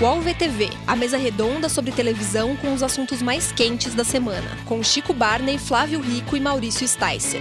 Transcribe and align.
UOL 0.00 0.20
VTV, 0.20 0.70
a 0.88 0.96
mesa 0.96 1.16
redonda 1.16 1.68
sobre 1.68 1.92
televisão 1.92 2.56
com 2.56 2.74
os 2.74 2.82
assuntos 2.82 3.22
mais 3.22 3.52
quentes 3.52 3.94
da 3.94 4.02
semana, 4.02 4.50
com 4.64 4.82
Chico 4.82 5.12
Barney, 5.12 5.56
Flávio 5.56 6.00
Rico 6.00 6.36
e 6.36 6.40
Maurício 6.40 6.86
Sticer. 6.86 7.40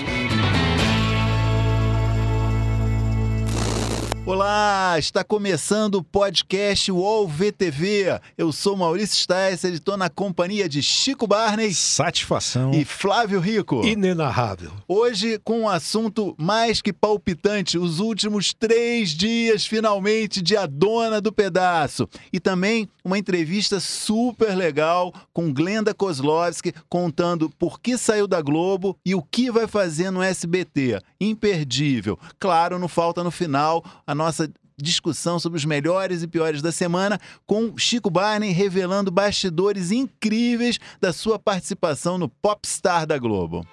Olá, 4.26 4.96
está 4.98 5.22
começando 5.22 5.96
o 5.96 6.04
podcast 6.04 6.90
UOL 6.90 7.28
VTV. 7.28 8.22
Eu 8.38 8.54
sou 8.54 8.78
Maurício 8.78 9.18
Sticer 9.18 9.72
e 9.72 9.74
estou 9.74 9.98
na 9.98 10.10
companhia 10.10 10.70
de 10.70 10.82
Chico 10.82 11.28
Barney. 11.28 11.74
Satisfação. 11.74 12.72
E 12.72 12.86
Flávio 12.86 13.42
Rico. 13.42 13.86
Inenarrável. 13.86 14.72
Hoje 14.88 15.38
com 15.44 15.64
um 15.64 15.70
assunto 15.70 16.34
mais 16.38 16.82
que 16.82 16.94
palpitante, 16.94 17.78
os 17.78 18.00
últimos 18.00 18.54
três 18.54 19.10
dias 19.10 19.66
finalmente 19.66 20.42
de 20.42 20.56
A 20.56 20.66
Dona 20.68 21.20
do 21.20 21.34
Pedaço. 21.34 22.08
E 22.32 22.40
também 22.40 22.88
uma 23.04 23.18
entrevista 23.18 23.82
super 23.82 24.56
legal 24.56 25.14
com 25.34 25.54
Glenda 25.54 25.94
Kozlovski 25.94 26.74
contando 26.88 27.50
por 27.60 27.78
que 27.78 27.98
saiu 27.98 28.26
da 28.26 28.42
Globo 28.42 28.98
e 29.06 29.14
o 29.14 29.22
que 29.22 29.52
vai 29.52 29.68
fazer 29.68 30.12
no 30.12 30.24
SBT. 30.24 31.02
Imperdível. 31.20 32.18
Claro, 32.40 32.80
não 32.80 32.88
falta 32.88 33.22
no 33.22 33.32
final 33.32 33.84
a 34.08 34.13
nossa 34.16 34.50
discussão 34.78 35.40
sobre 35.40 35.58
os 35.58 35.66
melhores 35.66 36.24
e 36.24 36.28
piores 36.28 36.62
da 36.62 36.72
semana, 36.72 37.20
com 37.46 37.78
Chico 37.78 38.10
Barney 38.10 38.52
revelando 38.52 39.12
bastidores 39.12 39.92
incríveis 39.92 40.80
da 41.00 41.14
sua 41.14 41.38
participação 41.38 42.18
no 42.18 42.28
Popstar 42.28 43.06
da 43.06 43.18
Globo. 43.18 43.66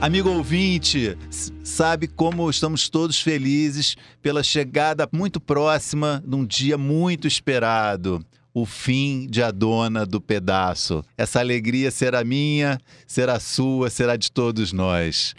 Amigo 0.00 0.28
ouvinte, 0.28 1.16
sabe 1.64 2.06
como 2.06 2.50
estamos 2.50 2.88
todos 2.88 3.20
felizes 3.20 3.96
pela 4.20 4.42
chegada 4.42 5.08
muito 5.10 5.40
próxima 5.40 6.22
de 6.26 6.34
um 6.34 6.44
dia 6.44 6.76
muito 6.76 7.26
esperado 7.26 8.24
o 8.58 8.64
fim 8.64 9.26
de 9.26 9.42
A 9.42 9.50
Dona 9.50 10.06
do 10.06 10.18
Pedaço. 10.18 11.04
Essa 11.14 11.40
alegria 11.40 11.90
será 11.90 12.24
minha, 12.24 12.80
será 13.06 13.38
sua, 13.38 13.90
será 13.90 14.16
de 14.16 14.32
todos 14.32 14.72
nós. 14.72 15.34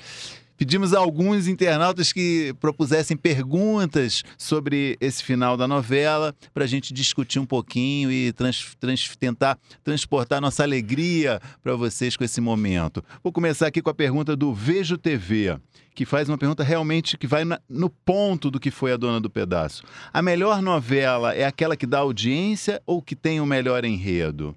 Pedimos 0.57 0.91
a 0.91 0.97
alguns 0.97 1.47
internautas 1.47 2.11
que 2.11 2.51
propusessem 2.59 3.15
perguntas 3.15 4.23
sobre 4.39 4.97
esse 4.99 5.23
final 5.23 5.55
da 5.55 5.67
novela 5.67 6.33
para 6.51 6.63
a 6.63 6.67
gente 6.67 6.91
discutir 6.95 7.37
um 7.37 7.45
pouquinho 7.45 8.11
e 8.11 8.33
trans, 8.33 8.75
trans, 8.79 9.15
tentar 9.15 9.59
transportar 9.83 10.41
nossa 10.41 10.63
alegria 10.63 11.39
para 11.61 11.75
vocês 11.75 12.17
com 12.17 12.23
esse 12.23 12.41
momento. 12.41 13.03
Vou 13.23 13.31
começar 13.31 13.67
aqui 13.67 13.83
com 13.83 13.91
a 13.91 13.93
pergunta 13.93 14.35
do 14.35 14.51
Vejo 14.51 14.97
TV, 14.97 15.59
que 15.93 16.05
faz 16.05 16.27
uma 16.27 16.39
pergunta 16.39 16.63
realmente 16.63 17.19
que 17.19 17.27
vai 17.27 17.45
na, 17.45 17.61
no 17.69 17.87
ponto 17.87 18.49
do 18.49 18.59
que 18.59 18.71
foi 18.71 18.91
a 18.91 18.97
Dona 18.97 19.21
do 19.21 19.29
Pedaço. 19.29 19.83
A 20.11 20.23
melhor 20.23 20.59
novela 20.59 21.35
é 21.35 21.45
aquela 21.45 21.77
que 21.77 21.85
dá 21.85 21.99
audiência 21.99 22.81
ou 22.83 22.99
que 22.99 23.15
tem 23.15 23.39
o 23.39 23.45
melhor 23.45 23.85
enredo? 23.85 24.55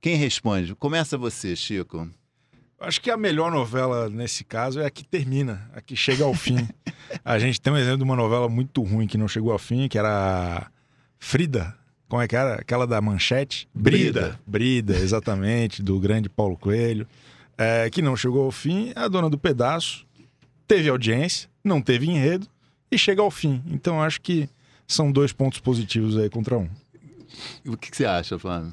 Quem 0.00 0.16
responde? 0.16 0.74
Começa 0.74 1.18
você, 1.18 1.54
Chico. 1.54 2.08
Acho 2.82 3.00
que 3.00 3.10
a 3.10 3.16
melhor 3.16 3.50
novela 3.50 4.08
nesse 4.08 4.44
caso 4.44 4.80
é 4.80 4.86
a 4.86 4.90
que 4.90 5.04
termina, 5.04 5.70
a 5.74 5.80
que 5.80 5.94
chega 5.94 6.24
ao 6.24 6.34
fim. 6.34 6.68
a 7.24 7.38
gente 7.38 7.60
tem 7.60 7.72
um 7.72 7.76
exemplo 7.76 7.98
de 7.98 8.04
uma 8.04 8.16
novela 8.16 8.48
muito 8.48 8.82
ruim 8.82 9.06
que 9.06 9.16
não 9.16 9.28
chegou 9.28 9.52
ao 9.52 9.58
fim, 9.58 9.88
que 9.88 9.98
era 9.98 10.70
Frida. 11.18 11.74
Como 12.08 12.20
é 12.20 12.28
que 12.28 12.36
era? 12.36 12.56
Aquela 12.56 12.86
da 12.86 13.00
Manchete? 13.00 13.68
Brida. 13.72 14.38
Brida, 14.46 14.94
exatamente, 14.94 15.82
do 15.82 15.98
grande 15.98 16.28
Paulo 16.28 16.56
Coelho. 16.56 17.06
É, 17.56 17.88
que 17.88 18.02
não 18.02 18.16
chegou 18.16 18.44
ao 18.44 18.50
fim. 18.50 18.92
A 18.96 19.08
dona 19.08 19.30
do 19.30 19.38
pedaço 19.38 20.04
teve 20.66 20.88
audiência, 20.88 21.48
não 21.62 21.80
teve 21.80 22.10
enredo 22.10 22.46
e 22.90 22.98
chega 22.98 23.22
ao 23.22 23.30
fim. 23.30 23.62
Então 23.66 24.02
acho 24.02 24.20
que 24.20 24.48
são 24.86 25.10
dois 25.10 25.32
pontos 25.32 25.60
positivos 25.60 26.18
aí 26.18 26.28
contra 26.28 26.58
um. 26.58 26.68
O 27.66 27.76
que, 27.76 27.90
que 27.90 27.96
você 27.96 28.04
acha, 28.04 28.38
Flávio? 28.38 28.72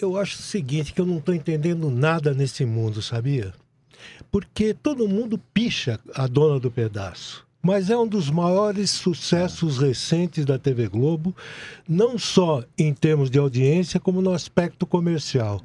Eu 0.00 0.16
acho 0.16 0.38
o 0.38 0.42
seguinte, 0.42 0.94
que 0.94 1.00
eu 1.00 1.04
não 1.04 1.18
estou 1.18 1.34
entendendo 1.34 1.90
nada 1.90 2.32
nesse 2.32 2.64
mundo, 2.64 3.02
sabia? 3.02 3.52
Porque 4.30 4.72
todo 4.72 5.06
mundo 5.06 5.38
picha 5.52 6.00
a 6.14 6.26
dona 6.26 6.58
do 6.58 6.70
pedaço. 6.70 7.46
Mas 7.62 7.90
é 7.90 7.98
um 7.98 8.06
dos 8.06 8.30
maiores 8.30 8.90
sucessos 8.90 9.76
recentes 9.76 10.46
da 10.46 10.58
TV 10.58 10.88
Globo, 10.88 11.36
não 11.86 12.18
só 12.18 12.64
em 12.78 12.94
termos 12.94 13.30
de 13.30 13.38
audiência, 13.38 14.00
como 14.00 14.22
no 14.22 14.32
aspecto 14.32 14.86
comercial. 14.86 15.60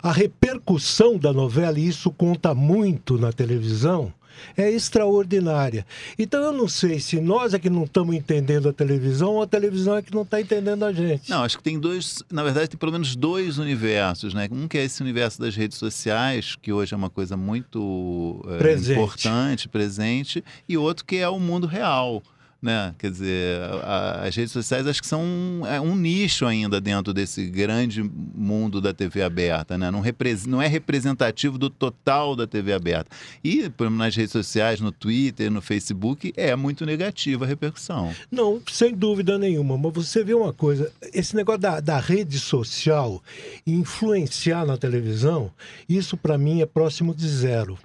A 0.00 0.12
repercussão 0.12 1.18
da 1.18 1.32
novela, 1.32 1.76
e 1.80 1.88
isso 1.88 2.12
conta 2.12 2.54
muito 2.54 3.18
na 3.18 3.32
televisão, 3.32 4.14
é 4.56 4.70
extraordinária. 4.70 5.86
Então 6.18 6.42
eu 6.42 6.52
não 6.52 6.68
sei 6.68 7.00
se 7.00 7.20
nós 7.20 7.54
é 7.54 7.58
que 7.58 7.70
não 7.70 7.84
estamos 7.84 8.14
entendendo 8.14 8.68
a 8.68 8.72
televisão 8.72 9.34
ou 9.34 9.42
a 9.42 9.46
televisão 9.46 9.96
é 9.96 10.02
que 10.02 10.14
não 10.14 10.22
está 10.22 10.40
entendendo 10.40 10.84
a 10.84 10.92
gente. 10.92 11.30
Não, 11.30 11.42
acho 11.42 11.58
que 11.58 11.62
tem 11.62 11.78
dois, 11.78 12.22
na 12.30 12.42
verdade 12.42 12.68
tem 12.68 12.78
pelo 12.78 12.92
menos 12.92 13.16
dois 13.16 13.58
universos, 13.58 14.34
né? 14.34 14.48
Um 14.50 14.68
que 14.68 14.78
é 14.78 14.84
esse 14.84 15.02
universo 15.02 15.40
das 15.40 15.54
redes 15.54 15.78
sociais, 15.78 16.56
que 16.60 16.72
hoje 16.72 16.94
é 16.94 16.96
uma 16.96 17.10
coisa 17.10 17.36
muito 17.36 18.44
é, 18.60 18.92
importante, 18.92 19.68
presente, 19.68 20.44
e 20.68 20.76
outro 20.76 21.04
que 21.04 21.16
é 21.16 21.28
o 21.28 21.38
mundo 21.38 21.66
real 21.66 22.22
né? 22.64 22.94
Quer 22.98 23.10
dizer, 23.10 23.60
a, 23.82 24.22
as 24.26 24.34
redes 24.34 24.50
sociais 24.50 24.86
acho 24.86 25.02
que 25.02 25.06
são 25.06 25.22
um, 25.22 25.66
é 25.66 25.78
um 25.78 25.94
nicho 25.94 26.46
ainda 26.46 26.80
dentro 26.80 27.12
desse 27.12 27.44
grande 27.44 28.02
mundo 28.02 28.80
da 28.80 28.94
TV 28.94 29.22
aberta, 29.22 29.76
né? 29.76 29.90
Não, 29.90 30.02
não 30.46 30.62
é 30.62 30.66
representativo 30.66 31.58
do 31.58 31.68
total 31.68 32.34
da 32.34 32.46
TV 32.46 32.72
aberta. 32.72 33.14
E 33.44 33.70
nas 33.90 34.16
redes 34.16 34.32
sociais, 34.32 34.80
no 34.80 34.90
Twitter, 34.90 35.50
no 35.50 35.60
Facebook, 35.60 36.32
é 36.38 36.56
muito 36.56 36.86
negativa 36.86 37.44
a 37.44 37.48
repercussão. 37.48 38.14
Não, 38.30 38.60
sem 38.72 38.94
dúvida 38.94 39.36
nenhuma. 39.36 39.76
Mas 39.76 39.92
você 39.92 40.24
vê 40.24 40.32
uma 40.32 40.54
coisa, 40.54 40.90
esse 41.12 41.36
negócio 41.36 41.60
da, 41.60 41.80
da 41.80 41.98
rede 41.98 42.38
social 42.38 43.22
influenciar 43.66 44.64
na 44.64 44.78
televisão, 44.78 45.50
isso 45.86 46.16
para 46.16 46.38
mim 46.38 46.62
é 46.62 46.66
próximo 46.66 47.14
de 47.14 47.28
zero. 47.28 47.78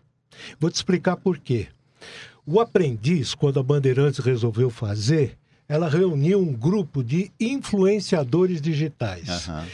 Vou 0.57 0.72
te 0.72 0.75
explicar 0.75 1.18
por 1.18 1.38
quê. 1.38 1.68
O 2.52 2.60
aprendiz, 2.60 3.36
quando 3.36 3.60
a 3.60 3.64
Bandeirantes 3.64 4.26
resolveu 4.26 4.72
fazer, 4.72 5.38
ela 5.68 5.88
reuniu 5.88 6.40
um 6.40 6.52
grupo 6.52 7.04
de 7.04 7.32
influenciadores 7.40 8.60
digitais. 8.60 9.48
Uhum. 9.48 9.66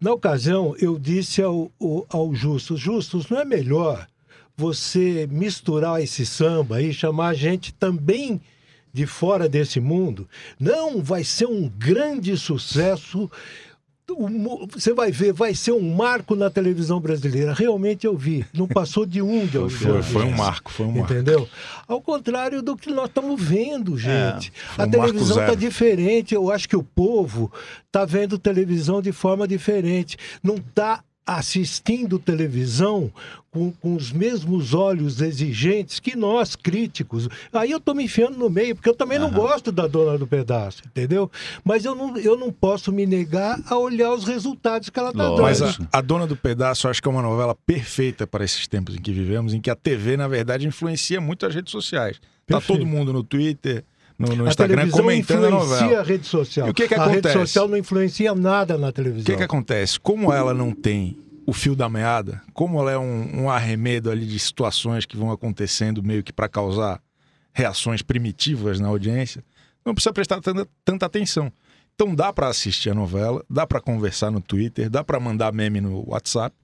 Na 0.00 0.12
ocasião, 0.14 0.74
eu 0.80 0.98
disse 0.98 1.42
ao, 1.42 1.70
ao, 1.78 2.06
ao 2.08 2.34
Justus: 2.34 2.80
Justus, 2.80 3.28
não 3.28 3.38
é 3.38 3.44
melhor 3.44 4.08
você 4.56 5.28
misturar 5.30 6.02
esse 6.02 6.24
samba 6.24 6.80
e 6.80 6.94
chamar 6.94 7.28
a 7.28 7.34
gente 7.34 7.74
também 7.74 8.40
de 8.90 9.04
fora 9.04 9.46
desse 9.46 9.78
mundo? 9.78 10.26
Não, 10.58 11.02
vai 11.02 11.24
ser 11.24 11.44
um 11.44 11.68
grande 11.68 12.38
sucesso 12.38 13.30
você 14.72 14.92
vai 14.92 15.10
ver, 15.10 15.32
vai 15.32 15.54
ser 15.54 15.72
um 15.72 15.94
marco 15.94 16.34
na 16.34 16.50
televisão 16.50 17.00
brasileira. 17.00 17.52
Realmente 17.52 18.06
eu 18.06 18.16
vi. 18.16 18.44
Não 18.52 18.66
passou 18.66 19.04
de 19.04 19.20
um 19.20 19.46
de 19.46 19.58
foi, 19.70 20.02
foi 20.02 20.24
um 20.24 20.30
marco, 20.30 20.70
foi 20.70 20.86
um 20.86 20.92
marco. 20.92 21.12
Entendeu? 21.12 21.48
Ao 21.86 22.00
contrário 22.00 22.62
do 22.62 22.76
que 22.76 22.90
nós 22.90 23.06
estamos 23.06 23.40
vendo, 23.40 23.96
é, 23.96 23.98
gente. 23.98 24.52
É, 24.78 24.82
a 24.82 24.86
um 24.86 24.90
televisão 24.90 25.40
está 25.40 25.54
diferente. 25.54 26.34
Eu 26.34 26.50
acho 26.50 26.68
que 26.68 26.76
o 26.76 26.82
povo 26.82 27.52
está 27.86 28.04
vendo 28.04 28.38
televisão 28.38 29.02
de 29.02 29.12
forma 29.12 29.46
diferente. 29.46 30.16
Não 30.42 30.56
está 30.56 31.02
assistindo 31.26 32.18
televisão 32.18 33.10
com, 33.50 33.70
com, 33.70 33.94
os 33.94 34.12
mesmos 34.12 34.74
olhos 34.74 35.20
exigentes 35.20 36.00
que 36.00 36.16
nós, 36.16 36.56
críticos. 36.56 37.28
Aí 37.52 37.70
eu 37.70 37.78
estou 37.78 37.94
me 37.94 38.04
enfiando 38.04 38.36
no 38.36 38.50
meio, 38.50 38.74
porque 38.74 38.88
eu 38.88 38.94
também 38.94 39.18
uhum. 39.18 39.30
não 39.30 39.32
gosto 39.32 39.70
da 39.70 39.86
dona 39.86 40.18
do 40.18 40.26
pedaço, 40.26 40.82
entendeu? 40.84 41.30
Mas 41.64 41.84
eu 41.84 41.94
não, 41.94 42.16
eu 42.18 42.36
não 42.36 42.52
posso 42.52 42.92
me 42.92 43.06
negar 43.06 43.58
a 43.66 43.78
olhar 43.78 44.12
os 44.12 44.24
resultados 44.24 44.90
que 44.90 44.98
ela 44.98 45.10
está 45.10 45.28
dando. 45.28 45.40
Mas 45.40 45.62
a, 45.62 45.76
a, 45.92 46.00
Dona 46.00 46.26
do 46.26 46.36
Pedaço, 46.36 46.86
eu 46.86 46.90
acho 46.90 47.00
que 47.00 47.08
é 47.08 47.10
uma 47.10 47.22
novela 47.22 47.54
perfeita 47.54 48.26
para 48.26 48.44
esses 48.44 48.66
tempos 48.66 48.96
em 48.96 48.98
que 48.98 49.12
vivemos, 49.12 49.54
em 49.54 49.60
que 49.60 49.70
a 49.70 49.76
TV, 49.76 50.16
na 50.16 50.26
verdade, 50.26 50.66
influencia 50.66 51.20
muito 51.20 51.46
as 51.46 51.54
redes 51.54 51.70
sociais. 51.70 52.20
Está 52.42 52.60
todo 52.60 52.84
mundo 52.84 53.12
no 53.12 53.22
Twitter, 53.22 53.84
no, 54.18 54.34
no 54.34 54.48
Instagram 54.48 54.90
comentando 54.90 55.46
a 55.46 55.50
novela. 55.50 55.74
influencia 55.74 56.00
a 56.00 56.02
rede 56.02 56.26
social. 56.26 56.66
E 56.68 56.70
o 56.70 56.74
que, 56.74 56.88
que 56.88 56.94
a 56.94 57.02
acontece? 57.02 57.28
A 57.28 57.30
rede 57.30 57.48
social 57.48 57.68
não 57.68 57.76
influencia 57.76 58.34
nada 58.34 58.78
na 58.78 58.92
televisão. 58.92 59.22
O 59.22 59.26
que, 59.26 59.36
que 59.36 59.42
acontece? 59.42 59.98
Como 59.98 60.32
ela 60.32 60.54
não 60.54 60.72
tem 60.72 61.16
o 61.46 61.52
fio 61.52 61.76
da 61.76 61.88
meada, 61.88 62.42
como 62.52 62.80
ela 62.80 62.92
é 62.92 62.98
um, 62.98 63.42
um 63.42 63.50
arremedo 63.50 64.10
ali 64.10 64.26
de 64.26 64.38
situações 64.38 65.04
que 65.04 65.16
vão 65.16 65.30
acontecendo 65.30 66.02
meio 66.02 66.22
que 66.22 66.32
para 66.32 66.48
causar 66.48 67.00
reações 67.52 68.02
primitivas 68.02 68.80
na 68.80 68.88
audiência, 68.88 69.44
não 69.84 69.94
precisa 69.94 70.12
prestar 70.12 70.40
tanta, 70.40 70.66
tanta 70.84 71.06
atenção. 71.06 71.52
Então 71.94 72.14
dá 72.14 72.32
para 72.32 72.48
assistir 72.48 72.90
a 72.90 72.94
novela, 72.94 73.44
dá 73.48 73.66
para 73.66 73.80
conversar 73.80 74.30
no 74.30 74.40
Twitter, 74.40 74.90
dá 74.90 75.04
para 75.04 75.20
mandar 75.20 75.52
meme 75.52 75.80
no 75.80 76.08
WhatsApp. 76.08 76.54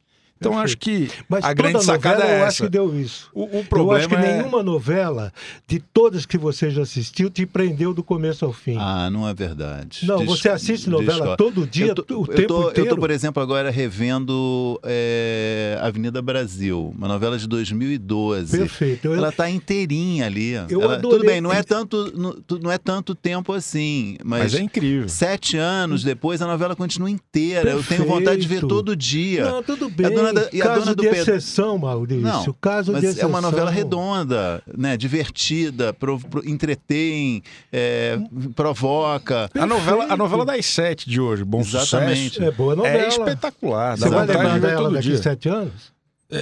Então 0.41 0.53
Perfeito. 0.53 0.65
acho 0.65 0.77
que 0.79 1.11
Mas 1.29 1.45
a 1.45 1.49
toda 1.49 1.55
grande 1.71 1.85
sacada 1.85 2.15
novela 2.21 2.31
é 2.31 2.33
eu 2.33 2.39
essa. 2.39 2.47
acho 2.49 2.63
que 2.63 2.69
deu 2.71 2.99
isso. 2.99 3.29
o, 3.35 3.45
o 3.45 3.59
eu 3.59 3.65
problema 3.65 3.99
acho 3.99 4.09
que 4.09 4.15
é... 4.15 4.37
nenhuma 4.39 4.63
novela 4.63 5.31
de 5.69 5.79
todas 5.79 6.25
que 6.25 6.39
você 6.39 6.71
já 6.71 6.81
assistiu 6.81 7.29
te 7.29 7.45
prendeu 7.45 7.93
do 7.93 8.03
começo 8.03 8.47
ao 8.47 8.53
fim. 8.53 8.77
Ah, 8.79 9.11
não 9.11 9.29
é 9.29 9.35
verdade. 9.35 10.07
não, 10.07 10.25
você 10.25 10.49
assiste 10.49 10.89
novela 10.89 11.37
todo 11.37 11.67
dia, 11.67 11.89
eu 11.89 11.95
tô, 11.95 12.21
o 12.21 12.23
eu 12.23 12.27
tempo 12.27 12.49
tô, 12.49 12.71
inteiro. 12.71 12.89
Eu 12.89 12.95
tô, 12.95 13.01
por 13.01 13.11
exemplo, 13.11 13.43
agora 13.43 13.71
revendo 13.71 14.81
é, 14.83 15.79
Avenida 15.83 16.23
Brasil, 16.23 16.95
uma 16.97 17.07
novela 17.07 17.37
de 17.39 17.47
2012. 17.47 18.57
Perfeito. 18.57 19.05
Eu- 19.09 19.15
Ela 19.17 19.31
tá 19.31 19.51
inteirinha 19.51 20.25
ali. 20.27 20.53
Eu 20.71 20.81
Ela- 20.83 20.95
adorei. 20.97 21.19
Tudo 21.19 21.27
bem, 21.27 21.41
não 21.43 21.53
é 21.53 21.63
tanto, 21.63 22.13
não, 22.17 22.35
não 22.63 22.71
é 22.73 22.79
tanto 22.79 23.15
tempo 23.15 23.53
assim, 23.53 24.17
mas, 24.25 24.41
Mas 24.53 24.55
é 24.55 24.61
incrível. 24.63 25.07
sete 25.09 25.59
anos 25.59 26.03
depois 26.03 26.41
a 26.41 26.47
novela 26.47 26.75
continua 26.75 27.11
inteira. 27.11 27.71
Eu 27.73 27.83
tenho 27.83 28.07
vontade 28.07 28.41
de 28.41 28.49
ver 28.49 28.55
Perfeito. 28.61 28.69
todo 28.75 28.97
dia. 28.97 29.45
Não, 29.45 29.63
tudo 29.63 29.91
bem. 29.91 30.07
A 30.07 30.11
dona 30.33 30.49
e 30.53 30.61
a 30.63 30.65
Caso 30.65 30.81
dona 30.81 30.95
do 30.95 31.03
de 31.03 31.09
Pedro- 31.09 31.35
exceção, 31.35 31.79
Maurício. 31.79 32.23
Não, 32.23 32.53
Caso 32.61 32.87
de 32.87 32.93
Mas 32.93 33.05
é 33.05 33.09
exceção. 33.09 33.29
uma 33.29 33.41
novela 33.41 33.71
redonda, 33.71 34.63
né? 34.77 34.97
Divertida, 34.97 35.93
pro, 35.93 36.19
pro- 36.19 36.49
entretém, 36.49 37.43
é, 37.73 38.19
provoca. 38.55 39.51
A 39.59 39.67
novela, 39.67 40.07
a 40.11 40.17
novela 40.17 40.45
das 40.45 40.67
sete 40.67 41.09
de 41.09 41.21
hoje, 41.21 41.45
Bom 41.45 41.61
Exatamente. 41.61 42.35
Sucesso, 42.35 42.45
É 42.45 42.51
boa 42.51 42.77
novela. 42.77 43.03
é 43.05 43.09
espetacular. 43.09 43.97
Você 43.99 44.09
vai 44.09 44.27
lembrar 44.27 44.55
de 44.55 44.61
dela 44.61 44.77
todo 44.83 44.93
daqui 44.95 45.09
dia. 45.09 45.19
sete 45.19 45.49
anos? 45.49 45.99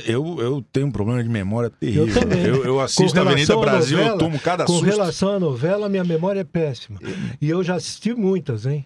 Eu, 0.07 0.37
eu 0.39 0.63
tenho 0.71 0.87
um 0.89 0.91
problema 0.91 1.23
de 1.23 1.31
memória 1.31 1.71
terrível. 1.71 2.09
Eu 2.09 2.21
também. 2.21 2.45
Eu, 2.45 2.63
eu 2.63 2.79
assisto 2.79 3.15
Com 3.15 3.27
a 3.27 3.33
Avenida 3.33 3.57
Brasil, 3.57 3.97
eu 3.97 4.03
novela, 4.05 4.19
tomo 4.19 4.39
cada 4.39 4.65
Com 4.67 4.75
susto. 4.75 4.85
relação 4.85 5.33
à 5.37 5.41
novela, 5.41 5.89
minha 5.89 6.05
memória 6.05 6.41
é 6.41 6.45
péssima. 6.45 6.99
E 7.41 7.49
eu 7.49 7.65
já 7.65 7.77
assisti 7.77 8.13
muitas, 8.13 8.67
hein? 8.67 8.85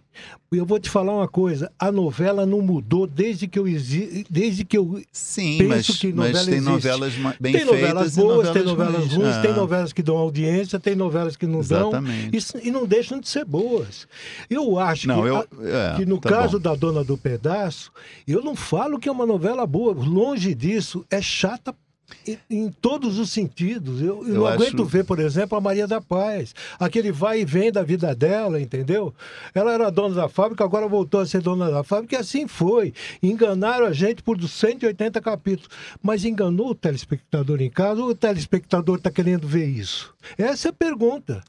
E 0.53 0.57
eu 0.59 0.67
vou 0.67 0.79
te 0.79 0.91
falar 0.91 1.15
uma 1.15 1.27
coisa: 1.29 1.71
a 1.79 1.91
novela 1.91 2.45
não 2.45 2.61
mudou 2.61 3.07
desde 3.07 3.49
que 3.49 3.59
eu 3.59 3.67
exi... 3.67 4.27
desde 4.29 4.65
que 4.65 4.77
eu 4.77 5.01
Sim, 5.11 5.57
Penso 5.59 5.69
mas, 5.69 5.87
que 5.99 6.13
mas 6.13 6.27
novela 6.29 6.45
tem 6.45 6.55
existe. 6.55 6.71
novelas 6.71 7.15
bem 7.41 7.53
tem 7.53 7.65
novelas 7.65 8.15
feitas 8.15 8.17
e 8.17 8.21
boas, 8.21 8.51
tem 8.51 8.63
novelas 8.65 8.95
ruins. 9.07 9.15
ruins, 9.15 9.37
tem 9.39 9.51
Ah, 9.51 9.57
novelas 9.57 9.93
que 9.93 10.03
dão 10.03 10.17
audiência, 10.17 10.79
tem 10.81 10.95
novelas 10.95 11.37
que 11.37 11.47
não 11.47 11.61
dão. 11.61 11.89
Exatamente. 11.89 12.37
Isso- 12.37 12.59
E, 12.63 12.71
não 12.71 12.87
deixam 12.87 13.19
de 13.19 13.29
ser 13.29 13.45
boas. 13.45 14.07
Eu 14.51 14.79
acho 14.79 15.09
Não, 15.09 15.23
que, 15.23 15.29
eu, 15.29 15.39
é, 15.39 15.97
que 15.97 16.07
no 16.07 16.19
tá 16.19 16.29
caso 16.29 16.59
bom. 16.59 16.63
da 16.71 16.75
Dona 16.75 17.03
do 17.03 17.17
Pedaço, 17.17 17.91
eu 18.29 18.43
não 18.43 18.55
falo 18.55 18.99
que 18.99 19.09
é 19.09 19.13
uma 19.13 19.27
novela 19.27 19.67
boa. 19.67 19.95
Longe 19.95 20.55
disso, 20.55 21.05
é 21.11 21.21
chata 21.23 21.75
em, 22.27 22.39
em 22.51 22.71
todos 22.71 23.19
os 23.19 23.31
sentidos. 23.31 24.01
Eu, 24.01 24.23
eu 24.23 24.29
Eu 24.29 24.35
não 24.35 24.47
acho- 24.47 24.63
aguento 24.63 24.85
ver, 24.85 25.05
por 25.05 25.19
exemplo, 25.19 25.57
a 25.57 25.61
Maria 25.61 25.87
da 25.87 26.01
Paz. 26.01 26.55
Aquele 26.79 27.11
vai 27.13 27.41
e 27.41 27.45
vem 27.45 27.71
da 27.73 27.83
vida 27.83 28.15
dela, 28.15 28.61
entendeu? 28.61 29.15
Ela 29.55 29.73
era 29.73 29.91
dona 29.91 30.15
da 30.15 30.29
fábrica, 30.29 30.65
agora 30.65 30.87
voltou 30.89 31.21
a 31.21 31.27
ser 31.27 31.41
dona 31.43 31.71
da 31.71 31.83
fábrica, 31.85 32.15
e 32.17 32.19
assim 32.19 32.47
foi. 32.49 32.93
Enganaram 33.23 33.87
a 33.87 33.93
gente 33.93 34.23
por 34.23 34.41
180 34.43 35.21
capítulos. 35.21 35.69
Mas 36.03 36.25
enganou 36.25 36.71
o 36.71 36.75
telespectador 36.75 37.61
em 37.61 37.71
casa 37.71 38.03
ou 38.03 38.09
o 38.11 38.15
telespectador 38.15 38.97
está 38.99 39.11
querendo 39.11 39.47
ver 39.47 39.67
isso? 39.67 40.13
Essa 40.39 40.69
é 40.69 40.71
a 40.71 40.73
pergunta. 40.73 41.43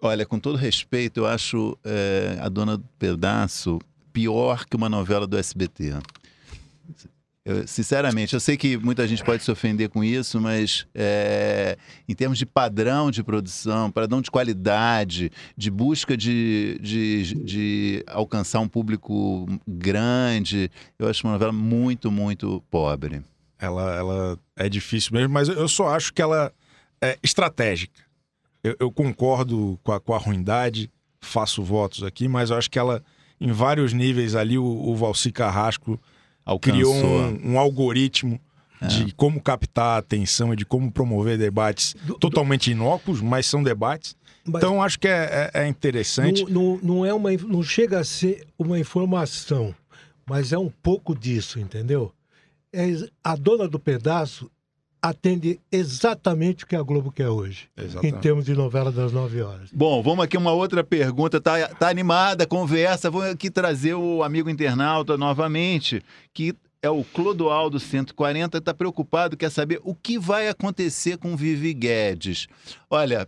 Olha, 0.00 0.26
com 0.26 0.38
todo 0.38 0.56
respeito, 0.56 1.20
eu 1.20 1.26
acho 1.26 1.78
é, 1.84 2.36
a 2.40 2.48
Dona 2.48 2.76
do 2.76 2.84
Pedaço 2.98 3.78
pior 4.12 4.66
que 4.66 4.76
uma 4.76 4.88
novela 4.88 5.26
do 5.26 5.38
SBT. 5.38 5.94
Eu, 7.44 7.66
sinceramente, 7.66 8.34
eu 8.34 8.40
sei 8.40 8.56
que 8.56 8.76
muita 8.76 9.06
gente 9.06 9.24
pode 9.24 9.42
se 9.42 9.50
ofender 9.50 9.88
com 9.88 10.04
isso, 10.04 10.40
mas 10.40 10.86
é, 10.94 11.76
em 12.08 12.14
termos 12.14 12.38
de 12.38 12.46
padrão 12.46 13.10
de 13.10 13.22
produção, 13.24 13.90
padrão 13.90 14.22
de 14.22 14.30
qualidade, 14.30 15.30
de 15.56 15.68
busca 15.68 16.16
de, 16.16 16.78
de, 16.80 17.34
de 17.42 18.04
alcançar 18.06 18.60
um 18.60 18.68
público 18.68 19.46
grande, 19.66 20.70
eu 20.96 21.08
acho 21.08 21.26
uma 21.26 21.32
novela 21.32 21.52
muito, 21.52 22.12
muito 22.12 22.62
pobre. 22.70 23.20
Ela, 23.58 23.96
ela 23.96 24.38
é 24.56 24.68
difícil 24.68 25.12
mesmo, 25.12 25.34
mas 25.34 25.48
eu 25.48 25.68
só 25.68 25.88
acho 25.88 26.12
que 26.12 26.22
ela 26.22 26.52
é 27.00 27.18
estratégica. 27.24 28.04
Eu, 28.62 28.76
eu 28.78 28.92
concordo 28.92 29.80
com 29.82 29.90
a, 29.90 29.98
com 29.98 30.14
a 30.14 30.18
ruindade, 30.18 30.88
faço 31.20 31.60
votos 31.60 32.04
aqui, 32.04 32.28
mas 32.28 32.50
eu 32.50 32.56
acho 32.56 32.70
que 32.70 32.78
ela, 32.78 33.02
em 33.40 33.50
vários 33.50 33.92
níveis 33.92 34.36
ali, 34.36 34.56
o, 34.56 34.64
o 34.64 34.94
Valci 34.94 35.32
Carrasco 35.32 36.00
Alcançou. 36.44 36.60
criou 36.92 36.94
um, 36.94 37.52
um 37.52 37.58
algoritmo 37.58 38.40
de 38.88 39.12
como 39.14 39.40
captar 39.40 39.94
a 39.94 39.98
atenção 39.98 40.52
e 40.52 40.56
de 40.56 40.64
como 40.64 40.90
promover 40.90 41.38
debates 41.38 41.94
Do- 42.02 42.14
do- 42.14 42.18
totalmente 42.18 42.70
inócuos, 42.72 43.20
mas 43.20 43.46
são 43.46 43.62
debates. 43.62 44.16
Mas- 44.44 44.56
Então 44.60 44.82
acho 44.82 44.98
que 44.98 45.06
é, 45.06 45.50
é- 45.54 45.62
é 45.62 45.68
interessante. 45.68 46.44
Não, 46.50 46.50
não, 46.50 46.78
não 46.82 47.06
é 47.06 47.14
uma, 47.14 47.30
não 47.32 47.62
chega 47.62 48.00
a 48.00 48.04
ser 48.04 48.44
uma 48.58 48.76
informação, 48.80 49.72
mas 50.26 50.52
é 50.52 50.58
um 50.58 50.68
pouco 50.82 51.14
disso, 51.16 51.60
entendeu? 51.60 52.12
É 52.72 52.86
a 53.22 53.36
dona 53.36 53.68
do 53.68 53.78
pedaço 53.78 54.50
atende 55.02 55.60
exatamente 55.70 56.62
o 56.62 56.66
que 56.66 56.76
a 56.76 56.82
Globo 56.82 57.10
quer 57.10 57.28
hoje, 57.28 57.68
em 57.76 57.82
Exatamente. 57.82 58.20
termos 58.20 58.44
de 58.44 58.54
novela 58.54 58.92
das 58.92 59.12
nove 59.12 59.42
horas. 59.42 59.68
Bom, 59.72 60.00
vamos 60.00 60.24
aqui 60.24 60.36
uma 60.36 60.52
outra 60.52 60.84
pergunta. 60.84 61.40
Tá, 61.40 61.66
tá 61.68 61.88
animada 61.88 62.44
a 62.44 62.46
conversa. 62.46 63.10
Vou 63.10 63.22
aqui 63.22 63.50
trazer 63.50 63.94
o 63.94 64.22
amigo 64.22 64.48
internauta 64.48 65.18
novamente, 65.18 66.00
que 66.32 66.54
é 66.80 66.88
o 66.88 67.02
Clodoaldo 67.04 67.78
140, 67.80 68.58
está 68.58 68.72
preocupado, 68.72 69.36
quer 69.36 69.50
saber 69.50 69.80
o 69.84 69.94
que 69.94 70.18
vai 70.18 70.48
acontecer 70.48 71.16
com 71.16 71.36
Vivi 71.36 71.74
Guedes. 71.74 72.46
Olha, 72.90 73.26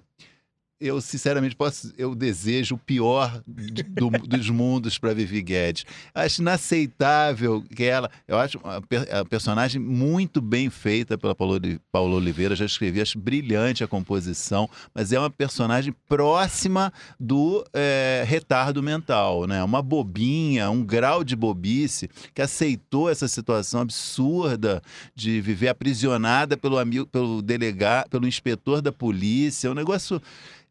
eu 0.86 1.00
sinceramente 1.00 1.56
posso, 1.56 1.92
eu 1.96 2.14
desejo 2.14 2.74
o 2.74 2.78
pior 2.78 3.42
do- 3.46 4.10
dos 4.26 4.50
mundos 4.50 4.98
para 4.98 5.14
Vivi 5.14 5.40
Guedes. 5.42 5.84
Acho 6.14 6.42
inaceitável 6.42 7.62
que 7.74 7.84
ela, 7.84 8.10
eu 8.28 8.38
acho 8.38 8.58
a, 8.64 8.80
per- 8.80 9.08
a 9.14 9.24
personagem 9.24 9.80
muito 9.80 10.40
bem 10.40 10.68
feita 10.70 11.16
pela 11.16 11.34
Paulo, 11.34 11.54
Oli- 11.54 11.80
Paulo 11.90 12.16
Oliveira, 12.16 12.54
já 12.54 12.64
escrevi, 12.64 13.00
acho 13.00 13.18
brilhante 13.18 13.82
a 13.82 13.88
composição, 13.88 14.68
mas 14.94 15.12
é 15.12 15.18
uma 15.18 15.30
personagem 15.30 15.94
próxima 16.08 16.92
do 17.18 17.64
eh, 17.72 18.24
retardo 18.26 18.82
mental, 18.82 19.46
né? 19.46 19.62
Uma 19.62 19.80
bobinha, 19.82 20.70
um 20.70 20.84
grau 20.84 21.24
de 21.24 21.34
bobice 21.36 22.08
que 22.34 22.42
aceitou 22.42 23.08
essa 23.10 23.26
situação 23.28 23.80
absurda 23.80 24.82
de 25.14 25.40
viver 25.40 25.68
aprisionada 25.68 26.56
pelo 26.56 26.78
amigo, 26.78 27.06
pelo 27.06 27.40
delegado, 27.40 28.08
pelo 28.10 28.26
inspetor 28.26 28.82
da 28.82 28.92
polícia, 28.92 29.70
um 29.70 29.74
negócio 29.74 30.20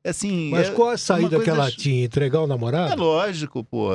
assim. 0.06 0.50
Mas 0.52 0.68
é 0.70 0.72
qual 0.72 0.90
a 0.90 0.98
saída 0.98 1.40
que 1.40 1.50
ela 1.50 1.72
tinha? 1.72 2.06
Entregar 2.06 2.42
o 2.42 2.46
é 2.46 2.48
namorado? 2.48 3.02
lógico, 3.02 3.64
pô. 3.64 3.90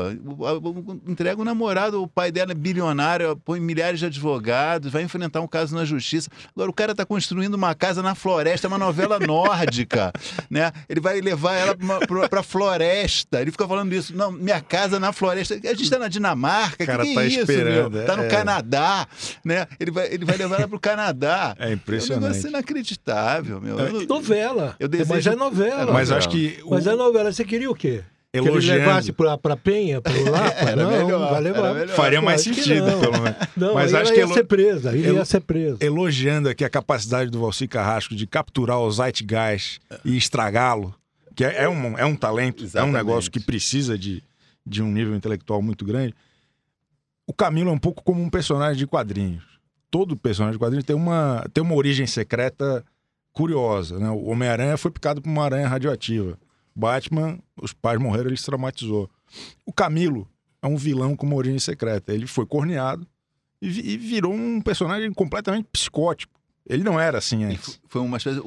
Entrega 1.07 1.41
o 1.41 1.45
namorado, 1.45 2.03
o 2.03 2.09
pai 2.09 2.31
dela 2.33 2.53
é 2.53 2.55
bilionário, 2.55 3.37
põe 3.45 3.61
milhares 3.61 3.99
de 4.01 4.07
advogados, 4.07 4.91
vai 4.93 5.03
enfrentar 5.03 5.41
um 5.41 5.47
caso 5.49 5.75
na 5.75 5.85
justiça. 5.85 6.29
Agora, 6.55 6.71
o 6.71 6.75
cara 6.75 6.95
tá 6.95 7.05
construindo 7.05 7.55
uma 7.55 7.75
casa 7.75 8.03
na 8.03 8.15
floresta, 8.15 8.67
é 8.67 8.69
uma 8.69 8.79
novela 8.79 9.19
nórdica, 9.25 10.13
né? 10.51 10.73
Ele 10.89 11.01
vai 11.01 11.21
levar 11.21 11.55
ela 11.55 11.75
pra, 11.77 11.85
uma- 11.85 11.99
pra- 12.01 12.29
pra 12.29 12.43
floresta. 12.43 13.41
Ele 13.41 13.51
fica 13.51 13.67
falando 13.67 13.93
isso. 13.93 14.17
Não, 14.17 14.31
minha 14.33 14.61
casa 14.61 14.99
na 15.01 15.13
floresta. 15.13 15.55
A 15.63 15.75
gente 15.75 15.91
tá 15.91 15.99
na 15.99 16.09
Dinamarca, 16.09 16.85
O 16.85 16.87
cara 16.87 17.03
que, 17.03 17.09
que 17.11 17.15
tá 17.15 17.23
é 17.25 17.27
isso, 17.27 17.41
esperando, 17.41 17.91
meu? 17.93 18.07
Tá 18.07 18.17
no 18.17 18.25
é. 18.25 18.29
Canadá, 18.29 19.07
né? 19.45 19.67
Ele 19.79 19.91
vai, 19.91 20.13
ele 20.13 20.25
vai 20.25 20.37
levar 20.37 20.57
ela 20.57 20.69
pro 20.69 20.81
Canadá. 20.81 21.55
É 21.59 21.67
É 21.67 21.71
um 21.71 21.73
impressionante. 21.75 22.23
negócio 22.23 22.49
inacreditável, 22.49 23.61
meu. 23.61 23.79
Eu 23.79 23.93
não- 23.93 24.07
Novela. 24.07 24.75
Eu 24.81 24.89
desejo- 24.89 25.11
Mas 25.11 25.27
é 25.27 25.35
novela. 25.37 25.93
Mas 25.99 26.11
acho 26.11 26.29
que 26.29 26.61
o- 26.65 26.71
Mas 26.71 26.87
é 26.87 26.95
novela. 26.95 27.33
Você 27.33 27.45
queria 27.45 27.71
o 27.71 27.75
quê? 27.75 28.03
Que 28.31 28.39
ele 28.41 28.49
elogiando 28.49 28.81
levasse 28.81 29.11
pra, 29.13 29.39
pra 29.39 29.57
Penha, 29.57 30.03
pro 30.03 30.31
lá? 30.31 30.47
Era 30.61 30.77
não, 30.85 30.91
melhor, 30.91 31.31
vai 31.31 31.41
levar. 31.41 31.59
era 31.65 31.75
melhor. 31.75 31.97
faria 31.97 32.21
mais 32.23 32.43
Acho 32.43 32.51
que 32.51 32.63
sentido, 32.63 32.85
pelo 33.01 33.21
menos. 33.23 33.39
Não, 33.57 33.75
Mas 33.75 33.95
acho 33.95 34.05
ela 34.05 34.13
que 34.13 34.19
ia 34.19 34.23
elo- 34.25 34.35
ser 34.35 34.45
presa. 34.45 34.91
Ele 34.97 35.13
ia 35.13 35.25
ser 35.25 35.41
preso. 35.41 35.79
elogiando 35.81 36.49
aqui 36.49 36.63
a 36.63 36.69
capacidade 36.69 37.31
do 37.31 37.41
Valci 37.41 37.67
Carrasco 37.67 38.15
de 38.15 38.27
capturar 38.27 38.79
o 38.81 38.91
Zeitgeist 38.93 39.81
e 40.05 40.17
estragá-lo, 40.17 40.95
que 41.35 41.43
é, 41.43 41.65
é 41.65 41.69
um, 41.69 41.97
é 41.99 42.05
um 42.05 42.15
talento, 42.15 42.61
é 42.61 42.65
um 42.65 42.67
Exatamente. 42.67 42.95
negócio 42.97 43.31
que 43.31 43.41
precisa 43.41 43.97
de, 43.99 44.23
de 44.65 44.83
um 44.83 44.93
nível 44.93 45.17
intelectual 45.17 45.63
muito 45.63 45.85
grande. 45.87 46.15
O 47.27 47.33
Camilo 47.33 47.71
é 47.71 47.73
um 47.73 47.79
pouco 47.79 48.03
como 48.03 48.23
um 48.23 48.29
personagem 48.31 48.77
de 48.77 48.87
quadrinhos. 48.87 49.43
Todo 49.91 50.15
personagem 50.17 50.53
de 50.53 50.59
quadrinhos 50.59 50.85
tem 50.85 50.95
uma, 50.95 51.45
tem 51.53 51.65
uma 51.65 51.75
origem 51.75 52.07
secreta 52.07 52.85
curiosa. 53.39 53.99
Né? 53.99 54.11
O 54.11 54.25
Homem-Aranha 54.27 54.77
foi 54.77 54.91
picado 54.91 55.23
por 55.23 55.29
uma 55.31 55.45
aranha 55.45 55.69
radioativa. 55.69 56.37
Batman, 56.75 57.39
os 57.61 57.73
pais 57.73 58.01
morreram, 58.01 58.27
ele 58.29 58.37
se 58.37 58.45
traumatizou. 58.45 59.09
O 59.65 59.73
Camilo 59.73 60.29
é 60.61 60.67
um 60.67 60.77
vilão 60.77 61.15
com 61.17 61.25
uma 61.27 61.37
origem 61.37 61.59
secreta. 61.59 62.13
Ele 62.13 62.27
foi 62.27 62.45
corneado 62.47 63.07
e, 63.63 63.69
vi- 63.69 63.91
e 63.93 63.97
virou 63.97 64.33
um 64.33 64.61
personagem 64.61 65.13
completamente 65.13 65.67
psicótico. 65.73 66.33
Ele 66.69 66.85
não 66.85 67.01
era 67.01 67.17
assim 67.19 67.45
antes. 67.45 67.81
Foi 67.89 68.03
uma 68.03 68.19
espécie, 68.19 68.41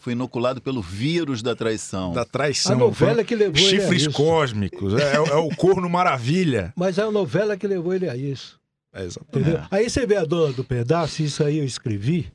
foi 0.00 0.12
inoculado 0.12 0.60
pelo 0.60 0.82
vírus 0.82 1.42
da 1.42 1.54
traição. 1.54 2.12
Da 2.12 2.24
traição. 2.24 2.72
A 2.72 2.76
novela 2.76 3.22
que 3.22 3.36
levou 3.36 3.56
ele 3.56 3.76
a 3.76 3.80
Chifres 3.80 4.02
isso. 4.02 4.12
cósmicos. 4.12 4.94
É, 4.94 5.14
é 5.14 5.36
o 5.36 5.48
corno 5.54 5.88
maravilha. 5.88 6.72
Mas 6.76 6.98
é 6.98 7.02
a 7.02 7.10
novela 7.10 7.56
que 7.56 7.66
levou 7.68 7.94
ele 7.94 8.08
a 8.08 8.16
isso. 8.16 8.58
É, 8.92 9.04
exatamente. 9.04 9.48
Entendeu? 9.50 9.66
Aí 9.70 9.88
você 9.88 10.06
vê 10.06 10.16
a 10.16 10.24
dona 10.24 10.52
do 10.52 10.64
pedaço, 10.64 11.22
isso 11.22 11.44
aí 11.44 11.58
eu 11.58 11.64
escrevi, 11.64 12.32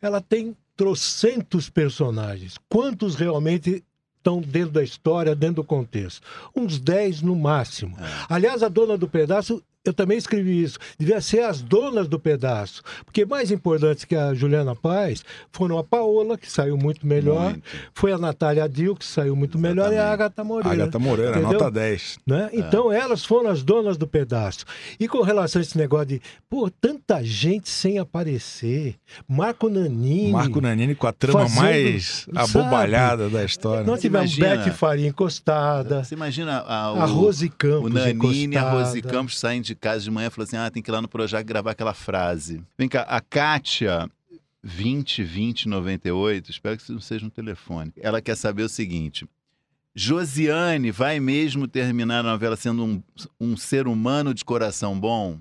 ela 0.00 0.20
tem 0.20 0.56
trocentos 0.76 1.70
personagens. 1.70 2.58
Quantos 2.68 3.14
realmente 3.14 3.82
estão 4.16 4.40
dentro 4.40 4.72
da 4.72 4.82
história, 4.82 5.34
dentro 5.34 5.56
do 5.56 5.64
contexto? 5.64 6.20
Uns 6.54 6.78
10 6.78 7.22
no 7.22 7.34
máximo. 7.34 7.96
Aliás, 8.28 8.62
a 8.62 8.68
dona 8.68 8.98
do 8.98 9.08
pedaço 9.08 9.62
eu 9.86 9.94
também 9.94 10.18
escrevi 10.18 10.62
isso. 10.62 10.78
Devia 10.98 11.20
ser 11.20 11.40
as 11.44 11.62
donas 11.62 12.08
do 12.08 12.18
pedaço. 12.18 12.82
Porque 13.04 13.24
mais 13.24 13.50
importantes 13.50 14.04
que 14.04 14.14
a 14.14 14.34
Juliana 14.34 14.74
Paz 14.74 15.24
foram 15.52 15.78
a 15.78 15.84
Paola, 15.84 16.36
que 16.36 16.50
saiu 16.50 16.76
muito 16.76 17.06
melhor, 17.06 17.50
Muito. 17.50 17.62
foi 17.94 18.12
a 18.12 18.18
Natália 18.18 18.68
Dil, 18.68 18.94
que 18.96 19.04
saiu 19.04 19.34
muito 19.36 19.58
melhor, 19.58 19.92
e 19.92 19.96
a 19.96 20.10
Agatha 20.12 20.42
Moreira. 20.44 20.82
Agatha 20.84 20.98
Moreira, 20.98 21.30
Entendeu? 21.38 21.52
nota 21.52 21.70
10. 21.70 22.18
né? 22.26 22.50
Então 22.52 22.92
elas 22.92 23.24
foram 23.24 23.50
as 23.50 23.62
donas 23.62 23.96
do 23.96 24.06
pedaço. 24.06 24.64
E 24.98 25.06
com 25.08 25.22
relação 25.22 25.60
a 25.60 25.62
esse 25.62 25.78
negócio 25.78 26.06
de, 26.06 26.20
pô, 26.50 26.68
tanta 26.70 27.22
gente 27.22 27.68
sem 27.68 27.98
aparecer. 27.98 28.96
Marco 29.28 29.68
Nanini. 29.68 30.30
Marco 30.32 30.60
Nanini 30.60 30.94
com 30.94 31.06
a 31.06 31.12
trama 31.12 31.40
Fazendo, 31.48 31.60
mais 31.62 32.26
sabe? 32.34 32.38
abobalhada 32.38 33.28
da 33.28 33.44
história. 33.44 33.84
Nós 33.84 34.00
tivemos 34.00 34.36
Imagina. 34.36 34.64
Beth 34.64 34.72
Faria 34.72 35.08
encostada. 35.08 36.02
Você 36.04 36.14
imagina 36.14 36.58
a, 36.66 36.92
o, 36.92 37.00
A 37.02 37.04
Rose 37.04 37.48
Campos 37.48 37.90
o 37.90 37.94
Nanini 37.94 38.54
e 38.54 38.56
a 38.56 38.60
encostada. 38.60 38.70
Rose 38.84 39.02
Campos 39.02 39.38
saem 39.38 39.60
de 39.62 39.74
casa 39.76 40.04
de 40.04 40.10
manhã 40.10 40.26
e 40.28 40.30
falam 40.30 40.44
assim: 40.46 40.56
ah, 40.56 40.70
tem 40.70 40.82
que 40.82 40.90
ir 40.90 40.92
lá 40.92 41.00
no 41.02 41.08
Projac 41.08 41.44
gravar 41.46 41.70
aquela 41.72 41.94
frase. 41.94 42.62
Vem 42.78 42.88
cá, 42.88 43.02
a 43.02 43.20
Kátia. 43.20 44.10
202098, 44.62 46.50
espero 46.50 46.76
que 46.76 46.82
isso 46.82 46.92
não 46.92 47.00
seja 47.00 47.24
um 47.24 47.30
telefone. 47.30 47.92
Ela 47.96 48.20
quer 48.20 48.36
saber 48.36 48.62
o 48.64 48.68
seguinte: 48.68 49.24
Josiane 49.94 50.90
vai 50.90 51.20
mesmo 51.20 51.68
terminar 51.68 52.20
a 52.20 52.30
novela 52.30 52.56
sendo 52.56 52.84
um, 52.84 53.02
um 53.40 53.56
ser 53.56 53.86
humano 53.86 54.34
de 54.34 54.44
coração 54.44 54.98
bom? 54.98 55.38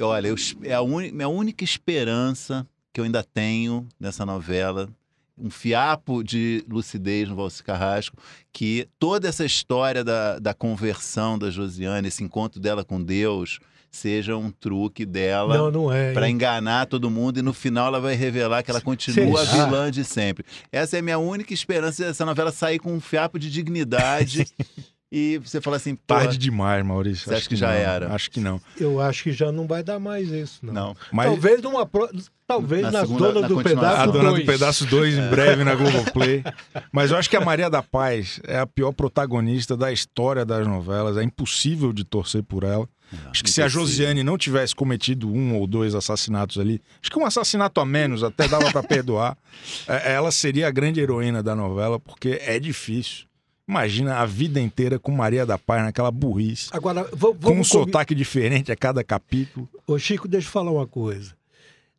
Olha, 0.00 0.28
eu 0.28 0.36
é 0.62 0.74
a, 0.74 0.80
uni- 0.80 1.12
minha 1.12 1.28
única 1.28 1.62
esperança 1.64 2.66
que 2.92 3.00
eu 3.00 3.04
ainda 3.04 3.22
tenho 3.22 3.88
nessa 3.98 4.24
novela, 4.24 4.88
um 5.36 5.50
fiapo 5.50 6.22
de 6.22 6.64
lucidez 6.68 7.28
no 7.28 7.36
Valci 7.36 7.62
Carrasco, 7.62 8.16
que 8.52 8.88
toda 8.98 9.28
essa 9.28 9.44
história 9.44 10.04
da, 10.04 10.38
da 10.38 10.54
conversão 10.54 11.38
da 11.38 11.50
Josiane, 11.50 12.08
esse 12.08 12.22
encontro 12.22 12.60
dela 12.60 12.84
com 12.84 13.02
Deus, 13.02 13.58
seja 13.90 14.36
um 14.36 14.50
truque 14.50 15.06
dela 15.06 15.56
é. 15.92 16.12
para 16.12 16.28
enganar 16.28 16.86
todo 16.86 17.10
mundo 17.10 17.38
e 17.38 17.42
no 17.42 17.52
final 17.52 17.86
ela 17.86 18.00
vai 18.00 18.14
revelar 18.14 18.62
que 18.62 18.70
ela 18.70 18.80
continua 18.80 19.42
a 19.42 19.46
Será? 19.46 19.64
vilã 19.64 19.90
de 19.90 20.04
sempre. 20.04 20.44
Essa 20.72 20.96
é 20.96 20.98
a 20.98 21.02
minha 21.02 21.18
única 21.18 21.54
esperança 21.54 22.04
dessa 22.04 22.24
novela 22.24 22.50
sair 22.50 22.78
com 22.78 22.92
um 22.92 23.00
fiapo 23.00 23.38
de 23.38 23.50
dignidade 23.50 24.46
e 25.16 25.38
você 25.38 25.60
falar 25.60 25.76
assim, 25.76 25.94
Tarde 25.94 26.36
demais, 26.36 26.84
Maurício. 26.84 27.26
Você 27.28 27.34
acha 27.34 27.48
que 27.48 27.54
já 27.54 27.68
não. 27.68 27.74
era? 27.74 28.12
Acho 28.12 28.30
que 28.30 28.40
não. 28.40 28.60
Eu 28.78 29.00
acho 29.00 29.22
que 29.22 29.32
já 29.32 29.52
não 29.52 29.66
vai 29.66 29.82
dar 29.82 30.00
mais 30.00 30.28
isso, 30.30 30.58
não. 30.66 30.72
não. 30.72 30.96
Mas 31.12 31.26
Talvez 31.26 31.62
numa 31.62 31.86
pro... 31.86 32.08
Talvez 32.46 32.82
Na 32.82 32.90
nas 32.90 33.02
segunda- 33.02 33.26
donas 33.32 33.42
na 33.42 33.48
do 33.48 33.54
continuação. 33.54 33.88
a 33.88 33.94
pedaço 33.96 34.12
Dona 34.12 34.28
dois. 34.30 34.40
do 34.42 34.46
Pedaço 34.52 34.86
2 34.86 35.14
em 35.18 35.30
breve 35.30 35.64
na 35.64 35.74
Globoplay. 35.74 36.44
Mas 36.92 37.10
eu 37.10 37.16
acho 37.16 37.30
que 37.30 37.36
a 37.36 37.40
Maria 37.40 37.70
da 37.70 37.82
Paz 37.82 38.38
é 38.44 38.58
a 38.58 38.66
pior 38.66 38.92
protagonista 38.92 39.74
da 39.76 39.90
história 39.90 40.44
das 40.44 40.66
novelas. 40.66 41.16
É 41.16 41.22
impossível 41.22 41.90
de 41.90 42.04
torcer 42.04 42.42
por 42.42 42.62
ela. 42.64 42.86
Acho 43.30 43.42
que 43.44 43.50
se 43.50 43.62
a. 43.62 43.68
Josiane 43.68 44.22
não 44.22 44.36
tivesse 44.36 44.74
cometido 44.74 45.30
um 45.32 45.56
ou 45.56 45.66
dois 45.66 45.94
assassinatos 45.94 46.58
ali, 46.58 46.82
acho 47.00 47.10
que 47.10 47.18
um 47.18 47.24
assassinato 47.24 47.80
a 47.80 47.86
menos 47.86 48.22
até 48.24 48.46
dava 48.48 48.70
pra 48.72 48.82
perdoar, 48.82 49.38
é, 49.88 50.12
ela 50.14 50.30
seria 50.32 50.66
a 50.68 50.70
grande 50.70 51.00
heroína 51.00 51.42
da 51.42 51.54
novela, 51.54 51.98
porque 52.00 52.40
é 52.42 52.58
difícil. 52.58 53.24
Imagina 53.66 54.16
a 54.18 54.26
vida 54.26 54.60
inteira 54.60 54.98
com 54.98 55.10
Maria 55.10 55.46
da 55.46 55.56
Paz 55.58 55.82
naquela 55.82 56.10
burrice, 56.10 56.68
Agora, 56.72 57.08
vamos 57.12 57.38
com 57.38 57.50
um 57.52 57.56
combi- 57.56 57.64
sotaque 57.64 58.14
diferente 58.14 58.70
a 58.70 58.76
cada 58.76 59.02
capítulo. 59.02 59.66
Ô 59.86 59.98
Chico, 59.98 60.28
deixa 60.28 60.48
eu 60.48 60.52
falar 60.52 60.70
uma 60.70 60.86
coisa. 60.86 61.32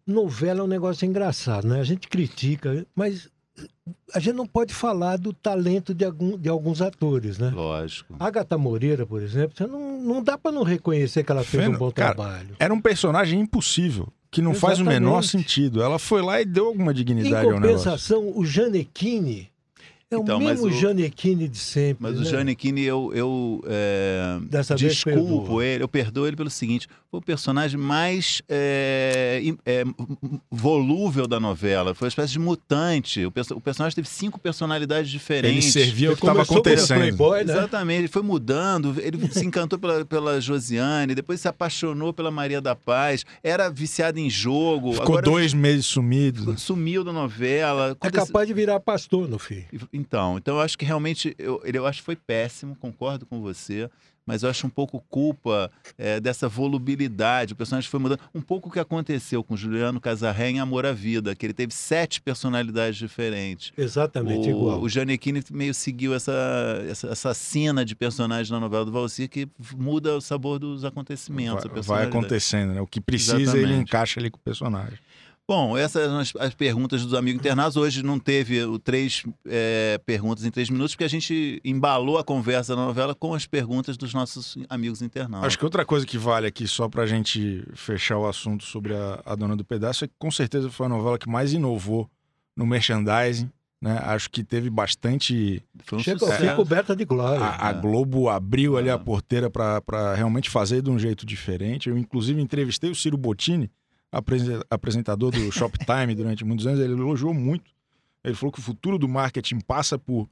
Novela 0.05 0.59
é 0.59 0.63
um 0.63 0.67
negócio 0.67 1.05
engraçado, 1.07 1.67
né? 1.67 1.79
A 1.79 1.83
gente 1.83 2.07
critica, 2.07 2.85
mas 2.95 3.27
a 4.13 4.19
gente 4.19 4.35
não 4.35 4.45
pode 4.45 4.73
falar 4.75 5.17
do 5.17 5.33
talento 5.33 5.91
de, 5.93 6.05
algum, 6.05 6.37
de 6.37 6.47
alguns 6.47 6.81
atores, 6.83 7.39
né? 7.39 7.49
Lógico. 7.49 8.13
Agatha 8.19 8.57
Moreira, 8.57 9.03
por 9.07 9.23
exemplo, 9.23 9.57
você 9.57 9.65
não, 9.65 9.99
não 10.03 10.21
dá 10.23 10.37
para 10.37 10.51
não 10.51 10.61
reconhecer 10.61 11.23
que 11.23 11.31
ela 11.31 11.43
fez 11.43 11.63
um 11.63 11.65
Feno- 11.67 11.79
bom 11.79 11.91
cara, 11.91 12.13
trabalho. 12.13 12.55
Era 12.59 12.71
um 12.73 12.79
personagem 12.81 13.39
impossível, 13.39 14.07
que 14.29 14.39
não 14.41 14.53
faz 14.53 14.77
o 14.77 14.81
Exatamente. 14.83 14.99
menor 15.01 15.23
sentido. 15.23 15.81
Ela 15.81 15.97
foi 15.97 16.21
lá 16.21 16.39
e 16.39 16.45
deu 16.45 16.67
alguma 16.67 16.91
Em 16.91 16.95
dignidade 16.95 17.47
ao 17.47 17.59
negócio. 17.59 17.77
compensação, 17.77 18.31
o 18.37 18.45
Janequine 18.45 19.49
é 20.11 20.15
Então, 20.17 20.37
o 20.37 20.39
mesmo 20.39 20.67
o- 20.67 20.71
Janequine 20.71 21.47
de 21.47 21.57
sempre. 21.57 21.97
Mas 21.99 22.17
o 22.19 22.23
né? 22.23 22.29
Giannichini, 22.29 22.81
eu, 22.83 23.11
eu 23.13 23.63
é, 23.67 24.39
desculpo 24.75 25.61
ele, 25.61 25.83
eu 25.83 25.87
perdoo 25.87 26.27
ele 26.27 26.35
pelo 26.35 26.49
seguinte: 26.49 26.87
foi 27.09 27.19
o 27.19 27.23
personagem 27.23 27.79
mais 27.79 28.41
é, 28.47 29.41
é, 29.65 29.83
volúvel 30.51 31.27
da 31.27 31.39
novela. 31.39 31.95
Foi 31.95 32.05
uma 32.05 32.09
espécie 32.09 32.33
de 32.33 32.39
mutante. 32.39 33.25
O, 33.25 33.33
o 33.55 33.61
personagem 33.61 33.95
teve 33.95 34.07
cinco 34.07 34.39
personalidades 34.39 35.09
Ele 35.09 35.17
diferentes. 35.17 35.73
servia 35.73 36.09
o 36.09 36.11
Ele 36.11 36.19
que 36.19 36.25
estava 36.25 36.43
acontecendo. 36.43 36.97
Playboy, 36.99 37.43
né? 37.43 37.53
Exatamente, 37.53 37.99
ele 38.01 38.07
foi 38.07 38.21
mudando, 38.21 38.95
ele 38.99 39.27
se 39.31 39.43
encantou 39.45 39.79
pela, 39.79 40.05
pela 40.05 40.39
Josiane, 40.39 41.15
depois 41.15 41.41
se 41.41 41.47
apaixonou 41.47 42.13
pela 42.13 42.29
Maria 42.29 42.61
da 42.61 42.75
Paz, 42.75 43.25
era 43.43 43.69
viciado 43.69 44.19
em 44.19 44.29
jogo, 44.29 44.91
Ficou 44.93 45.05
agora 45.07 45.21
dois 45.23 45.53
meses 45.53 45.85
sumido. 45.87 46.57
sumiu 46.59 47.03
da 47.03 47.11
novela. 47.11 47.97
É 48.01 48.11
capaz 48.11 48.47
de 48.47 48.53
virar 48.53 48.79
pastor 48.79 49.27
no 49.27 49.39
fim. 49.39 49.63
Então, 49.95 50.37
então 50.37 50.55
eu 50.55 50.61
acho 50.61 50.77
que 50.77 50.83
realmente, 50.85 51.35
eu, 51.39 51.61
ele- 51.63 51.77
eu 51.77 51.87
acho 51.87 51.99
que 51.99 52.05
foi 52.05 52.15
péssimo, 52.15 52.75
concordo 52.75 53.25
com 53.25 53.41
você, 53.41 53.89
mas 54.25 54.41
eu 54.43 54.49
acho 54.49 54.65
um 54.65 54.69
pouco 54.71 54.99
culpa 55.07 55.71
é, 55.97 56.19
dessa 56.19 56.49
volubilidade, 56.49 57.53
o 57.53 57.55
personagem 57.55 57.87
foi 57.89 57.99
mudando. 57.99 58.19
Um 58.33 58.41
pouco 58.41 58.69
o 58.69 58.71
que 58.71 58.79
aconteceu 58.79 59.43
com 59.43 59.55
Juliano 59.55 60.01
Casarré 60.01 60.49
em 60.49 60.59
Amor 60.59 60.85
à 60.85 60.91
Vida, 60.91 61.35
que 61.35 61.45
ele 61.45 61.53
teve 61.53 61.71
sete 61.73 62.19
personalidades 62.21 62.97
diferentes. 62.97 63.71
Exatamente 63.77 64.47
o, 64.47 64.51
igual. 64.51 64.81
O 64.81 64.89
Giannichini 64.89 65.43
meio 65.51 65.73
seguiu 65.73 66.13
essa, 66.15 66.33
essa, 66.89 67.07
essa 67.09 67.33
cena 67.35 67.85
de 67.85 67.95
personagem 67.95 68.51
na 68.51 68.59
novela 68.59 68.83
do 68.83 68.91
Valsir 68.91 69.29
que 69.29 69.47
muda 69.77 70.15
o 70.17 70.21
sabor 70.21 70.57
dos 70.57 70.83
acontecimentos. 70.83 71.63
Vai, 71.71 71.81
vai 71.83 72.05
acontecendo, 72.05 72.73
né? 72.73 72.81
O 72.81 72.87
que 72.87 72.99
precisa, 72.99 73.33
ele 73.35 73.43
Exatamente. 73.43 73.81
encaixa 73.81 74.19
ali 74.19 74.31
com 74.31 74.37
o 74.37 74.41
personagem. 74.41 74.97
Bom, 75.47 75.77
essas 75.77 76.05
são 76.07 76.17
as, 76.19 76.33
as 76.47 76.53
perguntas 76.55 77.03
dos 77.03 77.13
amigos 77.13 77.39
internados. 77.39 77.77
Hoje 77.77 78.01
não 78.01 78.17
teve 78.19 78.63
o 78.63 78.79
três 78.79 79.23
é, 79.45 79.99
perguntas 80.03 80.43
em 80.43 80.49
três 80.49 80.71
minutos, 80.71 80.95
porque 80.95 81.03
a 81.03 81.07
gente 81.09 81.61
embalou 81.63 82.17
a 82.17 82.23
conversa 82.23 82.75
da 82.75 82.81
novela 82.83 83.13
com 83.13 83.31
as 83.35 83.45
perguntas 83.45 83.95
dos 83.95 84.11
nossos 84.11 84.57
amigos 84.67 85.03
internados. 85.03 85.45
Acho 85.45 85.59
que 85.59 85.63
outra 85.65 85.85
coisa 85.85 86.03
que 86.03 86.17
vale 86.17 86.47
aqui, 86.47 86.67
só 86.67 86.89
pra 86.89 87.05
gente 87.05 87.63
fechar 87.75 88.17
o 88.17 88.27
assunto 88.27 88.63
sobre 88.63 88.95
a, 88.95 89.21
a 89.23 89.35
Dona 89.35 89.55
do 89.55 89.63
Pedaço, 89.63 90.05
é 90.05 90.07
que 90.07 90.15
com 90.17 90.31
certeza 90.31 90.67
foi 90.71 90.87
a 90.87 90.89
novela 90.89 91.19
que 91.19 91.29
mais 91.29 91.53
inovou 91.53 92.09
no 92.57 92.65
merchandising. 92.65 93.47
Né? 93.79 93.99
Acho 94.03 94.31
que 94.31 94.43
teve 94.43 94.67
bastante. 94.71 95.61
Foi 95.83 95.99
um 95.99 96.01
Chega, 96.01 96.17
sucesso. 96.17 96.43
foi 96.43 96.55
coberta 96.55 96.95
de 96.95 97.05
glória. 97.05 97.45
A, 97.45 97.67
a 97.67 97.69
É. 97.69 97.73
Globo 97.73 98.29
abriu 98.29 98.77
ali 98.77 98.89
Ah. 98.89 98.95
a 98.95 98.97
porteira 98.97 99.47
pra 99.47 99.79
pra 99.79 100.15
realmente 100.15 100.49
fazer 100.49 100.81
de 100.81 100.89
um 100.89 100.97
jeito 100.97 101.23
diferente. 101.23 101.87
Eu, 101.87 101.95
inclusive, 101.99 102.41
entrevistei 102.41 102.89
o 102.89 102.95
Ciro 102.95 103.15
Bottini, 103.15 103.69
apresentador 104.11 105.31
do 105.31 105.39
Shoptime 105.51 106.13
durante 106.15 106.45
muitos 106.45 106.67
anos. 106.67 106.79
Ele 106.79 106.93
elogiou 106.93 107.33
muito. 107.33 107.71
Ele 108.23 108.35
falou 108.35 108.51
que 108.51 108.59
o 108.59 108.63
futuro 108.63 108.97
do 108.97 109.07
marketing 109.07 109.59
passa 109.59 109.99
por 109.99 110.27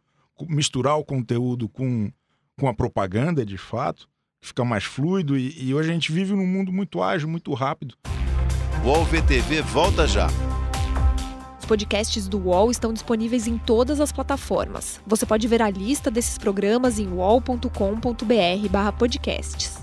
misturar 0.47 0.97
o 0.97 1.05
conteúdo 1.05 1.69
com, 1.69 2.11
com 2.59 2.67
a 2.67 2.73
propaganda, 2.73 3.45
de 3.45 3.57
fato, 3.57 4.09
fica 4.41 4.65
mais 4.65 4.83
fluido. 4.83 5.37
E, 5.37 5.67
e 5.67 5.73
hoje 5.73 5.91
a 5.91 5.93
gente 5.93 6.11
vive 6.11 6.33
num 6.33 6.47
mundo 6.47 6.73
muito 6.73 7.03
ágil, 7.03 7.29
muito 7.29 7.53
rápido. 7.53 7.95
O 8.83 8.87
UOL 8.87 9.05
VTV 9.05 9.61
volta 9.61 10.07
já. 10.07 10.27
Os 11.59 11.65
podcasts 11.65 12.27
do 12.27 12.37
UOL 12.37 12.71
estão 12.71 12.91
disponíveis 12.91 13.47
em 13.47 13.57
todas 13.57 14.01
as 14.01 14.11
plataformas. 14.11 14.99
Você 15.07 15.25
pode 15.25 15.47
ver 15.47 15.61
a 15.61 15.69
lista 15.69 16.11
desses 16.11 16.37
programas 16.37 16.99
em 16.99 17.07
uol.com.br/podcasts. 17.07 19.82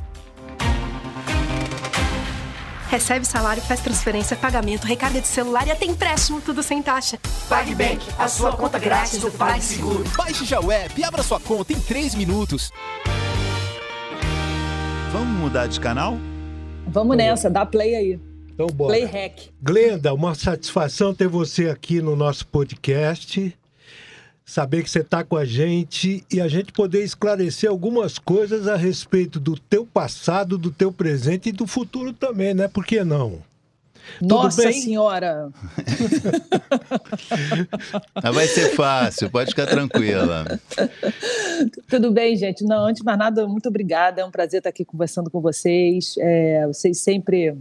Recebe 2.91 3.25
salário, 3.25 3.63
faz 3.63 3.79
transferência, 3.79 4.37
pagamento, 4.37 4.85
recarga 4.85 5.21
de 5.21 5.29
celular 5.29 5.65
e 5.65 5.71
até 5.71 5.85
empréstimo, 5.85 6.41
tudo 6.41 6.61
sem 6.61 6.83
taxa. 6.83 7.21
PagBank, 7.49 8.05
a 8.19 8.27
sua 8.27 8.51
conta 8.57 8.81
grátis 8.81 9.21
do 9.21 9.31
PagSeguro. 9.31 10.03
Baixe 10.17 10.45
já 10.45 10.59
o 10.59 10.73
app 10.73 11.01
e 11.01 11.05
abra 11.05 11.23
sua 11.23 11.39
conta 11.39 11.73
em 11.73 11.79
3 11.79 12.17
minutos. 12.17 12.73
Vamos 15.13 15.39
mudar 15.39 15.69
de 15.69 15.79
canal? 15.79 16.19
Vamos 16.89 17.17
nessa, 17.17 17.49
dá 17.49 17.65
play 17.65 17.95
aí. 17.95 18.21
Então, 18.53 18.67
bora. 18.67 18.93
Play 18.93 19.05
hack. 19.05 19.51
Glenda, 19.63 20.13
uma 20.13 20.35
satisfação 20.35 21.15
ter 21.15 21.29
você 21.29 21.71
aqui 21.71 22.03
no 22.03 22.17
nosso 22.17 22.45
podcast. 22.49 23.57
Saber 24.51 24.83
que 24.83 24.91
você 24.91 24.99
está 24.99 25.23
com 25.23 25.37
a 25.37 25.45
gente 25.45 26.25
e 26.29 26.41
a 26.41 26.49
gente 26.49 26.73
poder 26.73 27.05
esclarecer 27.05 27.71
algumas 27.71 28.19
coisas 28.19 28.67
a 28.67 28.75
respeito 28.75 29.39
do 29.39 29.57
teu 29.57 29.87
passado, 29.87 30.59
do 30.59 30.73
teu 30.73 30.91
presente 30.91 31.51
e 31.51 31.53
do 31.53 31.69
futuro 31.69 32.13
também, 32.13 32.53
né? 32.53 32.67
Por 32.67 32.85
que 32.85 33.05
não? 33.05 33.39
Nossa 34.21 34.65
bem? 34.65 34.73
senhora. 34.73 35.51
Mas 38.21 38.35
vai 38.35 38.49
ser 38.49 38.75
fácil, 38.75 39.31
pode 39.31 39.51
ficar 39.51 39.69
tranquila. 39.69 40.45
Tudo 41.89 42.11
bem, 42.11 42.35
gente? 42.35 42.65
Não, 42.65 42.87
antes 42.87 43.03
de 43.03 43.07
mais 43.07 43.21
nada, 43.21 43.47
muito 43.47 43.69
obrigada. 43.69 44.21
É 44.21 44.25
um 44.25 44.33
prazer 44.33 44.59
estar 44.59 44.71
aqui 44.71 44.85
conversando 44.85 45.31
com 45.31 45.41
vocês. 45.41 46.17
É, 46.19 46.67
vocês 46.67 46.99
sempre 46.99 47.57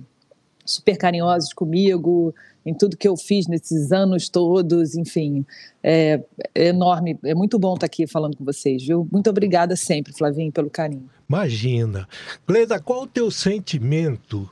super 0.69 0.97
carinhosos 0.97 1.53
comigo, 1.53 2.33
em 2.65 2.73
tudo 2.73 2.97
que 2.97 3.07
eu 3.07 3.17
fiz 3.17 3.47
nesses 3.47 3.91
anos 3.91 4.29
todos, 4.29 4.95
enfim, 4.95 5.45
é, 5.83 6.21
é 6.53 6.67
enorme, 6.67 7.17
é 7.23 7.33
muito 7.33 7.57
bom 7.57 7.73
estar 7.73 7.85
aqui 7.85 8.05
falando 8.05 8.37
com 8.37 8.45
vocês, 8.45 8.85
viu? 8.85 9.07
Muito 9.11 9.29
obrigada 9.29 9.75
sempre, 9.75 10.13
Flavinho, 10.13 10.51
pelo 10.51 10.69
carinho. 10.69 11.09
Imagina. 11.27 12.07
Gleda, 12.47 12.79
qual 12.79 13.03
o 13.03 13.07
teu 13.07 13.31
sentimento 13.31 14.49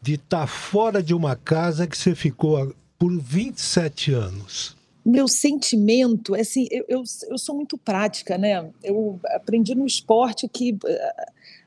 de 0.00 0.14
estar 0.14 0.46
fora 0.46 1.02
de 1.02 1.14
uma 1.14 1.36
casa 1.36 1.86
que 1.86 1.96
você 1.96 2.14
ficou 2.14 2.74
por 2.98 3.18
27 3.18 4.12
anos? 4.12 4.77
Meu 5.10 5.26
sentimento, 5.26 6.36
é 6.36 6.40
assim, 6.40 6.68
eu, 6.70 6.84
eu, 6.88 7.02
eu, 7.30 7.38
sou 7.38 7.54
muito 7.54 7.78
prática, 7.78 8.36
né? 8.36 8.68
Eu 8.82 9.18
aprendi 9.26 9.74
no 9.74 9.86
esporte 9.86 10.46
que 10.46 10.76
eh, 10.84 11.14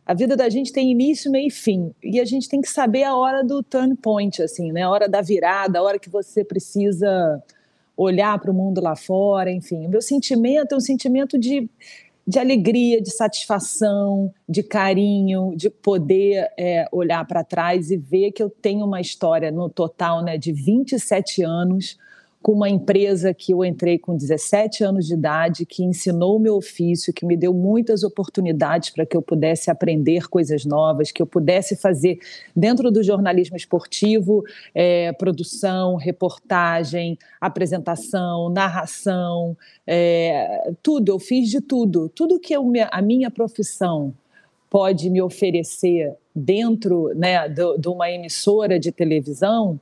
a 0.05 0.13
vida 0.13 0.35
da 0.35 0.47
gente 0.47 0.71
tem 0.71 0.91
início, 0.91 1.31
meio 1.31 1.47
e 1.47 1.51
fim. 1.51 1.91
E 2.03 2.19
a 2.19 2.25
gente 2.25 2.47
tem 2.47 2.61
que 2.61 2.69
saber 2.69 3.03
a 3.03 3.15
hora 3.15 3.43
do 3.43 3.63
turn 3.63 3.95
point, 3.95 4.41
assim, 4.43 4.71
né? 4.71 4.83
A 4.83 4.89
hora 4.89 5.09
da 5.09 5.21
virada, 5.21 5.79
a 5.79 5.81
hora 5.81 5.97
que 5.97 6.09
você 6.09 6.43
precisa 6.43 7.41
olhar 7.97 8.37
para 8.39 8.51
o 8.51 8.53
mundo 8.53 8.79
lá 8.79 8.95
fora, 8.95 9.51
enfim. 9.51 9.87
O 9.87 9.89
meu 9.89 10.01
sentimento 10.01 10.73
é 10.73 10.77
um 10.77 10.81
sentimento 10.81 11.37
de, 11.37 11.67
de 12.27 12.37
alegria, 12.37 13.01
de 13.01 13.09
satisfação, 13.09 14.31
de 14.47 14.61
carinho, 14.61 15.53
de 15.55 15.69
poder 15.69 16.51
é, 16.57 16.87
olhar 16.91 17.25
para 17.25 17.43
trás 17.43 17.89
e 17.89 17.97
ver 17.97 18.31
que 18.31 18.43
eu 18.43 18.49
tenho 18.49 18.85
uma 18.85 19.01
história 19.01 19.51
no 19.51 19.67
total 19.67 20.23
né, 20.23 20.37
de 20.37 20.51
27 20.51 21.41
anos 21.43 21.97
com 22.41 22.53
uma 22.53 22.69
empresa 22.69 23.33
que 23.33 23.53
eu 23.53 23.63
entrei 23.63 23.99
com 23.99 24.15
17 24.15 24.83
anos 24.83 25.05
de 25.05 25.13
idade, 25.13 25.65
que 25.65 25.83
ensinou 25.83 26.37
o 26.37 26.39
meu 26.39 26.55
ofício, 26.55 27.13
que 27.13 27.25
me 27.25 27.37
deu 27.37 27.53
muitas 27.53 28.03
oportunidades 28.03 28.89
para 28.89 29.05
que 29.05 29.15
eu 29.15 29.21
pudesse 29.21 29.69
aprender 29.69 30.27
coisas 30.27 30.65
novas, 30.65 31.11
que 31.11 31.21
eu 31.21 31.27
pudesse 31.27 31.75
fazer 31.75 32.19
dentro 32.55 32.89
do 32.89 33.03
jornalismo 33.03 33.55
esportivo, 33.55 34.43
é, 34.73 35.13
produção, 35.13 35.95
reportagem, 35.95 37.17
apresentação, 37.39 38.49
narração, 38.49 39.55
é, 39.85 40.71
tudo. 40.81 41.09
Eu 41.09 41.19
fiz 41.19 41.47
de 41.47 41.61
tudo. 41.61 42.09
Tudo 42.09 42.39
que 42.39 42.53
eu, 42.53 42.71
a 42.89 43.01
minha 43.03 43.29
profissão 43.29 44.13
pode 44.67 45.09
me 45.11 45.21
oferecer 45.21 46.15
dentro 46.33 47.11
né, 47.15 47.47
de 47.49 47.87
uma 47.87 48.09
emissora 48.09 48.79
de 48.79 48.91
televisão 48.91 49.79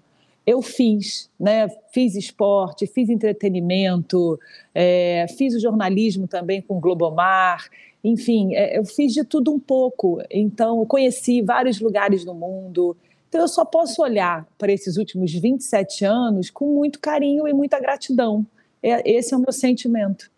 eu 0.49 0.63
fiz, 0.63 1.29
né? 1.39 1.67
Fiz 1.93 2.15
esporte, 2.15 2.87
fiz 2.87 3.07
entretenimento, 3.07 4.39
é, 4.73 5.27
fiz 5.37 5.53
o 5.53 5.59
jornalismo 5.59 6.27
também 6.27 6.59
com 6.59 6.77
o 6.77 6.79
Globomar, 6.79 7.69
enfim, 8.03 8.55
é, 8.55 8.79
eu 8.79 8.83
fiz 8.83 9.13
de 9.13 9.23
tudo 9.23 9.53
um 9.53 9.59
pouco. 9.59 10.19
Então, 10.31 10.83
conheci 10.87 11.43
vários 11.43 11.79
lugares 11.79 12.25
no 12.25 12.33
mundo. 12.33 12.97
Então, 13.27 13.41
eu 13.41 13.47
só 13.47 13.63
posso 13.63 14.01
olhar 14.01 14.47
para 14.57 14.71
esses 14.71 14.97
últimos 14.97 15.31
27 15.31 16.03
anos 16.03 16.49
com 16.49 16.73
muito 16.73 16.99
carinho 16.99 17.47
e 17.47 17.53
muita 17.53 17.79
gratidão. 17.79 18.43
É, 18.81 19.07
esse 19.07 19.35
é 19.35 19.37
o 19.37 19.39
meu 19.39 19.53
sentimento. 19.53 20.31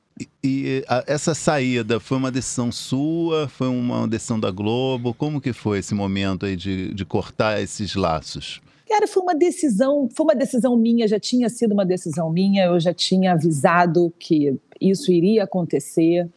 E, 0.44 0.84
essa 1.08 1.34
saída 1.34 2.02
foi 2.02 2.18
uma 2.18 2.32
decisão 2.32 2.70
sua? 2.70 3.48
Foi 3.48 3.70
uma 3.70 4.06
decisão 4.10 4.38
da 4.38 4.52
Globo? 4.52 5.14
Como 5.14 5.40
que 5.40 5.54
foi 5.54 5.80
esse 5.80 5.96
momento 5.96 6.46
aí 6.46 6.58
de, 6.58 6.94
de 6.94 7.06
cortar 7.06 7.62
esses 7.62 7.96
laços? 7.96 8.62
Cara, 8.92 9.08
foi 9.08 9.24
uma 9.24 9.34
decisão, 9.34 10.10
foi 10.14 10.26
uma 10.26 10.36
decisão 10.36 10.76
minha, 10.76 11.08
já 11.08 11.18
tinha 11.18 11.48
sido 11.48 11.72
uma 11.72 11.86
decisão 11.86 12.30
minha, 12.30 12.66
eu 12.66 12.78
já 12.78 12.94
tinha 12.94 13.32
avisado 13.32 14.14
que 14.20 14.60
isso 14.82 15.14
iria 15.14 15.46
acontecer. 15.46 16.28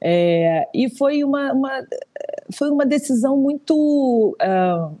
É, 0.00 0.68
e 0.74 0.90
foi 0.90 1.22
uma, 1.22 1.52
uma, 1.52 1.86
foi 2.52 2.68
uma 2.68 2.84
decisão 2.84 3.36
muito 3.36 4.36
uh, 4.42 4.92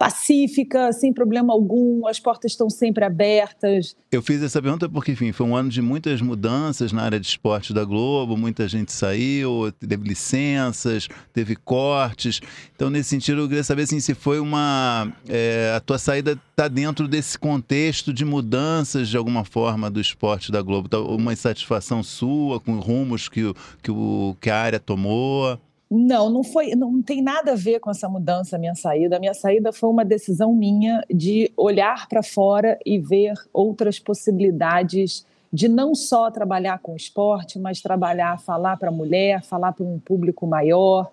pacífica, 0.00 0.94
sem 0.94 1.12
problema 1.12 1.52
algum, 1.52 2.06
as 2.06 2.18
portas 2.18 2.52
estão 2.52 2.70
sempre 2.70 3.04
abertas. 3.04 3.94
Eu 4.10 4.22
fiz 4.22 4.42
essa 4.42 4.62
pergunta 4.62 4.88
porque, 4.88 5.12
enfim, 5.12 5.30
foi 5.30 5.44
um 5.46 5.54
ano 5.54 5.68
de 5.68 5.82
muitas 5.82 6.22
mudanças 6.22 6.90
na 6.90 7.02
área 7.02 7.20
de 7.20 7.26
esporte 7.26 7.74
da 7.74 7.84
Globo, 7.84 8.34
muita 8.34 8.66
gente 8.66 8.92
saiu, 8.92 9.70
teve 9.78 10.08
licenças, 10.08 11.06
teve 11.34 11.54
cortes. 11.54 12.40
Então, 12.74 12.88
nesse 12.88 13.10
sentido, 13.10 13.42
eu 13.42 13.48
queria 13.48 13.62
saber 13.62 13.82
assim, 13.82 14.00
se 14.00 14.14
foi 14.14 14.40
uma. 14.40 15.12
É, 15.28 15.74
a 15.76 15.80
tua 15.80 15.98
saída 15.98 16.40
está 16.50 16.66
dentro 16.66 17.06
desse 17.06 17.38
contexto 17.38 18.10
de 18.10 18.24
mudanças, 18.24 19.06
de 19.06 19.18
alguma 19.18 19.44
forma, 19.44 19.90
do 19.90 20.00
esporte 20.00 20.50
da 20.50 20.62
Globo. 20.62 20.88
Tá, 20.88 20.98
uma 20.98 21.34
insatisfação 21.34 22.02
sua 22.02 22.58
com 22.58 22.78
rumos 22.78 23.28
que, 23.28 23.52
que, 23.82 23.90
o, 23.90 24.34
que 24.40 24.48
a 24.48 24.56
área 24.56 24.80
tomou? 24.80 25.60
Não, 25.90 26.30
não 26.30 26.44
foi, 26.44 26.76
não 26.76 27.02
tem 27.02 27.20
nada 27.20 27.52
a 27.52 27.56
ver 27.56 27.80
com 27.80 27.90
essa 27.90 28.08
mudança, 28.08 28.54
a 28.54 28.58
minha 28.58 28.76
saída. 28.76 29.16
A 29.16 29.18
minha 29.18 29.34
saída 29.34 29.72
foi 29.72 29.90
uma 29.90 30.04
decisão 30.04 30.54
minha 30.54 31.02
de 31.12 31.50
olhar 31.56 32.08
para 32.08 32.22
fora 32.22 32.78
e 32.86 32.96
ver 32.96 33.34
outras 33.52 33.98
possibilidades 33.98 35.26
de 35.52 35.68
não 35.68 35.92
só 35.94 36.30
trabalhar 36.30 36.78
com 36.78 36.94
esporte, 36.94 37.58
mas 37.58 37.80
trabalhar, 37.80 38.38
falar 38.38 38.76
para 38.76 38.88
a 38.88 38.92
mulher, 38.92 39.42
falar 39.42 39.72
para 39.72 39.84
um 39.84 39.98
público 39.98 40.46
maior, 40.46 41.10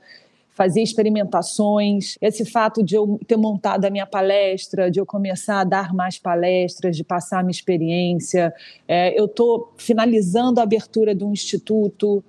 fazer 0.53 0.83
experimentações. 0.83 2.15
Esse 2.21 2.45
fato 2.45 2.83
de 2.83 2.93
eu 2.93 3.19
ter 3.27 3.35
montado 3.35 3.85
a 3.85 3.89
minha 3.89 4.05
palestra, 4.05 4.91
de 4.91 4.99
eu 4.99 5.07
começar 5.07 5.61
a 5.61 5.63
dar 5.63 5.91
mais 5.91 6.19
palestras, 6.19 6.95
de 6.95 7.03
passar 7.03 7.39
a 7.39 7.43
minha 7.43 7.51
experiência. 7.51 8.53
É, 8.87 9.19
eu 9.19 9.25
estou 9.25 9.73
finalizando 9.75 10.59
a 10.59 10.63
abertura 10.63 11.15
do 11.15 11.31
instituto 11.31 12.23